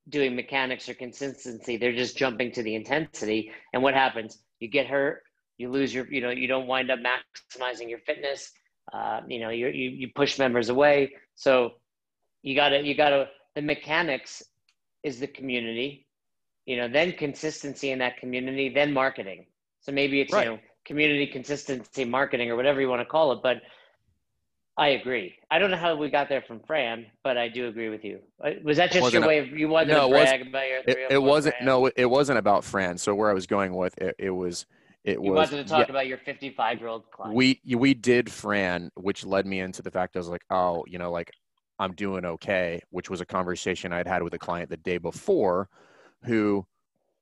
doing 0.08 0.36
mechanics 0.36 0.88
or 0.88 0.94
consistency. 0.94 1.76
They're 1.76 1.96
just 1.96 2.16
jumping 2.16 2.52
to 2.52 2.62
the 2.62 2.74
intensity. 2.74 3.50
And 3.72 3.82
what 3.82 3.94
happens? 3.94 4.38
You 4.60 4.68
get 4.68 4.86
hurt, 4.86 5.22
you 5.58 5.70
lose 5.70 5.92
your, 5.92 6.06
you 6.12 6.20
know, 6.20 6.30
you 6.30 6.46
don't 6.46 6.66
wind 6.66 6.90
up 6.90 7.00
maximizing 7.00 7.88
your 7.88 7.98
fitness. 8.00 8.52
Uh, 8.92 9.20
you 9.26 9.40
know, 9.40 9.50
you, 9.50 9.68
you, 9.68 9.90
you 9.90 10.08
push 10.14 10.38
members 10.38 10.68
away. 10.68 11.12
So 11.34 11.74
you 12.42 12.54
gotta, 12.54 12.82
you 12.82 12.94
gotta, 12.94 13.28
the 13.54 13.62
mechanics 13.62 14.42
is 15.02 15.20
the 15.20 15.26
community 15.26 16.06
you 16.66 16.76
know, 16.76 16.88
then 16.88 17.12
consistency 17.12 17.92
in 17.92 17.98
that 18.00 18.18
community, 18.18 18.68
then 18.68 18.92
marketing. 18.92 19.46
So 19.80 19.92
maybe 19.92 20.20
it's, 20.20 20.32
right. 20.32 20.44
you 20.44 20.52
know, 20.52 20.58
community 20.84 21.26
consistency 21.26 22.04
marketing 22.04 22.50
or 22.50 22.56
whatever 22.56 22.80
you 22.80 22.88
want 22.88 23.00
to 23.00 23.06
call 23.06 23.32
it. 23.32 23.38
But 23.42 23.62
I 24.76 24.88
agree. 24.88 25.36
I 25.50 25.58
don't 25.58 25.70
know 25.70 25.76
how 25.76 25.94
we 25.96 26.10
got 26.10 26.28
there 26.28 26.42
from 26.42 26.60
Fran, 26.66 27.06
but 27.22 27.38
I 27.38 27.48
do 27.48 27.68
agree 27.68 27.88
with 27.88 28.04
you. 28.04 28.18
Uh, 28.44 28.50
was 28.64 28.76
that 28.76 28.90
just 28.90 29.12
your 29.12 29.26
way 29.26 29.38
of 29.38 29.48
you 29.48 29.68
wanted 29.68 29.88
no, 29.88 30.08
to 30.08 30.14
brag 30.14 30.42
about 30.42 30.68
your? 30.68 30.78
It, 30.86 31.12
it 31.12 31.22
wasn't. 31.22 31.54
Fran? 31.54 31.66
No, 31.66 31.86
it 31.96 32.04
wasn't 32.04 32.38
about 32.38 32.64
Fran. 32.64 32.98
So 32.98 33.14
where 33.14 33.30
I 33.30 33.32
was 33.32 33.46
going 33.46 33.74
with 33.74 33.96
it, 33.98 34.16
it 34.18 34.30
was. 34.30 34.66
It 35.06 35.22
you 35.22 35.30
was, 35.30 35.50
wanted 35.50 35.62
to 35.62 35.70
talk 35.70 35.86
yeah, 35.86 35.92
about 35.92 36.06
your 36.08 36.18
55 36.18 36.80
year 36.80 36.88
old 36.88 37.10
client. 37.10 37.34
We 37.34 37.60
we 37.76 37.94
did 37.94 38.30
Fran, 38.30 38.90
which 38.96 39.24
led 39.24 39.46
me 39.46 39.60
into 39.60 39.80
the 39.80 39.90
fact 39.90 40.16
I 40.16 40.18
was 40.18 40.28
like, 40.28 40.44
oh, 40.50 40.84
you 40.88 40.98
know, 40.98 41.10
like 41.12 41.30
I'm 41.78 41.92
doing 41.94 42.24
okay, 42.24 42.80
which 42.90 43.08
was 43.08 43.20
a 43.20 43.26
conversation 43.26 43.92
I'd 43.92 44.08
had 44.08 44.22
with 44.22 44.34
a 44.34 44.38
client 44.38 44.68
the 44.68 44.76
day 44.76 44.98
before 44.98 45.68
who 46.24 46.66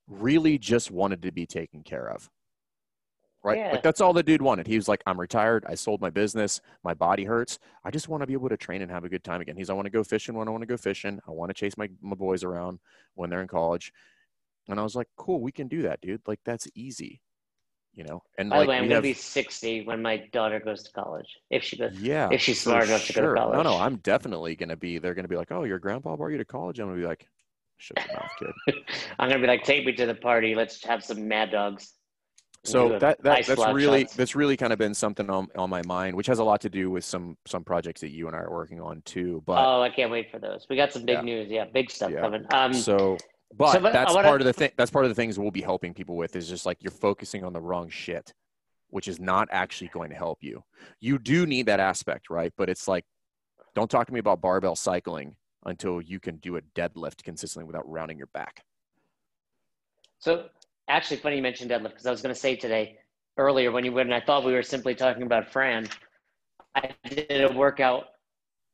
really 0.09 0.59
just 0.59 0.91
wanted 0.91 1.23
to 1.23 1.33
be 1.33 1.47
taken 1.47 1.83
care 1.83 2.09
of. 2.11 2.31
right? 3.45 3.59
Yeah. 3.59 3.73
Like 3.73 3.83
that's 3.83 4.01
all 4.01 4.13
the 4.13 4.23
dude 4.23 4.43
wanted. 4.43 4.67
He 4.67 4.77
was 4.77 4.89
like, 4.89 5.03
I'm 5.07 5.21
retired. 5.21 5.65
I 5.69 5.75
sold 5.75 6.01
my 6.01 6.11
business. 6.11 6.61
My 6.83 6.95
body 6.95 7.25
hurts. 7.25 7.59
I 7.85 7.91
just 7.91 8.09
want 8.09 8.23
to 8.23 8.27
be 8.27 8.33
able 8.33 8.49
to 8.49 8.57
train 8.57 8.83
and 8.83 8.91
have 8.91 9.05
a 9.05 9.09
good 9.09 9.23
time 9.23 9.41
again. 9.41 9.57
He's, 9.57 9.71
I 9.71 9.75
want 9.75 9.87
to 9.87 9.91
go 9.91 10.03
fishing 10.03 10.35
when 10.35 10.49
I 10.49 10.51
want 10.51 10.63
to 10.63 10.67
go 10.67 10.79
fishing. 10.79 11.21
I 11.29 11.31
want 11.31 11.51
to 11.51 11.55
chase 11.55 11.77
my, 11.77 11.89
my 12.01 12.17
boys 12.17 12.43
around 12.43 12.81
when 13.15 13.31
they're 13.31 13.43
in 13.43 13.49
college. 13.49 13.93
And 14.69 14.81
I 14.81 14.83
was 14.83 14.97
like, 14.97 15.09
cool, 15.17 15.41
we 15.41 15.53
can 15.53 15.69
do 15.69 15.83
that, 15.83 16.01
dude. 16.01 16.23
Like 16.27 16.41
that's 16.45 16.67
easy, 16.75 17.21
you 17.95 18.05
know? 18.05 18.23
And 18.39 18.51
By 18.51 18.59
like, 18.59 18.67
the 18.67 18.71
way, 18.71 18.77
I'm 18.79 18.85
gonna 18.85 18.95
have, 18.95 19.03
be 19.03 19.15
60 19.15 19.85
when 19.87 20.03
my 20.03 20.17
daughter 20.33 20.61
goes 20.61 20.83
to 20.85 20.93
college. 20.93 21.29
If 21.51 21.63
she 21.63 21.77
goes, 21.77 21.93
yeah, 21.99 22.31
if 22.31 22.41
she's 22.41 22.61
smart 22.61 22.89
enough 22.89 23.07
to 23.07 23.13
go 23.13 23.21
to 23.21 23.27
sure. 23.27 23.37
No, 23.37 23.63
no. 23.63 23.77
I'm 23.77 23.97
definitely 23.97 24.57
going 24.57 24.69
to 24.69 24.77
be, 24.77 24.99
they're 24.99 25.15
going 25.15 25.25
to 25.25 25.29
be 25.29 25.37
like, 25.37 25.53
oh, 25.53 25.65
your 25.65 25.79
grandpa 25.79 26.17
brought 26.17 26.29
you 26.29 26.39
to 26.39 26.45
college. 26.45 26.81
I'm 26.81 26.87
going 26.87 26.97
to 26.97 27.03
be 27.03 27.07
like, 27.07 27.29
shut 27.79 27.99
your 27.99 28.21
mouth, 28.21 28.31
kid. 28.39 28.77
I'm 29.19 29.29
gonna 29.29 29.41
be 29.41 29.47
like, 29.47 29.65
take 29.65 29.85
me 29.85 29.93
to 29.93 30.07
the 30.07 30.15
party. 30.15 30.55
Let's 30.55 30.83
have 30.85 31.05
some 31.05 31.29
Mad 31.29 31.51
Dogs. 31.51 31.93
So 32.65 32.99
that, 32.99 33.23
that 33.23 33.47
that's 33.47 33.67
really 33.67 34.03
shots. 34.05 34.17
that's 34.17 34.35
really 34.35 34.57
kind 34.57 34.73
of 34.73 34.79
been 34.79 34.95
something 34.95 35.29
on, 35.29 35.49
on 35.55 35.69
my 35.69 35.83
mind 35.83 36.17
which 36.17 36.27
has 36.29 36.39
a 36.39 36.45
lot 36.45 36.63
to 36.63 36.71
do 36.71 36.91
with 36.91 37.05
some 37.05 37.37
some 37.47 37.63
projects 37.63 38.01
that 38.01 38.09
you 38.09 38.27
and 38.27 38.35
i 38.35 38.39
are 38.39 38.51
working 38.51 38.81
on 38.81 39.03
too 39.05 39.43
but 39.45 39.63
oh, 39.67 39.83
I 39.83 39.91
can't 39.91 40.11
wait 40.11 40.31
for 40.31 40.39
those. 40.39 40.67
We 40.71 40.77
got 40.77 40.91
some 40.91 41.05
big 41.05 41.19
Yeah. 41.19 41.23
news. 41.23 41.51
Yeah, 41.51 41.67
big 41.67 41.91
stuff 41.91 42.13
Yeah. 42.13 42.23
coming. 42.23 42.47
Um, 42.55 42.73
so 42.73 43.19
but, 43.57 43.73
so, 43.73 43.81
that's 43.81 44.15
wanna- 44.15 44.29
part 44.29 44.41
of 44.41 44.47
the 44.47 44.53
thing 44.53 44.71
that's 44.77 44.91
part 44.91 45.05
of 45.05 45.11
the 45.11 45.15
things 45.15 45.39
we'll 45.39 45.51
be 45.51 45.63
helping 45.63 45.95
people 45.95 46.17
with 46.17 46.37
is 46.37 46.49
just 46.49 46.67
like 46.67 46.79
you're 46.81 46.91
focusing 46.91 47.45
on 47.45 47.53
the 47.53 47.61
wrong 47.61 47.89
shit 47.89 48.33
which 48.91 49.09
is 49.09 49.19
not 49.19 49.49
actually 49.51 49.89
going 49.89 50.11
to 50.11 50.17
help 50.17 50.39
you 50.43 50.63
you 51.01 51.19
do 51.19 51.47
need 51.47 51.67
that 51.67 51.81
aspect 51.81 52.31
right 52.31 52.53
but 52.57 52.69
it's 52.69 52.87
like 52.89 53.05
don't 53.75 53.91
talk 53.91 54.07
to 54.07 54.13
me 54.13 54.21
about 54.21 54.41
barbell 54.41 54.77
cycling 54.77 55.35
until 55.67 56.01
you 56.01 56.21
can 56.21 56.37
do 56.37 56.57
a 56.57 56.61
deadlift 56.77 57.23
consistently 57.23 57.67
without 57.67 57.89
rounding 57.89 58.19
your 58.19 58.29
back 58.35 58.63
So 60.19 60.47
actually, 60.89 61.19
funny 61.19 61.37
you 61.37 61.43
mentioned 61.43 61.71
deadlift 61.71 61.91
because 61.91 62.07
I 62.07 62.11
was 62.11 62.23
going 62.23 62.35
to 62.35 62.41
say 62.41 62.57
today 62.57 62.99
earlier 63.39 63.73
when 63.73 63.85
you 63.85 63.93
went 63.93 64.09
and 64.11 64.15
I 64.15 64.25
thought 64.25 64.45
we 64.45 64.53
were 64.53 64.63
simply 64.63 64.95
talking 64.95 65.23
about 65.23 65.51
Fran, 65.51 65.89
I 66.75 66.91
did 67.09 67.51
a 67.51 67.53
workout 67.53 68.05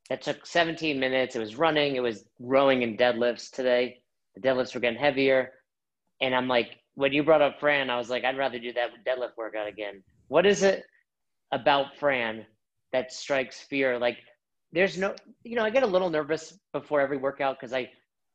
that 0.09 0.21
took 0.21 0.45
17 0.45 0.99
minutes. 0.99 1.35
It 1.35 1.39
was 1.39 1.55
running, 1.55 1.95
it 1.95 2.01
was 2.01 2.25
rowing 2.39 2.83
and 2.83 2.97
deadlifts 2.97 3.49
today. 3.49 4.00
The 4.35 4.41
deadlifts 4.41 4.73
were 4.73 4.79
getting 4.79 4.99
heavier, 4.99 5.51
and 6.21 6.35
I'm 6.35 6.47
like, 6.47 6.77
when 6.95 7.13
you 7.13 7.23
brought 7.23 7.41
up 7.41 7.59
Fran, 7.59 7.89
I 7.89 7.97
was 7.97 8.09
like, 8.09 8.23
I'd 8.23 8.37
rather 8.37 8.59
do 8.59 8.73
that 8.73 8.89
deadlift 9.05 9.37
workout 9.37 9.67
again. 9.67 10.03
What 10.27 10.45
is 10.45 10.63
it 10.63 10.83
about 11.51 11.97
Fran 11.97 12.45
that 12.93 13.11
strikes 13.11 13.59
fear? 13.61 13.97
Like, 13.97 14.17
there's 14.71 14.97
no, 14.97 15.15
you 15.43 15.55
know, 15.55 15.63
I 15.63 15.69
get 15.69 15.83
a 15.83 15.87
little 15.87 16.09
nervous 16.09 16.57
before 16.73 17.01
every 17.01 17.17
workout 17.17 17.59
because 17.59 17.73
I 17.73 17.89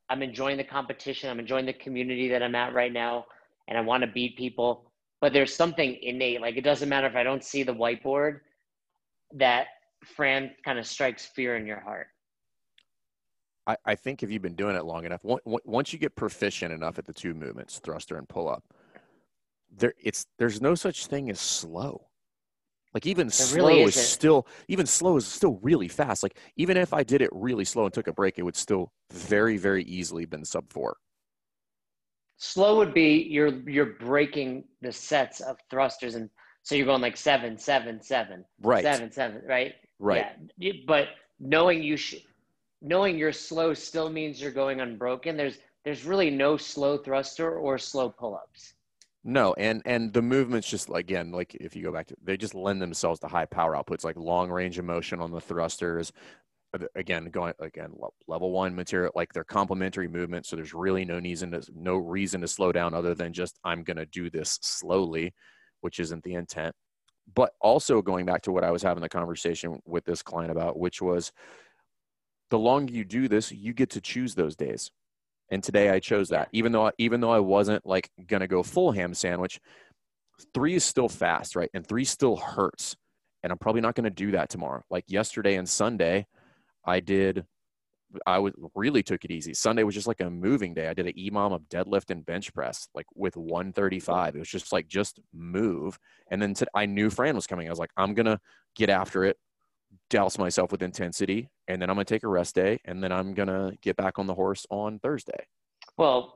I'm 0.08 0.22
enjoying 0.22 0.56
the 0.56 0.64
competition. 0.64 1.30
I'm 1.30 1.40
enjoying 1.40 1.66
the 1.66 1.72
community 1.72 2.28
that 2.28 2.42
I'm 2.42 2.54
at 2.54 2.74
right 2.74 2.92
now, 2.92 3.26
and 3.68 3.76
I 3.76 3.80
want 3.80 4.02
to 4.02 4.06
beat 4.06 4.36
people. 4.36 4.90
But 5.20 5.32
there's 5.32 5.54
something 5.54 5.96
innate. 6.02 6.40
Like 6.40 6.56
it 6.56 6.64
doesn't 6.64 6.88
matter 6.88 7.06
if 7.06 7.16
I 7.16 7.22
don't 7.22 7.42
see 7.42 7.62
the 7.62 7.74
whiteboard. 7.74 8.40
That 9.34 9.66
Fran 10.04 10.52
kind 10.64 10.78
of 10.78 10.86
strikes 10.86 11.26
fear 11.26 11.56
in 11.56 11.66
your 11.66 11.80
heart. 11.80 12.08
I, 13.66 13.76
I 13.84 13.94
think 13.94 14.22
if 14.22 14.30
you've 14.30 14.42
been 14.42 14.54
doing 14.54 14.76
it 14.76 14.84
long 14.84 15.04
enough, 15.04 15.24
on- 15.24 15.40
on- 15.44 15.58
once 15.64 15.92
you 15.92 15.98
get 15.98 16.14
proficient 16.14 16.72
enough 16.72 16.98
at 16.98 17.04
the 17.06 17.12
two 17.12 17.34
movements, 17.34 17.78
thruster 17.78 18.16
and 18.16 18.28
pull 18.28 18.48
up, 18.48 18.64
there 19.70 19.92
it's 20.00 20.26
there's 20.38 20.60
no 20.62 20.74
such 20.74 21.06
thing 21.06 21.28
as 21.30 21.40
slow. 21.40 22.06
Like 22.94 23.04
even 23.06 23.28
slow 23.28 23.66
really 23.68 23.82
is 23.82 23.94
still 23.96 24.46
even 24.68 24.86
slow 24.86 25.16
is 25.16 25.26
still 25.26 25.58
really 25.62 25.88
fast. 25.88 26.22
Like 26.22 26.38
even 26.56 26.76
if 26.76 26.94
I 26.94 27.02
did 27.02 27.20
it 27.20 27.28
really 27.32 27.64
slow 27.64 27.84
and 27.84 27.92
took 27.92 28.06
a 28.06 28.12
break, 28.12 28.38
it 28.38 28.42
would 28.42 28.56
still 28.56 28.92
very 29.12 29.56
very 29.58 29.82
easily 29.84 30.24
been 30.24 30.44
sub 30.44 30.70
four. 30.72 30.96
Slow 32.38 32.76
would 32.78 32.94
be 32.94 33.26
you're 33.28 33.68
you're 33.68 33.94
breaking 33.98 34.64
the 34.80 34.92
sets 34.92 35.40
of 35.40 35.58
thrusters, 35.70 36.14
and 36.14 36.30
so 36.62 36.74
you're 36.74 36.86
going 36.86 37.02
like 37.02 37.16
seven, 37.16 37.58
seven, 37.58 38.00
seven, 38.02 38.44
Right. 38.62 38.82
seven, 38.84 39.10
seven, 39.10 39.42
right? 39.46 39.74
Right. 39.98 40.26
Yeah. 40.58 40.72
But 40.86 41.08
knowing 41.40 41.82
you 41.82 41.96
should, 41.96 42.22
knowing 42.86 43.18
you're 43.18 43.32
slow 43.32 43.74
still 43.74 44.08
means 44.08 44.40
you're 44.40 44.52
going 44.52 44.80
unbroken. 44.80 45.36
There's 45.36 45.58
there's 45.84 46.04
really 46.04 46.30
no 46.30 46.56
slow 46.56 46.96
thruster 46.96 47.58
or 47.58 47.78
slow 47.78 48.08
pull-ups. 48.08 48.74
No, 49.24 49.54
and 49.54 49.82
and 49.84 50.12
the 50.12 50.22
movements 50.22 50.70
just 50.70 50.88
again, 50.94 51.32
like 51.32 51.54
if 51.56 51.74
you 51.74 51.82
go 51.82 51.92
back 51.92 52.06
to, 52.06 52.16
they 52.22 52.36
just 52.36 52.54
lend 52.54 52.80
themselves 52.80 53.18
to 53.20 53.28
high 53.28 53.44
power 53.44 53.74
outputs, 53.74 54.04
like 54.04 54.16
long 54.16 54.50
range 54.50 54.78
of 54.78 54.84
motion 54.84 55.20
on 55.20 55.32
the 55.32 55.40
thrusters. 55.40 56.12
Again, 56.94 57.30
going 57.30 57.54
again 57.58 57.92
level 58.28 58.52
one 58.52 58.74
material, 58.74 59.10
like 59.16 59.32
they're 59.32 59.44
complementary 59.44 60.08
movements, 60.08 60.48
so 60.48 60.56
there's 60.56 60.74
really 60.74 61.04
no 61.04 61.18
reason 61.18 61.50
to 61.52 61.62
no 61.74 61.96
reason 61.96 62.40
to 62.42 62.48
slow 62.48 62.70
down 62.70 62.94
other 62.94 63.14
than 63.14 63.32
just 63.32 63.58
I'm 63.64 63.82
going 63.82 63.96
to 63.96 64.06
do 64.06 64.30
this 64.30 64.58
slowly, 64.62 65.34
which 65.80 65.98
isn't 65.98 66.22
the 66.22 66.34
intent. 66.34 66.74
But 67.34 67.52
also 67.60 68.02
going 68.02 68.26
back 68.26 68.42
to 68.42 68.52
what 68.52 68.62
I 68.62 68.70
was 68.70 68.82
having 68.82 69.02
the 69.02 69.08
conversation 69.08 69.80
with 69.86 70.04
this 70.04 70.22
client 70.22 70.52
about, 70.52 70.78
which 70.78 71.02
was 71.02 71.32
the 72.50 72.58
longer 72.58 72.92
you 72.92 73.04
do 73.04 73.28
this, 73.28 73.52
you 73.52 73.72
get 73.72 73.90
to 73.90 74.00
choose 74.00 74.34
those 74.34 74.56
days. 74.56 74.90
And 75.50 75.62
today 75.62 75.90
I 75.90 76.00
chose 76.00 76.30
that, 76.30 76.48
even 76.52 76.72
though 76.72 76.90
even 76.98 77.20
though 77.20 77.30
I 77.30 77.40
wasn't 77.40 77.86
like 77.86 78.10
gonna 78.26 78.48
go 78.48 78.62
full 78.62 78.92
ham 78.92 79.14
sandwich. 79.14 79.60
Three 80.52 80.74
is 80.74 80.84
still 80.84 81.08
fast, 81.08 81.56
right? 81.56 81.70
And 81.72 81.86
three 81.86 82.04
still 82.04 82.36
hurts, 82.36 82.96
and 83.42 83.50
I'm 83.52 83.58
probably 83.58 83.80
not 83.80 83.94
gonna 83.94 84.10
do 84.10 84.32
that 84.32 84.50
tomorrow. 84.50 84.82
Like 84.90 85.04
yesterday 85.08 85.54
and 85.54 85.68
Sunday, 85.68 86.26
I 86.84 87.00
did. 87.00 87.44
I 88.26 88.38
was 88.38 88.52
really 88.74 89.02
took 89.02 89.24
it 89.24 89.30
easy. 89.30 89.52
Sunday 89.54 89.82
was 89.82 89.94
just 89.94 90.06
like 90.06 90.20
a 90.20 90.30
moving 90.30 90.74
day. 90.74 90.88
I 90.88 90.94
did 90.94 91.06
an 91.06 91.14
EMOM 91.14 91.52
of 91.52 91.62
deadlift 91.68 92.10
and 92.10 92.24
bench 92.24 92.52
press, 92.54 92.88
like 92.94 93.06
with 93.14 93.36
135. 93.36 94.36
It 94.36 94.38
was 94.38 94.48
just 94.48 94.72
like 94.72 94.86
just 94.86 95.20
move. 95.34 95.98
And 96.30 96.40
then 96.40 96.54
I 96.74 96.86
knew 96.86 97.10
Fran 97.10 97.34
was 97.34 97.46
coming. 97.46 97.66
I 97.66 97.70
was 97.70 97.78
like, 97.78 97.90
I'm 97.96 98.14
gonna 98.14 98.40
get 98.74 98.90
after 98.90 99.24
it, 99.24 99.36
douse 100.08 100.38
myself 100.38 100.72
with 100.72 100.82
intensity, 100.82 101.48
and 101.68 101.80
then 101.80 101.90
I'm 101.90 101.96
gonna 101.96 102.04
take 102.04 102.24
a 102.24 102.28
rest 102.28 102.54
day, 102.54 102.80
and 102.84 103.02
then 103.02 103.12
I'm 103.12 103.34
gonna 103.34 103.72
get 103.80 103.96
back 103.96 104.18
on 104.18 104.26
the 104.26 104.34
horse 104.34 104.66
on 104.70 104.98
Thursday. 104.98 105.46
Well, 105.96 106.34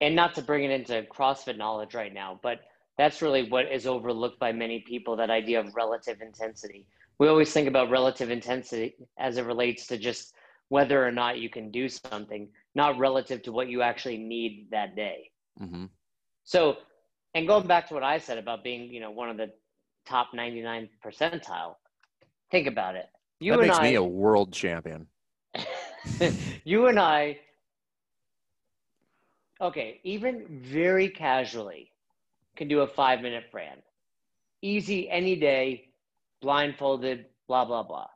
and 0.00 0.14
not 0.14 0.34
to 0.34 0.42
bring 0.42 0.64
it 0.64 0.70
into 0.70 1.06
CrossFit 1.10 1.56
knowledge 1.56 1.94
right 1.94 2.12
now, 2.12 2.38
but 2.42 2.60
that's 2.98 3.22
really 3.22 3.48
what 3.48 3.70
is 3.70 3.86
overlooked 3.86 4.38
by 4.38 4.52
many 4.52 4.80
people 4.80 5.16
that 5.16 5.30
idea 5.30 5.60
of 5.60 5.74
relative 5.74 6.20
intensity. 6.20 6.86
We 7.18 7.28
always 7.28 7.52
think 7.52 7.68
about 7.68 7.90
relative 7.90 8.30
intensity 8.30 8.94
as 9.18 9.36
it 9.38 9.46
relates 9.46 9.86
to 9.88 9.98
just 9.98 10.34
whether 10.68 11.06
or 11.06 11.12
not 11.12 11.38
you 11.38 11.48
can 11.48 11.70
do 11.70 11.88
something, 11.88 12.48
not 12.74 12.98
relative 12.98 13.42
to 13.42 13.52
what 13.52 13.68
you 13.68 13.82
actually 13.82 14.18
need 14.18 14.68
that 14.70 14.96
day. 14.96 15.30
hmm 15.58 15.86
So, 16.44 16.76
and 17.34 17.46
going 17.46 17.66
back 17.66 17.86
to 17.88 17.94
what 17.94 18.02
I 18.02 18.18
said 18.18 18.38
about 18.38 18.64
being, 18.64 18.92
you 18.92 19.00
know, 19.00 19.10
one 19.10 19.30
of 19.30 19.36
the 19.36 19.52
top 20.06 20.28
99 20.34 20.88
percentile, 21.04 21.76
think 22.50 22.66
about 22.66 22.96
it. 22.96 23.06
You 23.40 23.52
that 23.52 23.60
and 23.60 23.68
makes 23.68 23.78
I, 23.78 23.82
me 23.90 23.94
a 23.96 24.02
world 24.02 24.52
champion. 24.52 25.06
you 26.64 26.86
and 26.86 26.98
I, 26.98 27.38
okay, 29.60 30.00
even 30.04 30.46
very 30.62 31.08
casually 31.08 31.92
can 32.56 32.68
do 32.68 32.80
a 32.80 32.86
five 32.86 33.20
minute 33.20 33.44
Fran. 33.50 33.78
Easy 34.62 35.08
any 35.10 35.36
day, 35.36 35.88
blindfolded, 36.40 37.26
blah, 37.46 37.64
blah, 37.64 37.82
blah. 37.82 38.08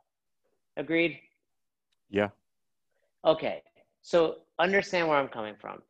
Agreed? 0.77 1.19
Yeah. 2.09 2.29
Okay, 3.23 3.61
so 4.01 4.37
understand 4.57 5.07
where 5.07 5.17
I'm 5.17 5.27
coming 5.27 5.55
from. 5.59 5.81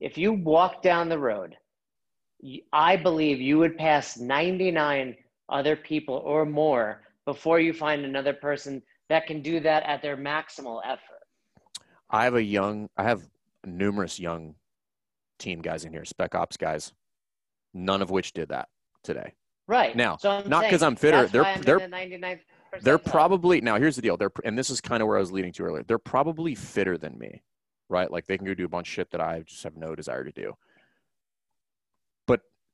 If 0.00 0.18
you 0.18 0.32
walk 0.32 0.82
down 0.82 1.08
the 1.08 1.18
road, 1.18 1.56
I 2.72 2.96
believe 2.96 3.40
you 3.40 3.58
would 3.58 3.78
pass 3.78 4.18
99 4.18 5.16
other 5.48 5.74
people 5.74 6.16
or 6.16 6.44
more 6.44 7.05
before 7.26 7.60
you 7.60 7.74
find 7.74 8.04
another 8.04 8.32
person 8.32 8.80
that 9.10 9.26
can 9.26 9.42
do 9.42 9.60
that 9.60 9.82
at 9.82 10.00
their 10.00 10.16
maximal 10.16 10.80
effort. 10.86 11.00
I 12.08 12.24
have 12.24 12.34
a 12.36 12.42
young, 12.42 12.88
I 12.96 13.02
have 13.02 13.28
numerous 13.64 14.18
young 14.18 14.54
team 15.38 15.60
guys 15.60 15.84
in 15.84 15.92
here, 15.92 16.04
spec 16.04 16.34
ops 16.34 16.56
guys, 16.56 16.92
none 17.74 18.00
of 18.00 18.10
which 18.10 18.32
did 18.32 18.48
that 18.48 18.68
today. 19.02 19.34
Right. 19.66 19.94
Now, 19.96 20.16
so 20.16 20.30
I'm 20.30 20.48
not 20.48 20.62
'cause 20.70 20.80
saying 20.80 20.90
I'm 20.92 20.96
fitter, 20.96 21.26
they're- 21.26 21.44
I'm 21.44 21.60
they're- 21.62 21.80
the 21.80 21.88
99th 21.88 22.40
They're 22.82 22.98
probably 22.98 23.60
now. 23.60 23.76
Here's 23.78 23.96
the 23.96 24.02
deal. 24.02 24.16
They're 24.16 24.30
and 24.44 24.58
this 24.58 24.70
is 24.70 24.80
kind 24.82 25.02
of 25.02 25.08
where 25.08 25.16
I 25.16 25.20
was 25.20 25.32
leading 25.32 25.52
to 25.54 25.64
earlier. 25.64 25.82
They're 25.82 25.98
probably 25.98 26.54
fitter 26.54 26.98
than 26.98 27.16
me, 27.18 27.42
right? 27.88 28.10
Like 28.10 28.26
they 28.26 28.36
can 28.36 28.46
go 28.46 28.52
do 28.54 28.66
a 28.66 28.68
bunch 28.68 28.88
of 28.88 28.92
shit 28.92 29.10
that 29.12 29.20
I 29.20 29.40
just 29.40 29.62
have 29.64 29.76
no 29.76 29.94
desire 29.94 30.24
to 30.24 30.32
do. 30.32 30.54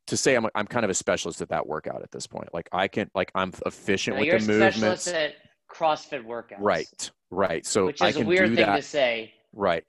To 0.09 0.17
say 0.17 0.35
I'm 0.35 0.47
I'm 0.55 0.67
kind 0.67 0.85
of 0.85 0.91
a 0.91 0.95
specialist 0.95 1.41
at 1.41 1.49
that 1.51 1.67
workout 1.67 2.03
at 2.03 2.11
this 2.11 2.27
point. 2.27 2.49
Like 2.53 2.69
I 2.73 2.89
can 2.89 3.11
like 3.15 3.31
I'm 3.35 3.53
efficient 3.67 4.17
Now, 4.17 4.21
with 4.21 4.29
you're 4.29 4.39
the 4.41 4.53
a 4.67 4.71
specialist 4.73 5.07
movements. 5.07 5.35
at 5.35 5.35
CrossFit 5.75 6.25
workouts. 6.27 6.57
Right. 6.61 7.11
Right. 7.31 7.65
So 7.65 7.87
Which 7.87 8.03
I 8.03 8.09
is 8.09 8.17
a 8.17 8.25
weird 8.25 8.51
do 8.51 8.57
thing 8.57 8.67
that. 8.67 8.77
to 8.77 8.83
say. 8.83 9.33
Right. 9.53 9.85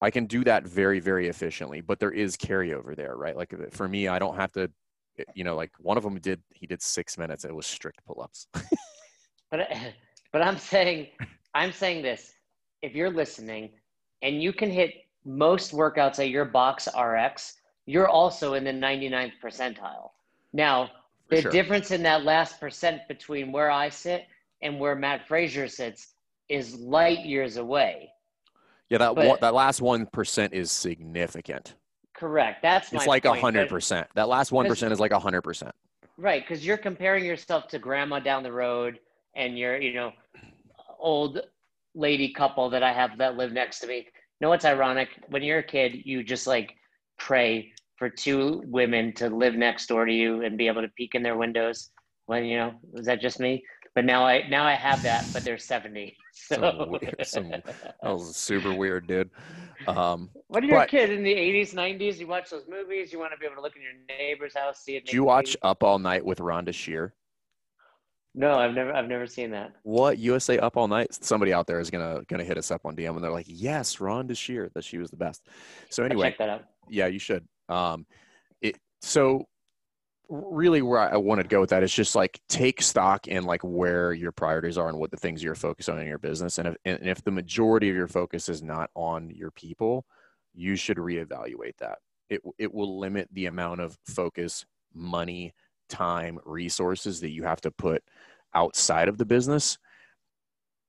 I 0.00 0.10
can 0.10 0.26
do 0.26 0.44
that 0.44 0.64
very, 0.66 1.00
very 1.00 1.26
efficiently, 1.28 1.80
but 1.80 1.98
there 1.98 2.12
is 2.12 2.36
carryover 2.36 2.94
there, 2.94 3.16
right? 3.16 3.36
Like 3.36 3.52
for 3.72 3.88
me, 3.88 4.06
I 4.06 4.20
don't 4.20 4.36
have 4.36 4.52
to, 4.52 4.70
eh, 5.18 5.24
you 5.34 5.42
know, 5.42 5.56
like 5.56 5.72
one 5.80 5.96
of 5.96 6.04
them 6.04 6.20
did, 6.20 6.40
he 6.54 6.68
did 6.68 6.80
six 6.80 7.18
minutes. 7.18 7.44
It 7.44 7.52
was 7.54 7.66
strict 7.66 8.04
pull 8.06 8.20
ups. 8.22 8.46
But 9.50 9.66
but 10.32 10.42
I'm 10.42 10.58
saying 10.58 11.06
I'm 11.54 11.72
saying 11.72 12.02
this. 12.02 12.32
If 12.82 12.94
you're 12.94 13.10
listening 13.10 13.70
and 14.22 14.42
you 14.42 14.52
can 14.52 14.70
hit 14.70 14.92
most 15.24 15.72
workouts 15.72 16.18
at 16.18 16.28
your 16.28 16.44
box 16.44 16.86
RX, 16.96 17.54
you're 17.88 18.08
also 18.08 18.52
in 18.52 18.64
the 18.64 18.70
99th 18.70 19.32
percentile. 19.42 20.10
Now, 20.52 20.90
the 21.30 21.40
sure. 21.40 21.50
difference 21.50 21.90
in 21.90 22.02
that 22.02 22.22
last 22.22 22.60
percent 22.60 23.00
between 23.08 23.50
where 23.50 23.70
I 23.70 23.88
sit 23.88 24.26
and 24.60 24.78
where 24.78 24.94
Mat 24.94 25.26
Fraser 25.26 25.68
sits 25.68 26.08
is 26.50 26.78
light 26.78 27.20
years 27.20 27.56
away. 27.56 28.10
Yeah, 28.90 28.98
that 28.98 29.14
But- 29.14 29.26
one, 29.26 29.38
that 29.40 29.54
last 29.54 29.80
one 29.80 30.04
percent 30.04 30.52
is 30.52 30.70
significant. 30.70 31.76
Correct. 32.12 32.60
That's 32.60 32.92
my 32.92 32.98
It's 32.98 33.06
like 33.06 33.24
a 33.24 33.34
hundred 33.34 33.70
percent. 33.70 34.06
That 34.14 34.28
last 34.28 34.52
one 34.52 34.66
percent 34.66 34.92
is 34.92 35.00
like 35.00 35.12
a 35.12 35.18
hundred 35.18 35.42
percent. 35.42 35.74
Right, 36.18 36.42
because 36.46 36.66
you're 36.66 36.76
comparing 36.76 37.24
yourself 37.24 37.68
to 37.68 37.78
grandma 37.78 38.18
down 38.18 38.42
the 38.42 38.52
road 38.52 38.98
and 39.34 39.58
your, 39.58 39.80
you 39.80 39.94
know, 39.94 40.12
old 40.98 41.40
lady 41.94 42.32
couple 42.34 42.68
that 42.70 42.82
I 42.82 42.92
have 42.92 43.16
that 43.18 43.36
live 43.36 43.52
next 43.52 43.80
to 43.80 43.86
me. 43.86 43.96
You 43.96 44.04
know 44.40 44.48
what's 44.50 44.64
ironic? 44.64 45.08
When 45.28 45.42
you're 45.42 45.60
a 45.60 45.62
kid, 45.62 46.02
you 46.04 46.22
just 46.22 46.46
like 46.46 46.74
pray 47.18 47.72
for 47.98 48.08
two 48.08 48.62
women 48.66 49.12
to 49.14 49.28
live 49.28 49.54
next 49.54 49.86
door 49.88 50.06
to 50.06 50.12
you 50.12 50.42
and 50.44 50.56
be 50.56 50.68
able 50.68 50.82
to 50.82 50.88
peek 50.96 51.14
in 51.14 51.22
their 51.22 51.36
windows. 51.36 51.90
When 52.26 52.44
you 52.44 52.58
know, 52.58 52.74
was 52.92 53.06
that 53.06 53.20
just 53.20 53.40
me? 53.40 53.64
But 53.94 54.04
now 54.04 54.24
I 54.24 54.46
now 54.48 54.64
I 54.64 54.74
have 54.74 55.02
that, 55.02 55.26
but 55.32 55.44
they're 55.44 55.58
70. 55.58 56.16
So 56.40 56.54
Some 56.54 56.90
weird- 56.90 57.16
some- 57.26 57.48
That 57.50 57.96
was 58.02 58.36
super 58.36 58.72
weird, 58.72 59.08
dude. 59.08 59.28
Um, 59.88 60.30
when 60.46 60.62
you're 60.62 60.76
but- 60.78 60.86
a 60.86 60.90
kid 60.90 61.10
in 61.10 61.24
the 61.24 61.34
80s, 61.34 61.74
90s, 61.74 62.18
you 62.18 62.28
watch 62.28 62.48
those 62.50 62.66
movies, 62.68 63.12
you 63.12 63.18
want 63.18 63.32
to 63.32 63.38
be 63.38 63.44
able 63.46 63.56
to 63.56 63.60
look 63.62 63.74
in 63.74 63.82
your 63.82 63.92
neighbor's 64.16 64.54
house, 64.54 64.84
see 64.84 64.94
it. 64.96 65.06
did 65.06 65.14
you 65.14 65.24
watch 65.24 65.56
Up 65.62 65.82
All 65.82 65.98
Night 65.98 66.24
with 66.24 66.38
Rhonda 66.38 66.72
Shear? 66.72 67.12
No, 68.36 68.52
I've 68.56 68.72
never 68.74 68.92
I've 68.94 69.08
never 69.08 69.26
seen 69.26 69.50
that. 69.50 69.72
What 69.82 70.18
USA 70.18 70.58
Up 70.60 70.76
All 70.76 70.86
Night? 70.86 71.12
Somebody 71.24 71.52
out 71.52 71.66
there 71.66 71.80
is 71.80 71.90
gonna 71.90 72.22
gonna 72.28 72.44
hit 72.44 72.56
us 72.56 72.70
up 72.70 72.82
on 72.84 72.94
DM 72.94 73.16
and 73.16 73.24
they're 73.24 73.32
like, 73.32 73.46
yes, 73.48 73.96
Rhonda 73.96 74.36
Shear, 74.36 74.70
that 74.74 74.84
she 74.84 74.98
was 74.98 75.10
the 75.10 75.16
best. 75.16 75.44
So 75.90 76.04
anyway, 76.04 76.28
check 76.28 76.38
that 76.38 76.48
out. 76.50 76.64
yeah, 76.88 77.06
you 77.08 77.18
should. 77.18 77.44
Um, 77.68 78.06
it 78.60 78.76
so 79.00 79.46
really 80.28 80.82
where 80.82 80.98
I 80.98 81.16
wanted 81.16 81.44
to 81.44 81.48
go 81.48 81.60
with 81.60 81.70
that 81.70 81.82
is 81.82 81.92
just 81.92 82.14
like 82.14 82.38
take 82.48 82.82
stock 82.82 83.28
in 83.28 83.44
like 83.44 83.62
where 83.62 84.12
your 84.12 84.32
priorities 84.32 84.76
are 84.76 84.88
and 84.88 84.98
what 84.98 85.10
the 85.10 85.16
things 85.16 85.42
you're 85.42 85.54
focused 85.54 85.88
on 85.88 85.98
in 85.98 86.06
your 86.06 86.18
business, 86.18 86.58
and 86.58 86.68
if 86.68 86.76
and 86.84 86.98
if 87.02 87.22
the 87.24 87.30
majority 87.30 87.88
of 87.88 87.96
your 87.96 88.08
focus 88.08 88.48
is 88.48 88.62
not 88.62 88.90
on 88.94 89.30
your 89.30 89.50
people, 89.50 90.04
you 90.54 90.76
should 90.76 90.98
reevaluate 90.98 91.76
that. 91.78 91.98
It 92.28 92.42
it 92.58 92.72
will 92.74 92.98
limit 92.98 93.28
the 93.32 93.46
amount 93.46 93.80
of 93.80 93.96
focus, 94.06 94.66
money, 94.94 95.54
time, 95.88 96.38
resources 96.44 97.20
that 97.20 97.30
you 97.30 97.44
have 97.44 97.60
to 97.62 97.70
put 97.70 98.02
outside 98.54 99.08
of 99.08 99.18
the 99.18 99.26
business. 99.26 99.78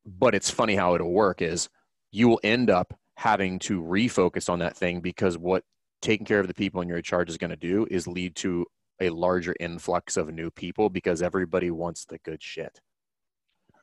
But 0.06 0.36
it's 0.36 0.50
funny 0.50 0.76
how 0.76 0.96
it'll 0.96 1.12
work 1.12 1.42
is 1.42 1.70
you 2.12 2.28
will 2.28 2.40
end 2.44 2.70
up 2.70 2.94
having 3.16 3.60
to 3.60 3.82
refocus 3.82 4.50
on 4.50 4.60
that 4.60 4.76
thing 4.76 5.02
because 5.02 5.38
what 5.38 5.64
taking 6.02 6.26
care 6.26 6.40
of 6.40 6.48
the 6.48 6.54
people 6.54 6.82
in 6.82 6.90
your 6.90 7.02
charge 7.02 7.30
is 7.30 7.38
going 7.38 7.50
to 7.50 7.56
do 7.56 7.88
is 7.90 8.08
lead 8.08 8.36
to 8.36 8.66
a 9.02 9.10
larger 9.10 9.56
influx 9.60 10.18
of 10.18 10.34
new 10.34 10.52
people 10.52 10.90
because 10.90 11.22
everybody 11.22 11.72
wants 11.72 12.06
the 12.06 12.18
good 12.20 12.42
shit. 12.42 12.82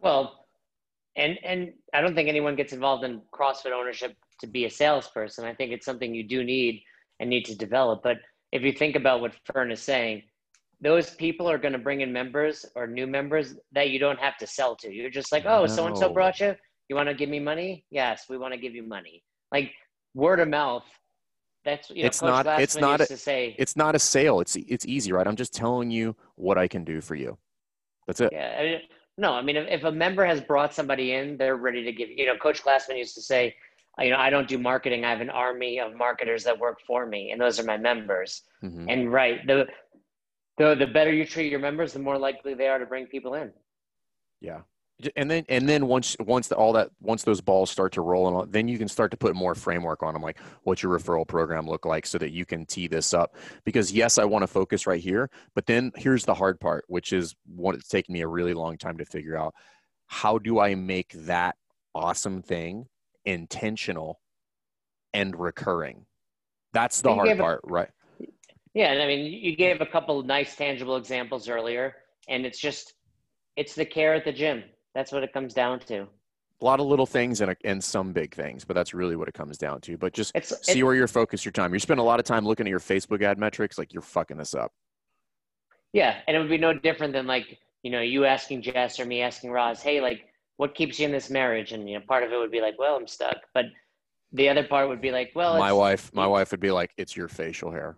Well, 0.00 0.46
and 1.16 1.38
and 1.42 1.72
I 1.94 2.00
don't 2.00 2.14
think 2.14 2.28
anyone 2.28 2.56
gets 2.56 2.72
involved 2.72 3.04
in 3.04 3.22
CrossFit 3.32 3.72
ownership 3.72 4.14
to 4.40 4.46
be 4.46 4.66
a 4.66 4.70
salesperson. 4.70 5.44
I 5.44 5.54
think 5.54 5.72
it's 5.72 5.86
something 5.86 6.14
you 6.14 6.24
do 6.24 6.44
need 6.44 6.82
and 7.20 7.30
need 7.30 7.44
to 7.46 7.56
develop. 7.56 8.02
But 8.02 8.18
if 8.52 8.62
you 8.62 8.72
think 8.72 8.96
about 8.96 9.20
what 9.20 9.34
Fern 9.46 9.70
is 9.70 9.80
saying, 9.80 10.22
those 10.80 11.10
people 11.10 11.50
are 11.50 11.58
going 11.58 11.72
to 11.72 11.78
bring 11.78 12.02
in 12.02 12.12
members 12.12 12.66
or 12.74 12.86
new 12.86 13.06
members 13.06 13.54
that 13.72 13.90
you 13.90 13.98
don't 13.98 14.18
have 14.18 14.36
to 14.38 14.46
sell 14.46 14.76
to. 14.76 14.92
You're 14.92 15.10
just 15.10 15.32
like, 15.32 15.44
oh, 15.46 15.66
so 15.66 15.86
and 15.86 15.96
so 15.96 16.12
brought 16.12 16.40
you. 16.40 16.54
You 16.88 16.96
want 16.96 17.08
to 17.08 17.14
give 17.14 17.30
me 17.30 17.40
money? 17.40 17.84
Yes, 17.90 18.26
we 18.28 18.36
want 18.36 18.52
to 18.52 18.60
give 18.60 18.74
you 18.74 18.86
money. 18.86 19.22
Like 19.50 19.72
word 20.14 20.40
of 20.40 20.48
mouth. 20.48 20.84
That's 21.66 21.90
you 21.90 22.02
know, 22.02 22.06
It's 22.06 22.20
Coach 22.20 22.44
not- 22.46 22.60
it's 22.60 22.76
not 22.76 23.00
to 23.00 23.16
say. 23.16 23.54
It's 23.58 23.76
not 23.76 23.94
a 23.94 23.98
sale. 23.98 24.40
It's 24.40 24.54
it's 24.56 24.86
easy, 24.86 25.12
right? 25.12 25.26
I'm 25.26 25.36
just 25.36 25.52
telling 25.52 25.90
you 25.90 26.14
what 26.36 26.56
I 26.56 26.68
can 26.68 26.84
do 26.84 27.00
for 27.02 27.16
you. 27.16 27.36
That's 28.06 28.20
it. 28.20 28.30
Yeah. 28.32 28.56
I 28.58 28.62
mean, 28.62 28.80
no, 29.18 29.32
I 29.32 29.42
mean, 29.42 29.56
if, 29.56 29.66
if 29.68 29.84
a 29.84 29.90
member 29.90 30.24
has 30.24 30.40
brought 30.40 30.72
somebody 30.72 31.12
in, 31.12 31.36
they're 31.36 31.56
ready 31.56 31.82
to 31.84 31.92
give. 31.92 32.08
You 32.08 32.26
know, 32.26 32.36
Coach 32.36 32.62
Glassman 32.62 32.96
used 32.96 33.14
to 33.16 33.20
say, 33.22 33.54
you 33.98 34.10
know, 34.10 34.16
I 34.18 34.30
don't 34.30 34.46
do 34.46 34.58
marketing. 34.58 35.04
I 35.04 35.10
have 35.10 35.20
an 35.20 35.30
army 35.30 35.80
of 35.80 35.96
marketers 35.96 36.44
that 36.44 36.56
work 36.56 36.78
for 36.86 37.04
me, 37.04 37.32
and 37.32 37.40
those 37.40 37.58
are 37.58 37.64
my 37.64 37.76
members. 37.76 38.42
Mhm. 38.62 38.86
And 38.88 39.12
right, 39.12 39.44
the 39.46 39.66
the 40.58 40.76
the 40.76 40.86
better 40.86 41.12
you 41.12 41.26
treat 41.26 41.50
your 41.50 41.60
members, 41.60 41.92
the 41.92 41.98
more 41.98 42.16
likely 42.16 42.54
they 42.54 42.68
are 42.68 42.78
to 42.78 42.86
bring 42.86 43.06
people 43.06 43.34
in. 43.34 43.52
Yeah. 44.40 44.60
And 45.14 45.30
then 45.30 45.44
and 45.50 45.68
then 45.68 45.86
once 45.86 46.16
once 46.20 46.48
the, 46.48 46.54
all 46.56 46.72
that 46.72 46.88
once 47.02 47.22
those 47.22 47.42
balls 47.42 47.70
start 47.70 47.92
to 47.92 48.00
roll 48.00 48.28
and 48.28 48.36
all, 48.36 48.46
then 48.46 48.66
you 48.66 48.78
can 48.78 48.88
start 48.88 49.10
to 49.10 49.16
put 49.18 49.34
more 49.36 49.54
framework 49.54 50.02
on 50.02 50.14
them 50.14 50.22
like 50.22 50.38
what's 50.62 50.82
your 50.82 50.98
referral 50.98 51.28
program 51.28 51.66
look 51.66 51.84
like 51.84 52.06
so 52.06 52.16
that 52.16 52.30
you 52.32 52.46
can 52.46 52.64
tee 52.64 52.86
this 52.86 53.12
up. 53.12 53.36
Because 53.64 53.92
yes 53.92 54.16
I 54.16 54.24
want 54.24 54.42
to 54.42 54.46
focus 54.46 54.86
right 54.86 55.00
here 55.00 55.28
but 55.54 55.66
then 55.66 55.92
here's 55.96 56.24
the 56.24 56.32
hard 56.32 56.58
part 56.60 56.84
which 56.88 57.12
is 57.12 57.34
what 57.44 57.74
it's 57.74 57.88
taken 57.88 58.14
me 58.14 58.22
a 58.22 58.28
really 58.28 58.54
long 58.54 58.78
time 58.78 58.96
to 58.96 59.04
figure 59.04 59.36
out. 59.36 59.54
How 60.06 60.38
do 60.38 60.60
I 60.60 60.74
make 60.74 61.12
that 61.12 61.56
awesome 61.94 62.40
thing 62.40 62.86
intentional 63.26 64.20
and 65.12 65.38
recurring? 65.38 66.06
That's 66.72 67.02
the 67.02 67.10
You 67.10 67.14
hard 67.16 67.28
a- 67.28 67.36
part 67.36 67.60
right? 67.64 67.90
Yeah, 68.72 68.92
and 68.92 69.02
I 69.02 69.06
mean, 69.06 69.32
you 69.32 69.56
gave 69.56 69.80
a 69.80 69.86
couple 69.86 70.22
nice 70.22 70.54
tangible 70.54 70.96
examples 70.96 71.48
earlier, 71.48 71.96
and 72.28 72.44
it's 72.44 72.58
just 72.58 72.92
it's 73.56 73.74
the 73.74 73.86
care 73.86 74.14
at 74.14 74.24
the 74.26 74.32
gym. 74.32 74.64
That's 74.96 75.12
what 75.12 75.22
it 75.22 75.32
comes 75.32 75.52
down 75.54 75.78
to. 75.90 76.08
a 76.62 76.64
lot 76.64 76.80
of 76.80 76.86
little 76.86 77.04
things 77.06 77.42
and, 77.42 77.50
a, 77.50 77.56
and 77.64 77.84
some 77.84 78.12
big 78.14 78.34
things 78.34 78.64
but 78.64 78.72
that's 78.74 78.94
really 78.94 79.14
what 79.14 79.28
it 79.28 79.34
comes 79.34 79.58
down 79.58 79.78
to 79.82 79.98
but 79.98 80.14
just 80.14 80.32
It's 80.34 80.54
see 80.66 80.80
it- 80.80 80.84
where 80.84 80.94
you're 80.94 81.06
focused 81.06 81.44
your 81.44 81.52
time. 81.52 81.72
You 81.74 81.78
spend 81.78 82.00
a 82.00 82.02
lot 82.02 82.18
of 82.18 82.24
time 82.24 82.44
looking 82.46 82.66
at 82.66 82.70
your 82.70 82.80
Facebook 82.80 83.22
ad 83.22 83.36
metrics, 83.38 83.76
like 83.76 83.92
you're 83.92 84.00
fucking 84.16 84.38
this 84.38 84.54
up. 84.54 84.72
Yeah, 85.92 86.16
and 86.26 86.36
it 86.36 86.40
would 86.40 86.48
be 86.48 86.58
no 86.58 86.72
different 86.72 87.12
than 87.12 87.26
like 87.26 87.58
you 87.82 87.90
know 87.90 88.00
you 88.00 88.24
asking 88.24 88.62
Jess 88.62 88.98
or 88.98 89.04
me 89.04 89.20
asking 89.22 89.50
Roz, 89.50 89.82
hey, 89.82 90.00
like 90.00 90.22
what 90.56 90.74
keeps 90.74 90.98
you 90.98 91.04
in 91.06 91.12
this 91.12 91.28
marriage? 91.30 91.72
And 91.72 91.88
you 91.88 91.98
know 91.98 92.04
part 92.08 92.24
of 92.24 92.32
it 92.32 92.38
would 92.38 92.50
be 92.50 92.60
like, 92.62 92.78
well, 92.78 92.96
I'm 92.96 93.06
stuck, 93.06 93.36
but 93.54 93.66
the 94.32 94.48
other 94.48 94.64
part 94.64 94.88
would 94.88 95.00
be 95.02 95.10
like, 95.12 95.30
well, 95.34 95.52
my 95.58 95.66
it's- 95.68 95.78
wife, 95.78 96.10
my 96.14 96.26
wife 96.26 96.50
would 96.52 96.60
be 96.60 96.70
like, 96.70 96.90
"It's 96.96 97.14
your 97.16 97.28
facial 97.28 97.70
hair." 97.70 97.96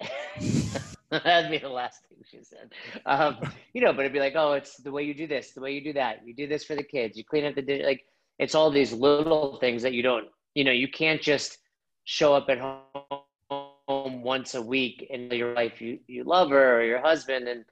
That'd 1.24 1.50
be 1.50 1.58
the 1.58 1.68
last 1.68 2.02
thing 2.08 2.18
she 2.24 2.38
said. 2.42 2.72
Um, 3.04 3.38
you 3.74 3.80
know, 3.80 3.92
but 3.92 4.00
it'd 4.00 4.12
be 4.12 4.20
like, 4.20 4.34
oh, 4.36 4.52
it's 4.52 4.76
the 4.76 4.92
way 4.92 5.02
you 5.02 5.12
do 5.12 5.26
this, 5.26 5.50
the 5.52 5.60
way 5.60 5.72
you 5.72 5.82
do 5.82 5.92
that. 5.94 6.20
You 6.24 6.34
do 6.34 6.46
this 6.46 6.64
for 6.64 6.76
the 6.76 6.84
kids. 6.84 7.16
You 7.16 7.24
clean 7.24 7.44
up 7.44 7.54
the 7.54 7.62
di- 7.62 7.84
like. 7.84 8.04
It's 8.38 8.54
all 8.54 8.70
these 8.70 8.92
little 8.92 9.58
things 9.60 9.82
that 9.82 9.92
you 9.92 10.02
don't. 10.02 10.26
You 10.54 10.64
know, 10.64 10.70
you 10.70 10.88
can't 10.88 11.20
just 11.20 11.58
show 12.04 12.32
up 12.32 12.48
at 12.48 12.58
home 12.58 14.22
once 14.22 14.54
a 14.54 14.62
week 14.62 15.06
and 15.12 15.30
your 15.32 15.54
wife 15.54 15.80
you 15.80 15.98
you 16.06 16.24
love 16.24 16.50
her 16.50 16.78
or 16.78 16.84
your 16.84 17.02
husband 17.02 17.48
and 17.48 17.64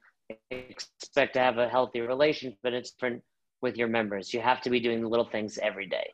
expect 0.51 1.33
to 1.33 1.39
have 1.39 1.57
a 1.57 1.67
healthy 1.67 2.01
relationship. 2.01 2.59
But 2.61 2.73
it's 2.73 2.91
different 2.91 3.23
with 3.61 3.77
your 3.77 3.87
members. 3.87 4.33
You 4.33 4.41
have 4.41 4.61
to 4.61 4.69
be 4.69 4.79
doing 4.79 5.01
the 5.01 5.07
little 5.07 5.29
things 5.29 5.57
every 5.57 5.87
day. 5.87 6.13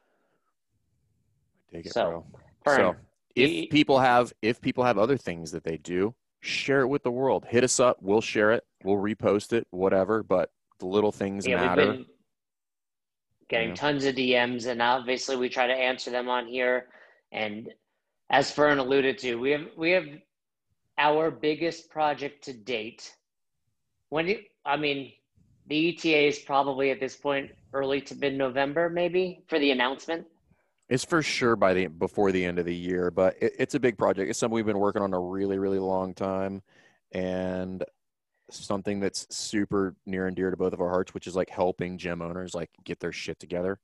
Take 1.74 1.88
it, 1.88 1.94
So, 1.94 2.26
bro. 2.64 2.76
So 2.76 2.96
if 3.36 3.70
people 3.72 4.00
have 4.00 4.32
if 4.42 4.62
people 4.62 4.84
have 4.84 4.98
other 4.98 5.18
things 5.18 5.52
that 5.52 5.64
they 5.64 5.78
do, 5.78 6.14
share 6.46 6.82
it 6.82 6.88
with 6.88 7.04
the 7.04 7.12
world. 7.12 7.46
Hit 7.48 7.64
us 7.64 7.80
up. 7.80 7.98
We'll 8.02 8.22
share 8.22 8.52
it. 8.52 8.64
We'll 8.84 8.98
repost 8.98 9.54
it. 9.54 9.68
Whatever. 9.72 10.24
But 10.24 10.52
the 10.80 10.86
little 10.86 11.12
things 11.12 11.48
yeah, 11.48 11.58
matter. 11.58 11.82
we've 11.82 11.92
been 11.94 12.06
getting 13.50 13.74
tons 13.74 14.06
of 14.06 14.16
DMs, 14.16 14.68
and 14.68 14.82
obviously 14.82 15.36
we 15.36 15.50
try 15.50 15.68
to 15.68 15.74
answer 15.74 16.12
them 16.12 16.30
on 16.30 16.46
here. 16.46 16.88
And 17.32 17.70
as 18.30 18.52
Fern 18.52 18.80
alluded 18.80 19.18
to, 19.20 19.36
we 19.36 19.52
have 19.52 19.68
we 19.78 19.92
have 19.92 20.06
our 20.98 21.32
biggest 21.32 21.90
project 21.90 22.44
to 22.46 22.54
date. 22.54 23.14
When 24.10 24.28
do, 24.28 24.38
I 24.66 24.78
mean, 24.78 25.12
the 25.68 25.90
ETA 25.90 26.28
is 26.28 26.40
probably 26.40 26.92
at 26.92 27.00
this 27.00 27.16
point 27.16 27.52
early 27.74 28.02
to 28.02 28.16
mid 28.16 28.36
November, 28.36 28.90
maybe 28.90 29.44
for 29.48 29.60
the 29.60 29.72
announcement. 29.72 30.26
It's 30.88 31.04
for 31.04 31.24
sure 31.24 31.56
by 31.56 31.74
the 31.74 31.88
before 31.88 32.32
the 32.32 32.46
end 32.46 32.60
of 32.60 32.66
the 32.66 32.76
year, 32.76 33.10
but 33.10 33.36
it, 33.42 33.54
it's 33.58 33.76
a 33.76 33.80
big 33.80 33.98
project. 33.98 34.30
It's 34.30 34.38
something 34.38 34.54
we've 34.54 34.66
been 34.66 34.80
working 34.80 35.02
on 35.02 35.14
a 35.14 35.20
really, 35.20 35.58
really 35.58 35.80
long 35.80 36.14
time, 36.14 36.62
and 37.12 37.84
something 38.52 39.00
that's 39.00 39.26
super 39.36 39.96
near 40.06 40.28
and 40.28 40.36
dear 40.36 40.52
to 40.52 40.58
both 40.58 40.74
of 40.74 40.82
our 40.82 40.90
hearts, 40.90 41.14
which 41.14 41.26
is 41.26 41.36
like 41.36 41.50
helping 41.50 41.98
gym 41.98 42.22
owners 42.22 42.54
like 42.54 42.70
get 42.84 43.00
their 43.00 43.12
shit 43.12 43.40
together. 43.40 43.80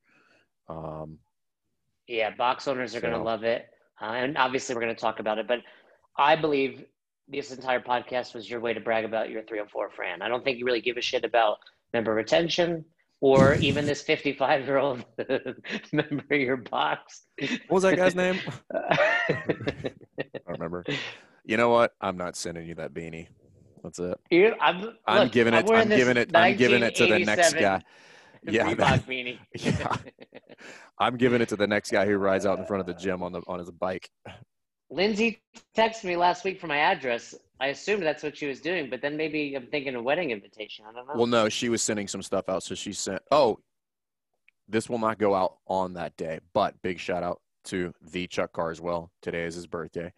Um, 0.70 1.18
Yeah, 2.08 2.30
box 2.36 2.68
owners 2.68 2.96
are 2.96 3.02
going 3.02 3.14
to 3.14 3.20
love 3.24 3.44
it. 3.44 3.68
Uh, 4.00 4.06
and 4.06 4.38
obviously, 4.38 4.76
we're 4.76 4.82
going 4.82 4.96
to 4.96 5.02
talk 5.02 5.20
about 5.20 5.40
it. 5.40 5.48
But 5.48 5.60
I 6.18 6.36
believe 6.36 6.86
this 7.28 7.52
entire 7.52 7.80
podcast 7.80 8.36
was 8.36 8.50
your 8.50 8.60
way 8.60 8.74
to 8.74 8.80
brag 8.80 9.06
about 9.06 9.30
your 9.30 9.42
304 9.44 9.90
Fran. 9.90 10.22
I 10.22 10.28
don't 10.28 10.44
think 10.44 10.60
you 10.60 10.66
really 10.66 10.82
give 10.82 10.98
a 10.98 11.02
shit 11.02 11.24
about 11.24 11.58
member 11.94 12.14
retention 12.14 12.86
or 13.22 13.54
even 13.56 13.86
this 13.86 14.02
55 14.02 14.66
year 14.66 14.78
old 14.78 15.06
member 15.94 16.24
of 16.32 16.40
your 16.42 16.58
box. 16.58 17.22
what 17.40 17.70
was 17.70 17.84
that 17.84 17.96
guy's 17.96 18.16
name? 18.16 18.40
I 18.74 19.92
remember. 20.48 20.84
You 21.46 21.58
know 21.58 21.70
what? 21.70 21.94
I'm 22.02 22.18
not 22.18 22.36
sending 22.36 22.68
you 22.68 22.76
that 22.76 22.94
beanie. 22.94 23.28
That's 23.84 24.00
it. 24.00 24.20
You- 24.30 24.56
I'm, 24.60 24.96
I'm 25.08 25.30
giving 25.30 25.54
it. 25.54 25.66
wearing 25.66 25.92
I'm 25.92 25.98
giving 25.98 26.18
it. 26.18 26.32
I'm 26.36 26.58
giving 26.58 26.84
it 26.84 26.96
to 26.96 27.08
the 27.08 27.20
next 27.20 27.54
guy. 27.54 27.82
Yeah, 28.44 28.66
Reebok 28.66 28.78
that- 28.78 29.08
beanie. 29.08 29.38
Yeah. 29.56 29.96
I'm 31.00 31.18
giving 31.18 31.42
it 31.42 31.50
to 31.50 31.56
the 31.56 31.66
next 31.68 31.92
guy 31.92 32.06
who 32.06 32.18
rides 32.18 32.46
out 32.46 32.60
in 32.60 32.66
front 32.66 32.82
of 32.82 32.88
the 32.88 32.94
gym 32.94 33.24
on 33.24 33.32
the 33.32 33.42
on 33.48 33.60
his 33.60 33.72
bike. 33.72 34.10
Lindsay 34.92 35.42
texted 35.76 36.04
me 36.04 36.16
last 36.18 36.44
week 36.44 36.60
for 36.60 36.68
my 36.68 36.78
address. 36.78 37.34
I 37.62 37.68
assumed 37.68 38.02
that's 38.02 38.24
what 38.24 38.36
she 38.36 38.48
was 38.48 38.60
doing, 38.60 38.90
but 38.90 39.04
then 39.04 39.16
maybe 39.16 39.54
I'm 39.54 39.68
thinking 39.68 39.94
a 39.94 40.02
wedding 40.02 40.32
invitation. 40.32 40.84
I 40.90 40.94
don't 40.94 41.08
know. 41.08 41.14
Well, 41.16 41.28
no, 41.28 41.48
she 41.48 41.70
was 41.70 41.84
sending 41.84 42.08
some 42.08 42.24
stuff 42.24 42.50
out. 42.50 42.64
So 42.64 42.74
she 42.74 42.92
sent, 42.92 43.22
oh, 43.30 43.60
this 44.68 44.90
will 44.90 44.98
not 44.98 45.20
go 45.20 45.36
out 45.36 45.58
on 45.68 45.94
that 45.94 46.18
day, 46.18 46.40
but 46.54 46.74
big 46.82 46.98
shout 46.98 47.22
out 47.22 47.40
to 47.66 47.94
the 48.02 48.26
Chuck 48.26 48.52
Carswell. 48.52 49.12
Today 49.22 49.44
is 49.44 49.54
his 49.54 49.68
birthday. 49.68 50.12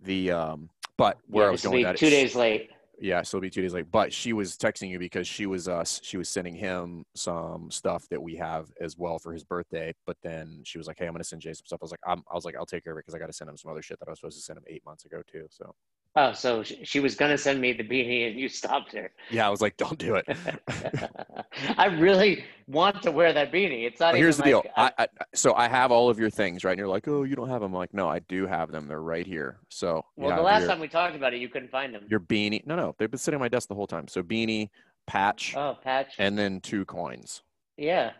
The, 0.00 0.30
um, 0.30 0.70
but 0.96 1.18
where 1.26 1.44
yeah, 1.44 1.48
I 1.48 1.52
was 1.52 1.62
going 1.62 1.76
be 1.76 1.84
at 1.84 1.98
two 1.98 2.08
days 2.08 2.34
late. 2.34 2.70
Yeah, 3.00 3.22
so 3.22 3.36
it'll 3.36 3.42
be 3.42 3.50
two 3.50 3.62
days 3.62 3.74
late. 3.74 3.90
But 3.90 4.12
she 4.12 4.32
was 4.32 4.56
texting 4.56 4.88
you 4.88 4.98
because 4.98 5.28
she 5.28 5.46
was 5.46 5.68
uh 5.68 5.84
she 5.84 6.16
was 6.16 6.28
sending 6.28 6.54
him 6.54 7.04
some 7.14 7.70
stuff 7.70 8.08
that 8.08 8.20
we 8.20 8.34
have 8.36 8.72
as 8.80 8.96
well 8.96 9.18
for 9.18 9.32
his 9.32 9.44
birthday. 9.44 9.94
But 10.04 10.16
then 10.22 10.62
she 10.64 10.78
was 10.78 10.88
like, 10.88 10.98
"Hey, 10.98 11.06
I'm 11.06 11.12
gonna 11.12 11.22
send 11.22 11.42
Jay 11.42 11.52
some 11.52 11.64
stuff." 11.64 11.78
I 11.80 11.84
was 11.84 11.92
like, 11.92 12.00
I'm, 12.04 12.24
"I 12.30 12.34
was 12.34 12.44
like, 12.44 12.56
I'll 12.56 12.66
take 12.66 12.82
care 12.82 12.92
of 12.92 12.98
it 12.98 13.04
because 13.06 13.14
I 13.14 13.20
got 13.20 13.26
to 13.26 13.32
send 13.32 13.48
him 13.48 13.56
some 13.56 13.70
other 13.70 13.82
shit 13.82 14.00
that 14.00 14.08
I 14.08 14.10
was 14.10 14.18
supposed 14.18 14.38
to 14.38 14.42
send 14.42 14.56
him 14.56 14.64
eight 14.66 14.84
months 14.84 15.04
ago 15.04 15.22
too." 15.30 15.46
So 15.48 15.72
Oh, 16.16 16.32
so 16.32 16.62
she 16.64 16.98
was 17.00 17.14
gonna 17.14 17.38
send 17.38 17.60
me 17.60 17.72
the 17.72 17.84
beanie, 17.84 18.28
and 18.28 18.38
you 18.40 18.48
stopped 18.48 18.92
her. 18.92 19.10
yeah, 19.30 19.46
I 19.46 19.50
was 19.50 19.60
like, 19.60 19.76
"Don't 19.76 19.98
do 19.98 20.16
it." 20.16 20.26
I 21.78 21.86
really 21.86 22.44
want 22.66 23.02
to 23.02 23.12
wear 23.12 23.32
that 23.32 23.52
beanie. 23.52 23.84
It's 23.86 24.00
not. 24.00 24.14
Well, 24.14 24.22
here's 24.22 24.36
the 24.36 24.48
even 24.48 24.62
deal. 24.62 24.70
Uh, 24.76 24.90
I, 24.98 25.04
I 25.04 25.06
so 25.34 25.54
I 25.54 25.68
have 25.68 25.92
all 25.92 26.10
of 26.10 26.18
your 26.18 26.30
things 26.30 26.64
right, 26.64 26.72
and 26.72 26.78
you're 26.78 26.88
like, 26.88 27.06
"Oh, 27.06 27.22
you 27.22 27.36
don't 27.36 27.48
have 27.48 27.60
them." 27.60 27.72
I'm 27.72 27.78
like, 27.78 27.94
"No, 27.94 28.08
I 28.08 28.18
do 28.20 28.46
have 28.46 28.72
them. 28.72 28.88
They're 28.88 29.02
right 29.02 29.26
here." 29.26 29.58
So 29.68 30.04
well, 30.16 30.30
yeah, 30.30 30.36
the 30.36 30.42
last 30.42 30.66
time 30.66 30.80
we 30.80 30.88
talked 30.88 31.14
about 31.14 31.34
it, 31.34 31.40
you 31.40 31.48
couldn't 31.48 31.70
find 31.70 31.94
them. 31.94 32.04
your 32.08 32.20
beanie. 32.20 32.66
No, 32.66 32.74
no, 32.74 32.94
they've 32.98 33.10
been 33.10 33.18
sitting 33.18 33.36
on 33.36 33.40
my 33.42 33.48
desk 33.48 33.68
the 33.68 33.74
whole 33.74 33.86
time. 33.86 34.08
So 34.08 34.22
beanie, 34.22 34.70
patch, 35.06 35.54
Oh, 35.56 35.76
patch. 35.84 36.14
and 36.18 36.36
then 36.38 36.60
two 36.60 36.84
coins. 36.84 37.42
yeah. 37.76 38.10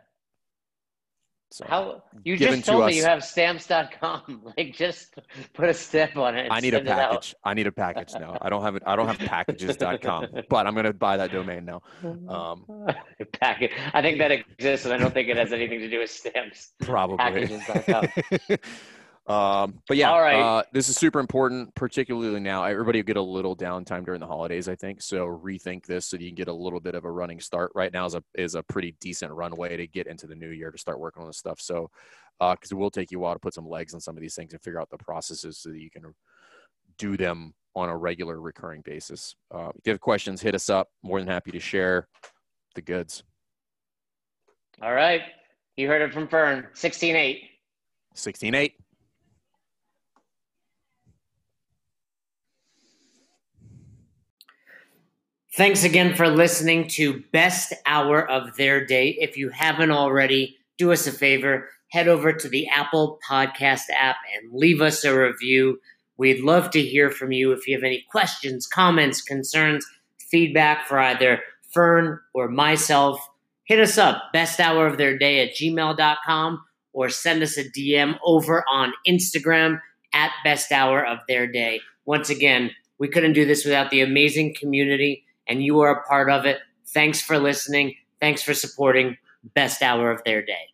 So 1.51 1.65
How 1.67 2.03
you 2.25 2.37
given 2.37 2.57
just 2.57 2.67
to 2.67 2.71
told 2.73 2.85
us- 2.85 2.91
me 2.91 2.97
you 2.99 3.05
have 3.05 3.25
stamps.com. 3.25 4.43
Like, 4.59 4.75
just 4.75 5.15
put 5.55 5.69
a 5.69 5.75
stamp 5.75 6.17
on 6.17 6.37
it. 6.37 6.49
I 6.51 6.61
need 6.61 6.75
a 6.75 6.79
send 6.79 6.89
it 6.89 6.93
out. 6.93 7.11
package. 7.13 7.35
I 7.45 7.55
need 7.55 7.67
a 7.67 7.73
package 7.73 8.13
now. 8.15 8.37
I 8.43 8.51
don't 8.51 8.63
have 8.63 8.77
it. 8.77 8.83
I 8.87 8.97
don't 8.97 9.07
have 9.07 9.19
packages.com, 9.19 10.27
but 10.51 10.67
I'm 10.67 10.75
gonna 10.75 10.93
buy 10.93 11.17
that 11.17 11.33
domain 11.33 11.65
now. 11.65 11.83
Um, 12.29 12.65
Packet. 13.41 13.71
I 13.95 14.03
think 14.03 14.19
that 14.19 14.31
exists, 14.31 14.85
and 14.85 14.93
I 14.95 14.99
don't 14.99 15.15
think 15.15 15.29
it 15.29 15.37
has 15.39 15.53
anything 15.53 15.81
to 15.81 15.89
do 15.89 16.01
with 16.01 16.11
stamps. 16.11 16.73
probably. 16.81 17.17
Packages.com. 17.17 18.59
um, 19.29 19.81
but 19.87 19.97
yeah, 19.97 20.11
All 20.11 20.21
right. 20.21 20.41
uh, 20.41 20.63
this 20.73 20.89
is 20.89 20.97
super 20.97 21.21
important, 21.21 21.75
particularly 21.75 22.41
now. 22.41 22.65
Everybody 22.65 23.01
will 23.01 23.07
get 23.07 23.17
a 23.17 23.23
little 23.23 23.55
downtime 23.55 24.05
during 24.05 24.21
the 24.21 24.27
holidays, 24.27 24.69
I 24.69 24.75
think. 24.75 25.03
So 25.03 25.27
rethink 25.27 25.85
this 25.85 26.07
so 26.07 26.17
you 26.17 26.29
can 26.29 26.35
get 26.35 26.49
a 26.49 26.53
little 26.53 26.81
bit 26.81 26.95
of 26.95 27.05
a 27.05 27.11
running 27.11 27.39
start. 27.39 27.71
Right 27.75 27.93
now 27.93 28.07
is 28.07 28.15
a 28.15 28.23
is 28.35 28.55
a 28.55 28.63
pretty 28.63 28.97
decent 29.01 29.33
runway 29.33 29.77
to 29.77 29.87
get 29.87 30.07
into 30.07 30.27
the 30.27 30.35
new 30.35 30.51
year 30.51 30.71
to 30.71 30.79
start 30.79 30.99
working 30.99 31.23
on 31.23 31.29
this 31.29 31.37
stuff. 31.39 31.61
So 31.61 31.91
because 32.41 32.71
it 32.71 32.77
will 32.77 32.91
take 32.91 33.11
you 33.11 33.19
a 33.19 33.21
while 33.21 33.35
to 33.35 33.39
put 33.39 33.55
some 33.55 33.69
legs 33.69 33.95
on 33.95 34.01
some 34.01 34.17
of 34.17 34.21
these 34.21 34.35
things 34.35 34.53
and 34.53 34.63
figure 34.63 34.81
out 34.81 34.89
the 34.91 34.99
processes 34.99 35.59
so 35.59 35.71
that 35.71 35.81
you 35.81 35.91
can 35.91 36.15
do 36.97 37.17
them 37.17 37.53
on 37.75 37.89
a 37.89 37.97
regular 37.97 38.41
recurring 38.41 38.83
basis. 38.83 39.35
Uh, 39.55 39.71
if 39.75 39.87
you 39.87 39.93
have 39.93 40.01
questions, 40.01 40.41
hit 40.41 40.55
us 40.55 40.71
up. 40.71 40.89
More 41.03 41.19
than 41.19 41.29
happy 41.29 41.51
to 41.51 41.61
share 41.61 42.09
the 42.75 42.83
goods. 42.83 43.23
All 44.81 44.95
right. 44.95 45.23
You 45.77 45.89
heard 45.89 46.03
it 46.03 46.13
from 46.13 46.29
Fern. 46.29 46.67
16-8. 46.75 47.41
16-8. 48.15 48.73
Thanks 55.59 55.83
again 55.83 56.15
for 56.15 56.29
listening 56.29 56.87
to 56.91 57.25
Best 57.33 57.75
Hour 57.85 58.25
of 58.31 58.57
Their 58.57 58.87
Day. 58.87 59.19
If 59.19 59.37
you 59.37 59.49
haven't 59.49 59.91
already, 59.91 60.57
do 60.77 60.93
us 60.93 61.09
a 61.09 61.11
favor, 61.11 61.69
head 61.91 62.07
over 62.07 62.33
to 62.33 62.49
the 62.49 62.69
Apple 62.69 63.19
Podcast 63.29 63.91
app 63.93 64.19
and 64.37 64.53
leave 64.53 64.81
us 64.81 65.03
a 65.03 65.19
review. 65.19 65.81
We'd 66.17 66.45
love 66.45 66.71
to 66.71 66.81
hear 66.81 67.11
from 67.11 67.33
you 67.33 67.51
if 67.51 67.67
you 67.67 67.75
have 67.75 67.83
any 67.83 68.07
questions, 68.09 68.69
comments, 68.69 69.21
concerns, 69.21 69.85
feedback 70.31 70.87
for 70.87 71.01
either 71.01 71.41
Fern 71.75 72.21
or 72.35 72.49
myself. 72.49 73.19
Hit 73.65 73.81
us 73.81 73.99
up, 73.99 74.33
best 74.33 74.61
hour 74.61 74.87
of 74.87 74.97
their 74.97 75.19
day 75.19 75.41
at 75.41 75.57
gmail.com 75.57 76.65
or 76.93 77.09
send 77.09 77.43
us 77.43 77.59
a 77.59 77.69
DM 77.69 78.17
over 78.25 78.65
on 78.71 78.93
Instagram 79.09 79.81
at 80.13 80.31
best 80.45 80.71
hour 80.71 81.05
of 81.05 81.19
their 81.27 81.49
day. 81.49 81.81
Once 82.05 82.31
again, 82.31 82.71
we 83.01 83.09
couldn't 83.09 83.33
do 83.33 83.45
this 83.45 83.65
without 83.65 83.91
the 83.91 84.03
amazing 84.03 84.55
community, 84.55 85.25
and 85.49 85.63
you 85.63 85.81
are 85.81 85.91
a 85.91 86.03
part 86.07 86.31
of 86.31 86.47
it. 86.47 86.59
Thanks 86.89 87.21
for 87.21 87.39
listening. 87.39 87.95
Thanks 88.21 88.43
for 88.43 88.55
supporting 88.55 89.17
Best 89.55 89.83
Hour 89.83 90.11
of 90.11 90.23
Their 90.25 90.45
Day. 90.45 90.69